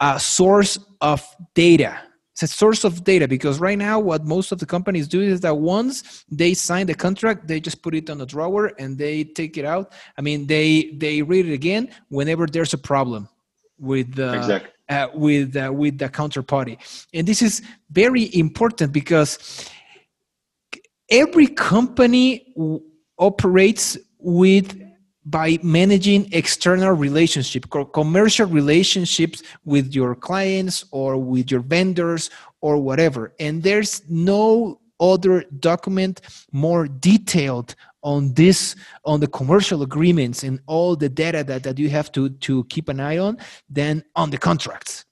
a 0.00 0.18
source 0.20 0.78
of 1.00 1.24
data. 1.54 1.98
It's 2.32 2.42
a 2.42 2.48
source 2.48 2.82
of 2.82 3.04
data 3.04 3.28
because 3.28 3.60
right 3.60 3.78
now 3.78 4.00
what 4.00 4.24
most 4.24 4.50
of 4.50 4.58
the 4.58 4.66
companies 4.66 5.06
do 5.06 5.20
is 5.22 5.40
that 5.42 5.56
once 5.56 6.24
they 6.28 6.52
sign 6.52 6.86
the 6.86 6.94
contract 6.94 7.46
they 7.46 7.60
just 7.60 7.80
put 7.80 7.94
it 7.94 8.10
on 8.10 8.20
a 8.20 8.26
drawer 8.26 8.72
and 8.78 8.98
they 8.98 9.22
take 9.22 9.56
it 9.56 9.64
out. 9.64 9.92
I 10.18 10.20
mean 10.20 10.46
they 10.46 10.90
they 10.96 11.22
read 11.22 11.46
it 11.46 11.54
again 11.54 11.90
whenever 12.08 12.46
there's 12.46 12.74
a 12.74 12.78
problem 12.78 13.28
with 13.78 14.14
the 14.16 14.36
exactly. 14.36 14.70
uh, 14.88 15.08
with 15.14 15.56
uh, 15.56 15.70
with 15.72 15.98
the 15.98 16.08
counterparty. 16.08 16.76
And 17.14 17.26
this 17.26 17.40
is 17.40 17.62
very 17.90 18.34
important 18.34 18.92
because 18.92 19.70
every 21.08 21.46
company 21.46 22.52
w- 22.56 22.82
operates 23.16 23.96
with 24.24 24.80
by 25.26 25.58
managing 25.62 26.28
external 26.32 26.92
relationship 26.92 27.66
commercial 27.92 28.46
relationships 28.46 29.42
with 29.64 29.94
your 29.94 30.14
clients 30.14 30.84
or 30.90 31.16
with 31.16 31.50
your 31.50 31.60
vendors 31.60 32.30
or 32.60 32.76
whatever. 32.76 33.32
And 33.40 33.62
there's 33.62 34.02
no 34.08 34.80
other 35.00 35.44
document 35.58 36.20
more 36.52 36.86
detailed 36.86 37.74
on 38.02 38.34
this 38.34 38.76
on 39.04 39.20
the 39.20 39.26
commercial 39.26 39.82
agreements 39.82 40.42
and 40.42 40.60
all 40.66 40.94
the 40.94 41.08
data 41.08 41.42
that, 41.42 41.62
that 41.62 41.78
you 41.78 41.88
have 41.88 42.12
to 42.12 42.28
to 42.28 42.64
keep 42.64 42.88
an 42.88 43.00
eye 43.00 43.18
on 43.18 43.38
than 43.68 44.04
on 44.14 44.30
the 44.30 44.38
contracts 44.38 45.06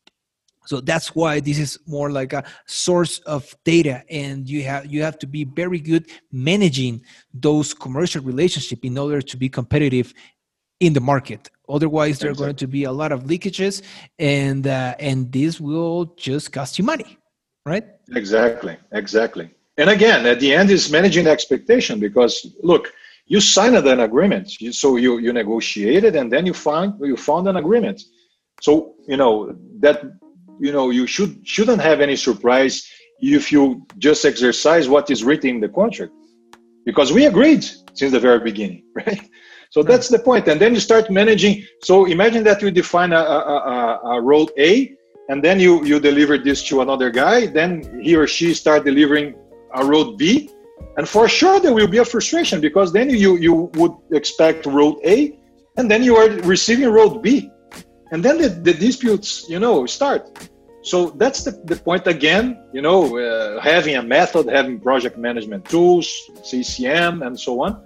so 0.65 0.81
that's 0.81 1.15
why 1.15 1.41
this 1.41 1.59
is 1.59 1.79
more 1.87 2.11
like 2.11 2.33
a 2.33 2.45
source 2.67 3.19
of 3.21 3.55
data 3.65 4.05
and 4.11 4.49
you 4.49 4.63
have 4.63 4.87
you 4.87 5.03
have 5.03 5.19
to 5.19 5.27
be 5.27 5.45
very 5.45 5.81
good 5.81 6.07
managing 6.31 7.03
those 7.35 7.75
commercial 7.75 8.23
relationship 8.23 8.85
in 8.85 8.97
order 8.99 9.21
to 9.21 9.37
be 9.37 9.49
competitive 9.49 10.15
in 10.81 10.93
the 10.93 11.01
market. 11.01 11.51
Otherwise 11.69 12.19
there 12.19 12.31
are 12.31 12.35
going 12.35 12.57
to 12.57 12.67
be 12.67 12.85
a 12.85 12.93
lot 12.93 13.13
of 13.13 13.25
leakages 13.25 13.83
and 14.19 14.67
uh, 14.67 14.95
and 14.99 15.33
this 15.33 15.61
will 15.61 16.15
just 16.17 16.53
cost 16.53 16.79
you 16.79 16.85
money 16.85 17.19
right? 17.65 17.85
Exactly 18.15 18.77
exactly. 18.93 19.51
And 19.77 19.89
again 19.91 20.27
at 20.27 20.41
the 20.41 20.55
end 20.55 20.71
is 20.71 20.91
managing 20.91 21.27
expectation 21.27 22.01
because 22.01 22.47
look 22.63 22.93
you 23.27 23.41
signed 23.41 23.77
an 23.77 24.01
agreement 24.01 24.51
so 24.51 24.97
you 24.97 25.19
you 25.19 25.33
negotiated 25.33 26.17
and 26.17 26.33
then 26.33 26.45
you 26.47 26.55
found 26.55 27.01
you 27.01 27.17
found 27.17 27.49
an 27.49 27.57
agreement. 27.57 28.03
So 28.61 28.95
you 29.07 29.17
know 29.17 29.57
that 29.81 30.03
you 30.61 30.73
know 30.73 30.91
you 30.91 31.07
should 31.07 31.47
shouldn't 31.47 31.81
have 31.81 32.01
any 32.01 32.17
surprise 32.17 32.89
if 33.21 33.53
you 33.53 33.87
just 33.99 34.25
exercise 34.25 34.89
what 34.89 35.11
is 35.11 35.23
written 35.25 35.51
in 35.51 35.61
the 35.61 35.69
contract. 35.69 36.13
Because 36.85 37.13
we 37.13 37.27
agreed 37.27 37.65
since 37.95 38.11
the 38.11 38.19
very 38.19 38.41
beginning 38.41 38.85
right? 38.97 39.21
So 39.71 39.81
right. 39.81 39.89
that's 39.89 40.09
the 40.09 40.19
point. 40.19 40.49
And 40.49 40.61
then 40.61 40.75
you 40.75 40.81
start 40.81 41.11
managing. 41.11 41.65
So 41.83 42.05
imagine 42.05 42.45
that 42.45 42.61
you 42.61 42.71
define 42.71 43.13
a, 43.13 43.21
a, 43.21 43.39
a, 43.75 44.01
a 44.17 44.21
road 44.21 44.51
a 44.59 44.95
and 45.29 45.43
then 45.43 45.59
you 45.61 45.85
you 45.85 46.01
deliver 46.01 46.37
this 46.37 46.63
to 46.69 46.83
another 46.83 47.11
guy. 47.11 47.47
Then 47.47 48.01
he 48.03 48.17
or 48.17 48.27
she 48.27 48.55
start 48.55 48.85
delivering 48.85 49.35
a 49.75 49.85
road 49.85 50.19
b. 50.19 50.51
And 50.97 51.09
for 51.09 51.29
sure 51.29 51.61
there 51.61 51.73
will 51.73 51.87
be 51.87 51.99
a 51.99 52.05
frustration 52.05 52.61
because 52.61 52.93
then 52.93 53.09
you 53.09 53.37
you 53.37 53.55
would 53.75 53.95
expect 54.13 54.67
road 54.67 54.97
a 55.05 55.39
and 55.79 55.91
then 55.91 56.03
you 56.03 56.17
are 56.17 56.29
receiving 56.55 56.91
road 56.91 57.23
b 57.23 57.51
and 58.13 58.23
then 58.23 58.39
the, 58.39 58.49
the 58.49 58.75
disputes 58.75 59.47
you 59.49 59.59
know 59.59 59.87
start. 59.87 60.23
So 60.85 61.11
that's 61.11 61.45
the, 61.45 61.53
the 61.65 61.77
point 61.77 62.07
again 62.07 62.63
you 62.73 62.83
know 62.83 63.19
uh, 63.19 63.61
having 63.61 63.97
a 63.97 64.03
method 64.03 64.49
having 64.49 64.79
project 64.79 65.17
management 65.17 65.65
tools 65.65 66.07
ccm 66.51 67.27
and 67.27 67.39
so 67.39 67.63
on 67.63 67.83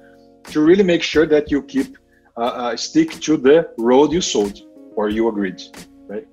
to 0.53 0.61
really 0.61 0.83
make 0.83 1.03
sure 1.03 1.27
that 1.27 1.51
you 1.51 1.63
keep 1.63 1.97
uh, 2.37 2.41
uh, 2.41 2.77
stick 2.77 3.11
to 3.27 3.37
the 3.37 3.69
road 3.79 4.13
you 4.13 4.21
sold 4.21 4.63
or 4.97 5.09
you 5.11 5.29
agreed 5.29 5.63
right? 6.09 6.27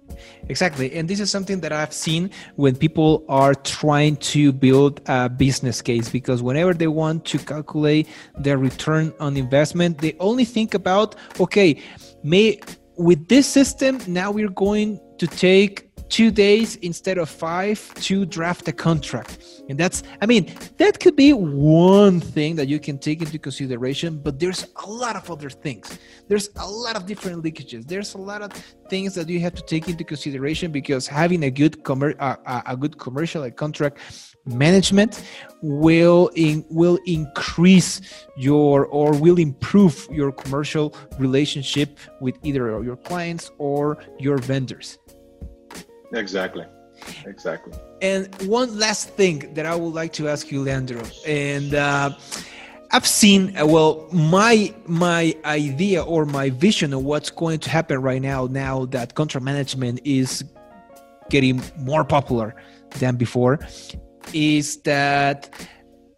Exactly. 0.49 0.93
And 0.93 1.09
this 1.09 1.19
is 1.19 1.29
something 1.29 1.59
that 1.61 1.73
i've 1.73 1.91
seen 1.91 2.29
when 2.55 2.75
people 2.77 3.25
are 3.27 3.55
trying 3.55 4.15
to 4.33 4.53
build 4.53 5.01
a 5.07 5.27
business 5.27 5.81
case 5.81 6.07
because 6.09 6.41
whenever 6.41 6.73
they 6.73 6.87
want 6.87 7.25
to 7.25 7.39
calculate 7.39 8.07
their 8.37 8.57
return 8.57 9.13
on 9.19 9.35
investment 9.35 9.97
they 9.97 10.15
only 10.19 10.45
think 10.45 10.75
about 10.75 11.15
okay 11.41 11.81
may 12.23 12.57
with 12.97 13.27
this 13.27 13.47
system, 13.47 13.99
now 14.07 14.31
we're 14.31 14.49
going 14.49 14.99
to 15.17 15.27
take 15.27 15.89
two 16.09 16.29
days 16.29 16.75
instead 16.77 17.17
of 17.17 17.27
five 17.27 17.91
to 17.95 18.25
draft 18.25 18.67
a 18.67 18.71
contract. 18.71 19.39
And 19.67 19.79
that's, 19.79 20.03
I 20.21 20.25
mean, 20.25 20.53
that 20.77 20.99
could 20.99 21.15
be 21.15 21.33
one 21.33 22.19
thing 22.19 22.55
that 22.57 22.67
you 22.67 22.79
can 22.79 22.99
take 22.99 23.21
into 23.21 23.39
consideration, 23.39 24.19
but 24.21 24.39
there's 24.39 24.67
a 24.83 24.89
lot 24.89 25.15
of 25.15 25.31
other 25.31 25.49
things. 25.49 25.97
There's 26.27 26.49
a 26.57 26.67
lot 26.67 26.95
of 26.95 27.07
different 27.07 27.43
leakages. 27.43 27.87
There's 27.87 28.13
a 28.13 28.19
lot 28.19 28.41
of 28.43 28.51
things 28.89 29.15
that 29.15 29.27
you 29.27 29.39
have 29.39 29.55
to 29.55 29.63
take 29.63 29.87
into 29.87 30.03
consideration 30.03 30.71
because 30.71 31.07
having 31.07 31.43
a 31.45 31.51
good 31.51 31.83
commer- 31.83 32.15
uh, 32.19 32.61
a 32.65 32.77
good 32.77 32.99
commercial 32.99 33.49
contract 33.51 33.97
management 34.45 35.23
will 35.61 36.29
in, 36.35 36.65
will 36.69 36.99
increase 37.05 38.01
your 38.35 38.85
or 38.87 39.13
will 39.17 39.39
improve 39.39 40.07
your 40.11 40.31
commercial 40.31 40.93
relationship 41.17 41.97
with 42.19 42.37
either 42.43 42.83
your 42.83 42.97
clients 42.97 43.51
or 43.57 43.97
your 44.19 44.37
vendors. 44.37 44.99
Exactly. 46.13 46.65
Exactly. 47.25 47.73
And 48.01 48.33
one 48.43 48.77
last 48.77 49.09
thing 49.09 49.53
that 49.55 49.65
i 49.65 49.75
would 49.75 49.93
like 49.93 50.13
to 50.13 50.27
ask 50.29 50.51
you 50.51 50.61
leandro 50.61 51.03
and 51.27 51.73
uh, 51.73 52.11
I've 52.91 53.07
seen 53.07 53.57
uh, 53.57 53.65
well 53.65 54.07
my 54.11 54.73
my 54.85 55.35
idea 55.43 56.03
or 56.03 56.25
my 56.25 56.49
vision 56.51 56.93
of 56.93 57.03
what's 57.03 57.29
going 57.29 57.59
to 57.59 57.69
happen 57.69 58.01
right 58.01 58.21
now 58.21 58.45
now 58.45 58.85
that 58.87 59.15
contract 59.15 59.43
management 59.43 60.01
is 60.05 60.43
getting 61.29 61.61
more 61.79 62.05
popular 62.05 62.55
than 62.99 63.15
before 63.15 63.59
is 64.33 64.81
that 64.83 65.49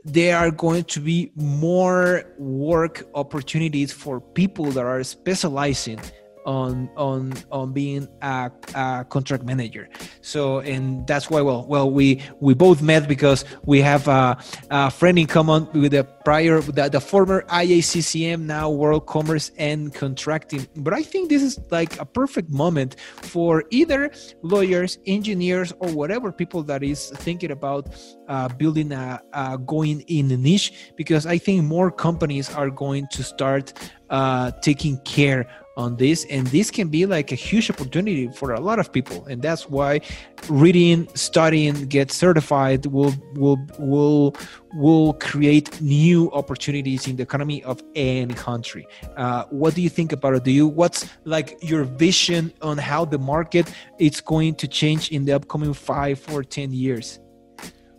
there 0.03 0.37
are 0.37 0.51
going 0.51 0.83
to 0.83 0.99
be 0.99 1.31
more 1.35 2.23
work 2.37 3.07
opportunities 3.15 3.91
for 3.91 4.21
people 4.21 4.65
that 4.65 4.85
are 4.85 5.03
specializing 5.03 5.99
on 6.45 6.89
on 6.95 7.33
on 7.51 7.73
being 7.73 8.07
a, 8.21 8.51
a, 8.75 9.05
contract 9.09 9.43
manager. 9.43 9.89
So 10.21 10.59
and 10.59 11.05
that's 11.07 11.29
why 11.29 11.41
well 11.41 11.65
well 11.65 11.89
we 11.89 12.21
we 12.39 12.53
both 12.53 12.81
met 12.81 13.07
because 13.07 13.45
we 13.63 13.81
have 13.81 14.07
a, 14.07 14.37
a 14.69 14.91
friend 14.91 15.17
in 15.17 15.25
common 15.25 15.67
with 15.73 15.91
the 15.91 16.07
prior 16.25 16.59
the, 16.59 16.89
the 16.89 16.99
former 16.99 17.43
iaccm 17.43 18.41
now 18.41 18.69
world 18.69 19.05
commerce 19.05 19.51
and 19.57 19.93
contracting. 19.93 20.67
But 20.75 20.93
i 20.93 21.03
think 21.03 21.29
this 21.29 21.43
is 21.43 21.59
like 21.71 21.99
a 21.99 22.05
perfect 22.05 22.49
moment 22.49 22.97
for 23.21 23.63
either 23.69 24.11
lawyers 24.41 24.97
engineers 25.05 25.71
or 25.79 25.89
whatever 25.91 26.31
people 26.31 26.63
that 26.63 26.83
is 26.83 27.11
thinking 27.25 27.51
about 27.51 27.89
uh, 28.27 28.49
building 28.49 28.91
a, 28.91 29.21
a 29.33 29.57
going 29.59 30.01
in 30.07 30.31
a 30.31 30.37
niche 30.37 30.91
because 30.97 31.25
i 31.25 31.37
think 31.37 31.63
more 31.63 31.91
companies 31.91 32.53
are 32.55 32.71
going 32.71 33.07
to 33.11 33.23
start 33.23 33.73
uh, 34.09 34.51
taking 34.61 34.97
care 34.99 35.47
on 35.77 35.95
this. 35.97 36.25
And 36.29 36.47
this 36.47 36.71
can 36.71 36.87
be 36.87 37.05
like 37.05 37.31
a 37.31 37.35
huge 37.35 37.69
opportunity 37.69 38.29
for 38.29 38.53
a 38.53 38.59
lot 38.59 38.79
of 38.79 38.91
people. 38.91 39.25
And 39.25 39.41
that's 39.41 39.69
why 39.69 40.01
reading 40.49 41.07
studying 41.15 41.87
get 41.87 42.11
certified 42.11 42.85
will 42.85 43.13
will 43.33 43.59
will 43.79 44.35
will 44.73 45.13
create 45.13 45.81
new 45.81 46.31
opportunities 46.31 47.07
in 47.07 47.15
the 47.15 47.23
economy 47.23 47.63
of 47.63 47.81
any 47.95 48.33
country. 48.33 48.87
Uh, 49.15 49.43
what 49.49 49.75
do 49.75 49.81
you 49.81 49.89
think 49.89 50.11
about 50.11 50.35
it? 50.35 50.43
Do 50.43 50.51
you 50.51 50.67
what's 50.67 51.09
like 51.23 51.57
your 51.61 51.83
vision 51.83 52.53
on 52.61 52.77
how 52.77 53.05
the 53.05 53.17
market 53.17 53.71
is 53.99 54.21
going 54.21 54.55
to 54.55 54.67
change 54.67 55.11
in 55.11 55.25
the 55.25 55.33
upcoming 55.33 55.73
five 55.73 56.23
or 56.31 56.43
ten 56.43 56.71
years? 56.71 57.19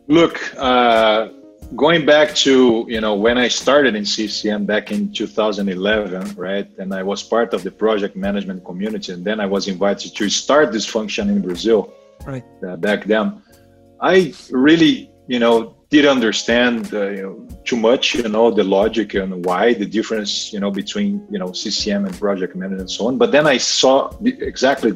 Look 0.09 0.41
uh 0.57 1.29
going 1.75 2.07
back 2.07 2.35
to 2.35 2.85
you 2.89 3.01
know 3.01 3.15
when 3.15 3.39
I 3.39 3.49
started 3.49 3.97
in 3.97 4.05
CCM 4.05 4.67
back 4.67 4.93
in 4.93 5.13
2011, 5.13 6.35
right, 6.37 6.69
and 6.79 6.95
I 6.95 7.03
was 7.03 7.23
part 7.23 7.55
of 7.55 7.65
the 7.65 7.71
project 7.71 8.15
management 8.15 8.65
community, 8.65 9.13
and 9.13 9.25
then 9.25 9.41
I 9.41 9.47
was 9.47 9.67
invited 9.67 10.15
to 10.15 10.29
start 10.29 10.73
this 10.73 10.87
function 10.87 11.29
in 11.29 11.41
Brazil, 11.43 11.93
right, 12.25 12.45
uh, 12.67 12.77
back 12.77 13.05
then. 13.05 13.43
I 14.01 14.35
really, 14.51 15.11
you 15.27 15.39
know, 15.39 15.77
did 15.91 16.05
understand 16.05 16.93
uh, 16.93 17.09
you 17.11 17.23
know, 17.23 17.49
too 17.65 17.77
much, 17.77 18.15
you 18.15 18.29
know, 18.29 18.51
the 18.51 18.65
logic 18.65 19.15
and 19.15 19.45
why 19.45 19.75
the 19.75 19.87
difference, 19.87 20.53
you 20.53 20.61
know, 20.61 20.71
between 20.71 21.27
you 21.31 21.39
know 21.39 21.53
CCM 21.53 22.05
and 22.05 22.19
project 22.19 22.55
management 22.57 22.81
and 22.81 22.91
so 22.91 23.07
on. 23.09 23.19
But 23.19 23.33
then 23.33 23.47
I 23.47 23.57
saw 23.57 24.11
the, 24.21 24.33
exactly 24.43 24.93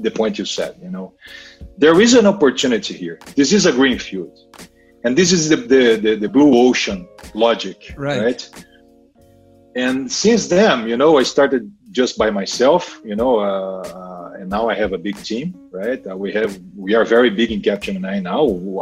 the 0.00 0.10
point 0.10 0.38
you 0.38 0.44
said. 0.44 0.76
You 0.82 0.90
know, 0.90 1.14
there 1.76 2.00
is 2.00 2.14
an 2.14 2.26
opportunity 2.26 2.94
here. 2.94 3.18
This 3.36 3.52
is 3.52 3.66
a 3.66 3.72
green 3.72 3.98
field 3.98 4.36
and 5.04 5.16
this 5.16 5.32
is 5.32 5.48
the, 5.48 5.56
the, 5.56 5.96
the, 5.96 6.12
the 6.16 6.28
blue 6.28 6.52
ocean 6.66 7.08
logic 7.34 7.94
right. 7.96 8.22
right. 8.22 8.64
and 9.76 10.10
since 10.10 10.48
then 10.48 10.88
you 10.88 10.96
know 10.96 11.18
i 11.18 11.22
started 11.22 11.62
just 11.90 12.18
by 12.18 12.30
myself 12.30 13.00
you 13.04 13.16
know 13.16 13.32
uh, 13.38 13.82
uh, 14.00 14.07
and 14.48 14.56
now 14.56 14.68
i 14.68 14.74
have 14.74 14.92
a 14.92 14.98
big 14.98 15.16
team 15.30 15.54
right? 15.70 16.02
Uh, 16.06 16.16
we 16.16 16.32
have 16.32 16.58
we 16.76 16.94
are 16.94 17.04
very 17.04 17.30
big 17.30 17.50
in 17.52 17.60
capgemini 17.60 18.22
now 18.22 18.40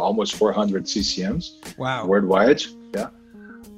almost 0.09 0.35
400 0.35 0.85
ccms 0.85 1.43
wow. 1.77 2.05
worldwide 2.05 2.61
yeah. 2.95 3.09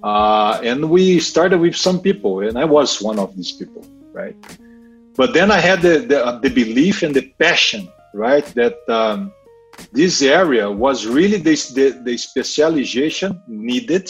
Uh, 0.04 0.62
and 0.64 0.90
we 0.90 1.20
started 1.20 1.60
with 1.60 1.76
some 1.76 2.00
people 2.00 2.34
and 2.48 2.58
i 2.58 2.66
was 2.66 3.02
one 3.02 3.20
of 3.20 3.36
these 3.36 3.52
people 3.52 3.84
right? 4.14 4.36
But 5.16 5.34
then 5.34 5.52
i 5.52 5.60
had 5.70 5.82
the 5.82 5.96
the, 6.12 6.20
the 6.46 6.52
belief 6.62 7.04
and 7.06 7.14
the 7.20 7.26
passion 7.46 7.84
right 8.14 8.46
that 8.62 8.78
um, 9.02 9.32
this 10.00 10.22
area 10.22 10.66
was 10.86 10.98
really 11.08 11.38
the, 11.38 11.56
the, 11.78 11.88
the 12.08 12.16
specialization 12.18 13.30
needed 13.48 14.06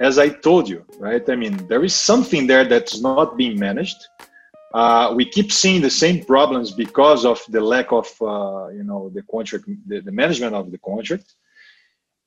as 0.00 0.14
i 0.26 0.28
told 0.46 0.68
you 0.68 0.80
right? 1.06 1.24
I 1.34 1.36
mean 1.42 1.54
there 1.70 1.84
is 1.88 1.94
something 2.10 2.42
there 2.46 2.66
that's 2.72 2.96
not 3.08 3.36
being 3.40 3.58
managed 3.68 4.00
uh, 4.74 5.12
we 5.16 5.24
keep 5.24 5.50
seeing 5.50 5.80
the 5.80 5.90
same 5.90 6.24
problems 6.24 6.70
because 6.72 7.24
of 7.24 7.42
the 7.48 7.60
lack 7.60 7.92
of 7.92 8.06
uh, 8.20 8.68
you 8.68 8.84
know 8.84 9.10
the 9.14 9.22
contract 9.30 9.64
the, 9.86 10.00
the, 10.00 10.12
management 10.12 10.54
of 10.54 10.70
the 10.70 10.78
contract 10.78 11.34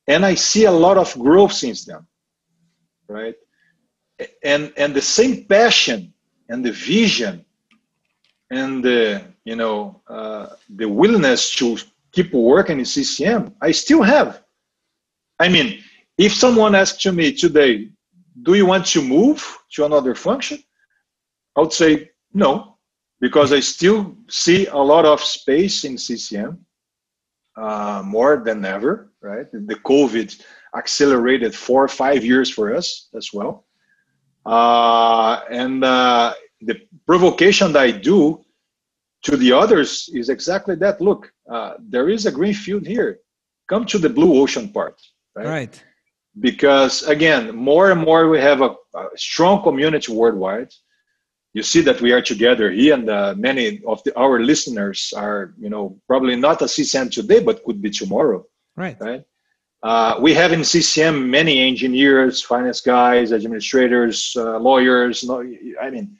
and 0.08 0.24
i 0.24 0.34
see 0.34 0.64
a 0.64 0.70
lot 0.70 0.96
of 0.96 1.16
growth 1.18 1.52
since 1.52 1.84
then 1.84 2.04
right? 3.12 3.34
And 4.42 4.72
and 4.76 4.94
the 4.94 5.02
same 5.02 5.44
passion 5.44 6.12
and 6.48 6.64
the 6.64 6.72
vision 6.72 7.44
and 8.50 8.84
the 8.84 9.22
you 9.44 9.56
know 9.56 10.02
uh, 10.08 10.46
the 10.68 10.88
willingness 10.88 11.54
to 11.56 11.78
keep 12.12 12.32
working 12.32 12.78
in 12.78 12.84
CCM, 12.84 13.54
I 13.60 13.70
still 13.72 14.02
have. 14.02 14.42
I 15.38 15.48
mean, 15.48 15.82
if 16.18 16.34
someone 16.34 16.74
asks 16.74 17.02
to 17.04 17.12
me 17.12 17.32
today, 17.32 17.88
"Do 18.42 18.54
you 18.54 18.66
want 18.66 18.86
to 18.86 19.02
move 19.02 19.38
to 19.74 19.84
another 19.84 20.14
function?" 20.14 20.62
I 21.56 21.60
would 21.60 21.72
say 21.72 22.10
no, 22.34 22.78
because 23.20 23.52
I 23.52 23.60
still 23.60 24.16
see 24.28 24.66
a 24.66 24.76
lot 24.76 25.04
of 25.04 25.22
space 25.22 25.84
in 25.84 25.96
CCM 25.96 26.64
uh, 27.56 28.02
more 28.04 28.42
than 28.44 28.64
ever. 28.64 29.12
Right, 29.20 29.46
the 29.52 29.76
COVID 29.76 30.42
accelerated 30.76 31.54
four 31.54 31.84
or 31.84 31.88
five 31.88 32.24
years 32.24 32.50
for 32.50 32.74
us 32.74 33.08
as 33.14 33.32
well, 33.32 33.66
uh, 34.44 35.40
and 35.50 35.84
uh, 35.84 36.34
the 36.60 36.80
provocation 37.06 37.72
that 37.72 37.82
I 37.82 37.90
do 37.92 38.44
to 39.22 39.36
the 39.36 39.52
others 39.52 40.10
is 40.12 40.28
exactly 40.28 40.74
that. 40.76 41.00
Look, 41.00 41.32
uh, 41.48 41.74
there 41.78 42.08
is 42.08 42.26
a 42.26 42.32
green 42.32 42.54
field 42.54 42.86
here. 42.86 43.20
Come 43.68 43.86
to 43.86 43.98
the 43.98 44.08
blue 44.08 44.40
ocean 44.40 44.68
part, 44.68 45.00
right? 45.34 45.46
Right. 45.46 45.84
Because 46.40 47.02
again, 47.04 47.54
more 47.54 47.90
and 47.90 48.00
more 48.00 48.28
we 48.28 48.40
have 48.40 48.62
a, 48.62 48.74
a 48.94 49.08
strong 49.16 49.62
community 49.62 50.12
worldwide. 50.12 50.72
You 51.54 51.62
see 51.62 51.82
that 51.82 52.00
we 52.00 52.12
are 52.12 52.22
together 52.22 52.70
He 52.70 52.90
and 52.90 53.08
uh, 53.10 53.34
many 53.36 53.82
of 53.86 54.02
the, 54.04 54.16
our 54.16 54.40
listeners 54.40 55.12
are, 55.16 55.54
you 55.58 55.68
know, 55.68 55.98
probably 56.06 56.36
not 56.36 56.62
a 56.62 56.68
CCM 56.68 57.10
today, 57.10 57.40
but 57.40 57.62
could 57.64 57.82
be 57.82 57.90
tomorrow. 57.90 58.46
Right. 58.76 58.96
Right. 58.98 59.24
Uh, 59.82 60.16
we 60.20 60.32
have 60.32 60.52
in 60.52 60.62
CCM 60.62 61.28
many 61.28 61.58
engineers, 61.60 62.40
finance 62.40 62.80
guys, 62.80 63.32
administrators, 63.32 64.34
uh, 64.38 64.56
lawyers. 64.58 65.28
I 65.28 65.90
mean, 65.90 66.16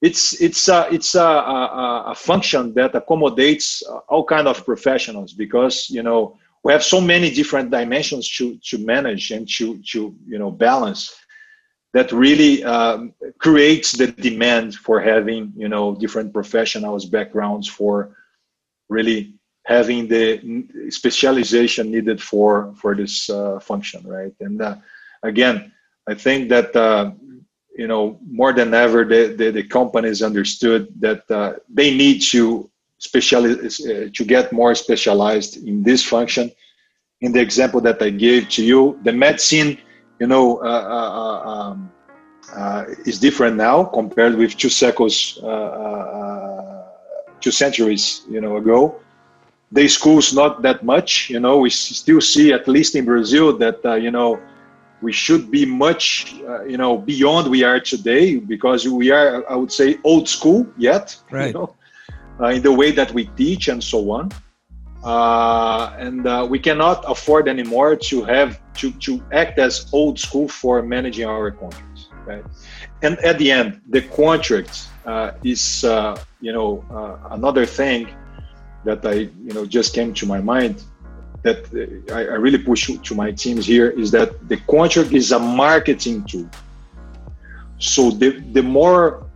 it's 0.00 0.40
it's 0.40 0.68
a, 0.68 0.88
it's 0.90 1.14
a, 1.14 1.20
a, 1.20 2.04
a, 2.08 2.14
function 2.14 2.72
that 2.74 2.94
accommodates 2.94 3.82
all 4.08 4.24
kind 4.24 4.48
of 4.48 4.64
professionals 4.64 5.32
because 5.34 5.88
you 5.90 6.02
know 6.02 6.36
we 6.62 6.72
have 6.72 6.82
so 6.82 7.00
many 7.00 7.30
different 7.30 7.70
dimensions 7.70 8.28
to 8.36 8.58
to 8.68 8.78
manage 8.78 9.30
and 9.30 9.48
to 9.48 9.78
to 9.82 10.14
you 10.26 10.38
know 10.38 10.50
balance 10.50 11.14
that 11.94 12.12
really 12.12 12.62
um, 12.64 13.14
creates 13.38 13.92
the 13.92 14.08
demand 14.08 14.74
for 14.74 15.00
having 15.00 15.52
you 15.56 15.68
know 15.68 15.94
different 15.94 16.32
professionals 16.32 17.06
backgrounds 17.06 17.66
for 17.68 18.16
really 18.90 19.34
having 19.64 20.06
the 20.08 20.22
specialization 20.90 21.90
needed 21.90 22.20
for 22.20 22.74
for 22.76 22.94
this 22.94 23.30
uh, 23.30 23.58
function 23.60 24.06
right? 24.06 24.34
And 24.40 24.60
uh, 24.60 24.76
again 25.24 25.72
i 26.06 26.14
think 26.14 26.48
that 26.50 26.76
uh, 26.76 27.10
you 27.76 27.88
know 27.88 28.18
more 28.30 28.52
than 28.52 28.72
ever 28.74 29.04
the, 29.04 29.34
the, 29.38 29.50
the 29.50 29.62
companies 29.62 30.22
understood 30.22 30.88
that 31.00 31.28
uh, 31.30 31.54
they 31.68 31.96
need 31.96 32.20
to 32.20 32.70
specialize 32.98 33.80
uh, 33.86 34.08
to 34.12 34.24
get 34.24 34.52
more 34.52 34.74
specialized 34.74 35.66
in 35.66 35.82
this 35.82 36.02
function. 36.04 36.50
In 37.20 37.32
the 37.32 37.40
example 37.40 37.80
that 37.82 38.02
i 38.02 38.10
gave 38.10 38.48
to 38.50 38.62
you 38.64 39.00
the 39.02 39.12
medicine 39.12 39.78
you 40.20 40.26
know 40.26 40.58
uh, 40.58 40.84
uh, 40.98 41.10
uh 41.18 41.50
um, 41.52 41.92
uh, 42.56 42.84
is 43.04 43.18
different 43.18 43.56
now 43.56 43.84
compared 43.84 44.34
with 44.36 44.56
two 44.56 44.68
cycles 44.68 45.38
two 47.40 47.50
centuries 47.50 48.22
you 48.28 48.40
know 48.40 48.56
ago. 48.56 49.00
The 49.72 49.88
schools 49.88 50.32
not 50.32 50.62
that 50.62 50.84
much 50.84 51.30
you 51.30 51.40
know. 51.40 51.58
We 51.58 51.70
still 51.70 52.20
see 52.20 52.52
at 52.52 52.68
least 52.68 52.94
in 52.94 53.04
brazil 53.04 53.56
that 53.58 53.78
you 54.00 54.10
know 54.10 54.40
we 55.02 55.12
should 55.12 55.50
be 55.50 55.66
much 55.66 56.34
uh, 56.48 56.64
you 56.64 56.78
know 56.78 56.96
beyond 56.96 57.50
we 57.50 57.62
are 57.64 57.80
today 57.80 58.36
because 58.36 58.88
we 58.88 59.10
are 59.10 59.44
i 59.50 59.56
would 59.56 59.72
say 59.72 59.98
old 60.04 60.26
school 60.28 60.66
yet 60.78 61.16
right. 61.30 61.48
you 61.48 61.52
know 61.52 61.74
uh, 62.40 62.48
in 62.48 62.62
the 62.62 62.72
way 62.72 62.90
that 62.90 63.12
we 63.12 63.26
teach 63.36 63.68
and 63.68 63.82
so 63.82 64.10
on. 64.10 64.30
Uh, 65.04 65.94
and 65.98 66.26
uh, 66.26 66.46
we 66.48 66.58
cannot 66.58 67.04
afford 67.06 67.48
anymore 67.48 67.94
to 67.94 68.24
have 68.24 68.60
to, 68.74 68.90
to 68.92 69.22
act 69.32 69.58
as 69.58 69.88
old 69.92 70.18
school 70.18 70.48
for 70.48 70.82
managing 70.82 71.26
our 71.26 71.50
contracts 71.50 72.08
right 72.26 72.44
and 73.02 73.18
at 73.18 73.38
the 73.38 73.50
end 73.50 73.80
the 73.90 74.02
contract 74.02 74.88
uh, 75.06 75.32
is 75.42 75.84
uh, 75.84 76.18
you 76.40 76.52
know 76.52 76.84
another 77.30 77.66
thing 77.66 78.08
that 78.84 79.04
i 79.06 79.14
you 79.46 79.54
know 79.54 79.64
just 79.64 79.94
came 79.94 80.12
to 80.14 80.26
my 80.26 80.40
mind 80.40 80.82
that 81.44 81.60
I, 82.10 82.20
I 82.20 82.36
really 82.44 82.58
push 82.58 82.90
to 82.90 83.14
my 83.14 83.30
teams 83.30 83.66
here 83.66 83.90
is 83.90 84.10
that 84.12 84.48
the 84.48 84.56
contract 84.56 85.12
is 85.12 85.30
a 85.30 85.38
marketing 85.38 86.24
tool. 86.24 86.48
So 87.78 88.10
the 88.10 88.40
the 88.56 88.62
more 88.62 89.26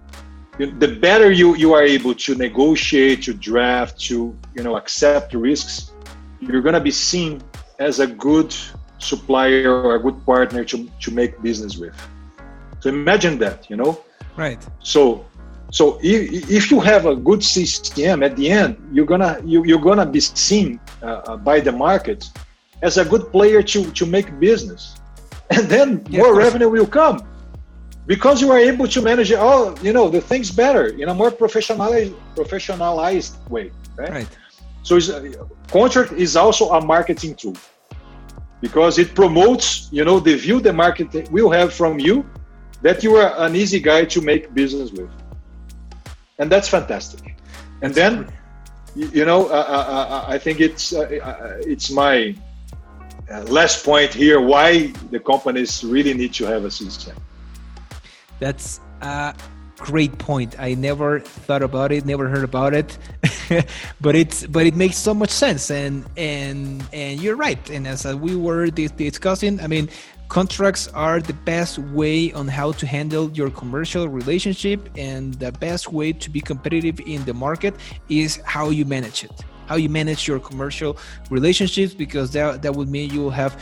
the 0.59 0.89
better 1.01 1.31
you, 1.31 1.55
you 1.55 1.73
are 1.75 1.83
able 1.83 2.15
to 2.15 2.35
negotiate, 2.35 3.23
to 3.25 3.33
draft, 3.35 4.01
to 4.09 4.37
you 4.57 4.63
know 4.65 4.77
accept 4.77 5.35
risks, 5.35 5.93
you're 6.41 6.63
gonna 6.63 6.81
be 6.81 6.91
seen 6.91 7.43
as 7.79 8.01
a 8.01 8.07
good 8.07 8.57
supplier 8.99 9.73
or 9.73 9.97
a 9.97 9.99
good 9.99 10.25
partner 10.27 10.65
to, 10.65 10.89
to 11.01 11.11
make 11.11 11.41
business 11.43 11.77
with. 11.77 11.95
So 12.81 12.91
imagine 12.91 13.39
that, 13.39 13.69
you 13.71 13.77
know? 13.77 14.01
Right. 14.37 14.65
So 14.81 15.25
so 15.71 15.99
if, 16.03 16.51
if 16.51 16.71
you 16.71 16.81
have 16.81 17.07
a 17.07 17.15
good 17.15 17.43
CCM 17.43 18.23
at 18.23 18.37
the 18.37 18.51
end, 18.51 18.77
you're 18.93 19.07
gonna 19.07 19.41
you, 19.45 19.65
you're 19.65 19.81
gonna 19.81 20.07
be 20.07 20.21
seen 20.21 20.81
uh, 21.03 21.07
uh, 21.07 21.37
by 21.37 21.61
the 21.61 21.73
market 21.73 22.25
as 22.83 22.97
a 22.97 23.05
good 23.05 23.31
player 23.31 23.63
to 23.63 23.91
to 23.93 24.07
make 24.07 24.39
business, 24.41 24.97
and 25.51 25.69
then 25.69 26.07
yeah, 26.09 26.21
more 26.21 26.35
revenue 26.35 26.71
will 26.71 26.87
come 26.87 27.27
because 28.07 28.41
you 28.41 28.51
are 28.51 28.59
able 28.59 28.89
to 28.89 29.03
manage 29.03 29.31
all 29.33 29.79
you 29.81 29.93
know 29.93 30.09
the 30.09 30.21
things 30.21 30.51
better 30.51 30.87
in 30.87 31.09
a 31.11 31.15
more 31.15 31.31
professionalized 31.31 32.15
professionalized 32.35 33.37
way. 33.51 33.71
Right. 33.97 34.11
right. 34.11 34.29
So 34.83 34.97
uh, 34.97 35.45
contract 35.71 36.13
is 36.13 36.35
also 36.35 36.71
a 36.71 36.81
marketing 36.81 37.35
tool 37.35 37.57
because 38.61 38.99
it 38.99 39.15
promotes 39.15 39.89
you 39.93 40.05
know 40.05 40.19
the 40.19 40.35
view 40.37 40.61
the 40.61 40.73
market 40.73 41.31
will 41.31 41.51
have 41.51 41.73
from 41.73 41.99
you 41.99 42.25
that 42.83 43.03
you 43.03 43.17
are 43.17 43.33
an 43.47 43.57
easy 43.57 43.81
guy 43.81 44.05
to 44.05 44.21
make 44.21 44.53
business 44.55 44.91
with 44.93 45.11
and 46.39 46.51
that's 46.51 46.69
fantastic. 46.69 47.37
And 47.83 47.95
then, 47.95 48.33
you 48.95 49.25
know, 49.25 49.47
uh, 49.47 49.51
uh, 49.51 49.53
uh, 49.53 50.15
uh 50.15 50.25
I 50.29 50.39
think 50.39 50.61
it's 50.61 50.93
uh, 50.93 51.01
uh, 51.01 51.61
it's 51.61 51.91
my 51.91 52.35
last 53.49 53.85
point 53.85 54.15
here. 54.15 54.41
Why 54.41 54.93
the 55.11 55.21
companies 55.21 55.85
really 55.85 56.15
need 56.15 56.33
to 56.35 56.47
have 56.47 56.65
a 56.65 56.71
system. 56.71 57.17
That's 58.39 58.81
a 59.03 59.35
great 59.79 60.19
point. 60.19 60.59
I 60.59 60.75
never 60.75 61.21
thought 61.21 61.63
about 61.63 61.93
it, 61.93 62.05
never 62.05 62.29
heard 62.29 62.45
about 62.45 62.75
it, 62.75 62.99
but 64.01 64.15
it's 64.15 64.47
but 64.47 64.67
it 64.67 64.75
makes 64.75 64.97
so 64.97 65.15
much 65.15 65.31
sense. 65.31 65.71
And 65.71 66.05
and 66.17 66.85
and 66.93 67.21
you're 67.21 67.37
right. 67.37 67.71
And 67.71 67.87
as 67.87 68.05
we 68.07 68.37
were 68.37 68.69
discussing, 68.69 69.61
I 69.61 69.67
mean, 69.67 69.89
Contracts 70.29 70.89
are 70.89 71.21
the 71.21 71.33
best 71.33 71.79
way 71.79 72.31
on 72.35 72.49
how 72.49 72.73
to 72.73 72.87
handle 72.87 73.31
your 73.31 73.49
commercial 73.49 74.09
relationship, 74.09 74.91
and 74.99 75.33
the 75.35 75.53
best 75.53 75.91
way 75.91 76.13
to 76.13 76.29
be 76.29 76.39
competitive 76.39 77.01
in 77.07 77.25
the 77.25 77.33
market 77.33 77.75
is 78.11 78.39
how 78.45 78.69
you 78.69 78.85
manage 78.85 79.25
it. 79.25 79.33
How 79.69 79.77
you 79.77 79.89
manage 79.89 80.29
your 80.29 80.39
commercial 80.39 80.99
relationships, 81.31 81.95
because 81.95 82.33
that, 82.33 82.61
that 82.61 82.75
would 82.77 82.91
mean 82.91 83.11
you 83.11 83.23
will 83.23 83.31
have 83.31 83.59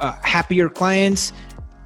uh, 0.00 0.12
happier 0.22 0.70
clients, 0.70 1.34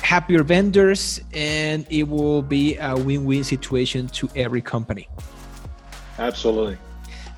happier 0.02 0.42
vendors, 0.42 1.20
and 1.32 1.86
it 1.88 2.08
will 2.08 2.42
be 2.42 2.76
a 2.76 2.96
win 2.96 3.24
win 3.24 3.44
situation 3.44 4.08
to 4.08 4.28
every 4.36 4.60
company. 4.60 5.08
Absolutely. 6.18 6.76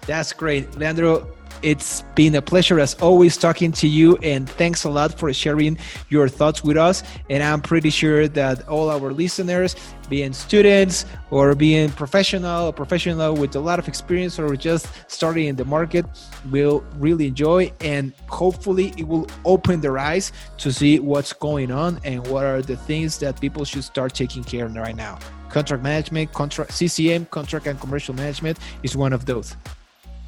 That's 0.07 0.33
great. 0.33 0.77
Leandro, 0.77 1.29
it's 1.65 2.03
been 2.15 2.35
a 2.35 2.43
pleasure 2.43 2.79
as 2.79 2.95
always 3.01 3.39
talking 3.39 3.73
to 3.73 3.89
you, 3.89 4.17
and 4.19 4.49
thanks 4.49 4.85
a 4.85 4.91
lot 4.91 5.19
for 5.19 5.33
sharing 5.33 5.79
your 6.11 6.29
thoughts 6.29 6.62
with 6.62 6.77
us. 6.77 7.03
And 7.31 7.43
I'm 7.43 7.62
pretty 7.62 7.91
sure 7.91 8.29
that 8.29 8.69
all 8.69 8.91
our 8.91 9.12
listeners, 9.12 9.75
being 10.11 10.35
students 10.35 11.07
or 11.31 11.55
being 11.55 11.89
professional, 11.91 12.71
professional 12.73 13.35
with 13.35 13.57
a 13.57 13.61
lot 13.61 13.79
of 13.79 13.89
experience 13.89 14.39
or 14.39 14.55
just 14.57 14.87
starting 15.11 15.47
in 15.47 15.57
the 15.57 15.65
market, 15.65 16.05
will 16.51 16.85
really 16.99 17.29
enjoy. 17.29 17.73
And 17.81 18.12
hopefully, 18.29 18.93
it 18.99 19.09
will 19.09 19.27
open 19.47 19.81
their 19.81 19.99
eyes 19.99 20.33
to 20.59 20.71
see 20.71 21.01
what's 21.01 21.33
going 21.33 21.73
on 21.73 21.99
and 22.05 22.27
what 22.27 22.45
are 22.45 22.61
the 22.61 22.77
things 22.77 23.19
that 23.19 23.41
people 23.41 23.65
should 23.65 23.85
start 23.85 24.15
taking 24.15 24.45
care 24.45 24.67
of 24.67 24.77
right 24.77 24.95
now. 24.95 25.19
Contract 25.49 25.83
management, 25.83 26.33
contract 26.33 26.73
CCM, 26.73 27.25
contract 27.27 27.67
and 27.67 27.81
commercial 27.81 28.15
management 28.15 28.59
is 28.83 28.97
one 28.97 29.12
of 29.12 29.25
those. 29.25 29.57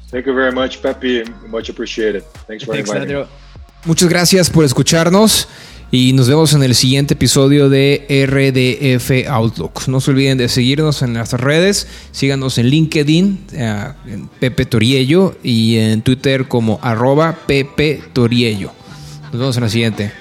Thank 0.09 0.25
you 0.25 0.33
very 0.33 0.53
much, 0.53 0.81
Pepe. 0.81 1.23
Much 1.47 1.69
appreciated. 1.69 2.23
Thanks 2.47 2.63
for 2.63 2.73
Thanks, 2.73 2.89
inviting 2.89 3.17
me. 3.19 3.25
Muchas 3.85 4.09
gracias 4.09 4.49
por 4.49 4.65
escucharnos 4.65 5.47
y 5.91 6.11
nos 6.13 6.27
vemos 6.27 6.53
en 6.53 6.63
el 6.63 6.75
siguiente 6.75 7.13
episodio 7.13 7.69
de 7.69 8.05
RDF 8.09 9.29
Outlook. 9.29 9.87
No 9.87 10.01
se 10.01 10.11
olviden 10.11 10.37
de 10.37 10.49
seguirnos 10.49 11.01
en 11.01 11.13
nuestras 11.13 11.41
redes, 11.41 11.87
síganos 12.11 12.57
en 12.57 12.67
LinkedIn, 12.67 13.45
eh, 13.53 13.87
en 14.07 14.27
Pepe 14.27 14.65
Toriello 14.65 15.37
y 15.43 15.77
en 15.77 16.01
Twitter 16.01 16.47
como 16.47 16.79
arroba 16.81 17.37
Pepe 17.47 18.01
Toriello. 18.13 18.71
Nos 19.31 19.39
vemos 19.39 19.57
en 19.57 19.63
la 19.63 19.69
siguiente. 19.69 20.11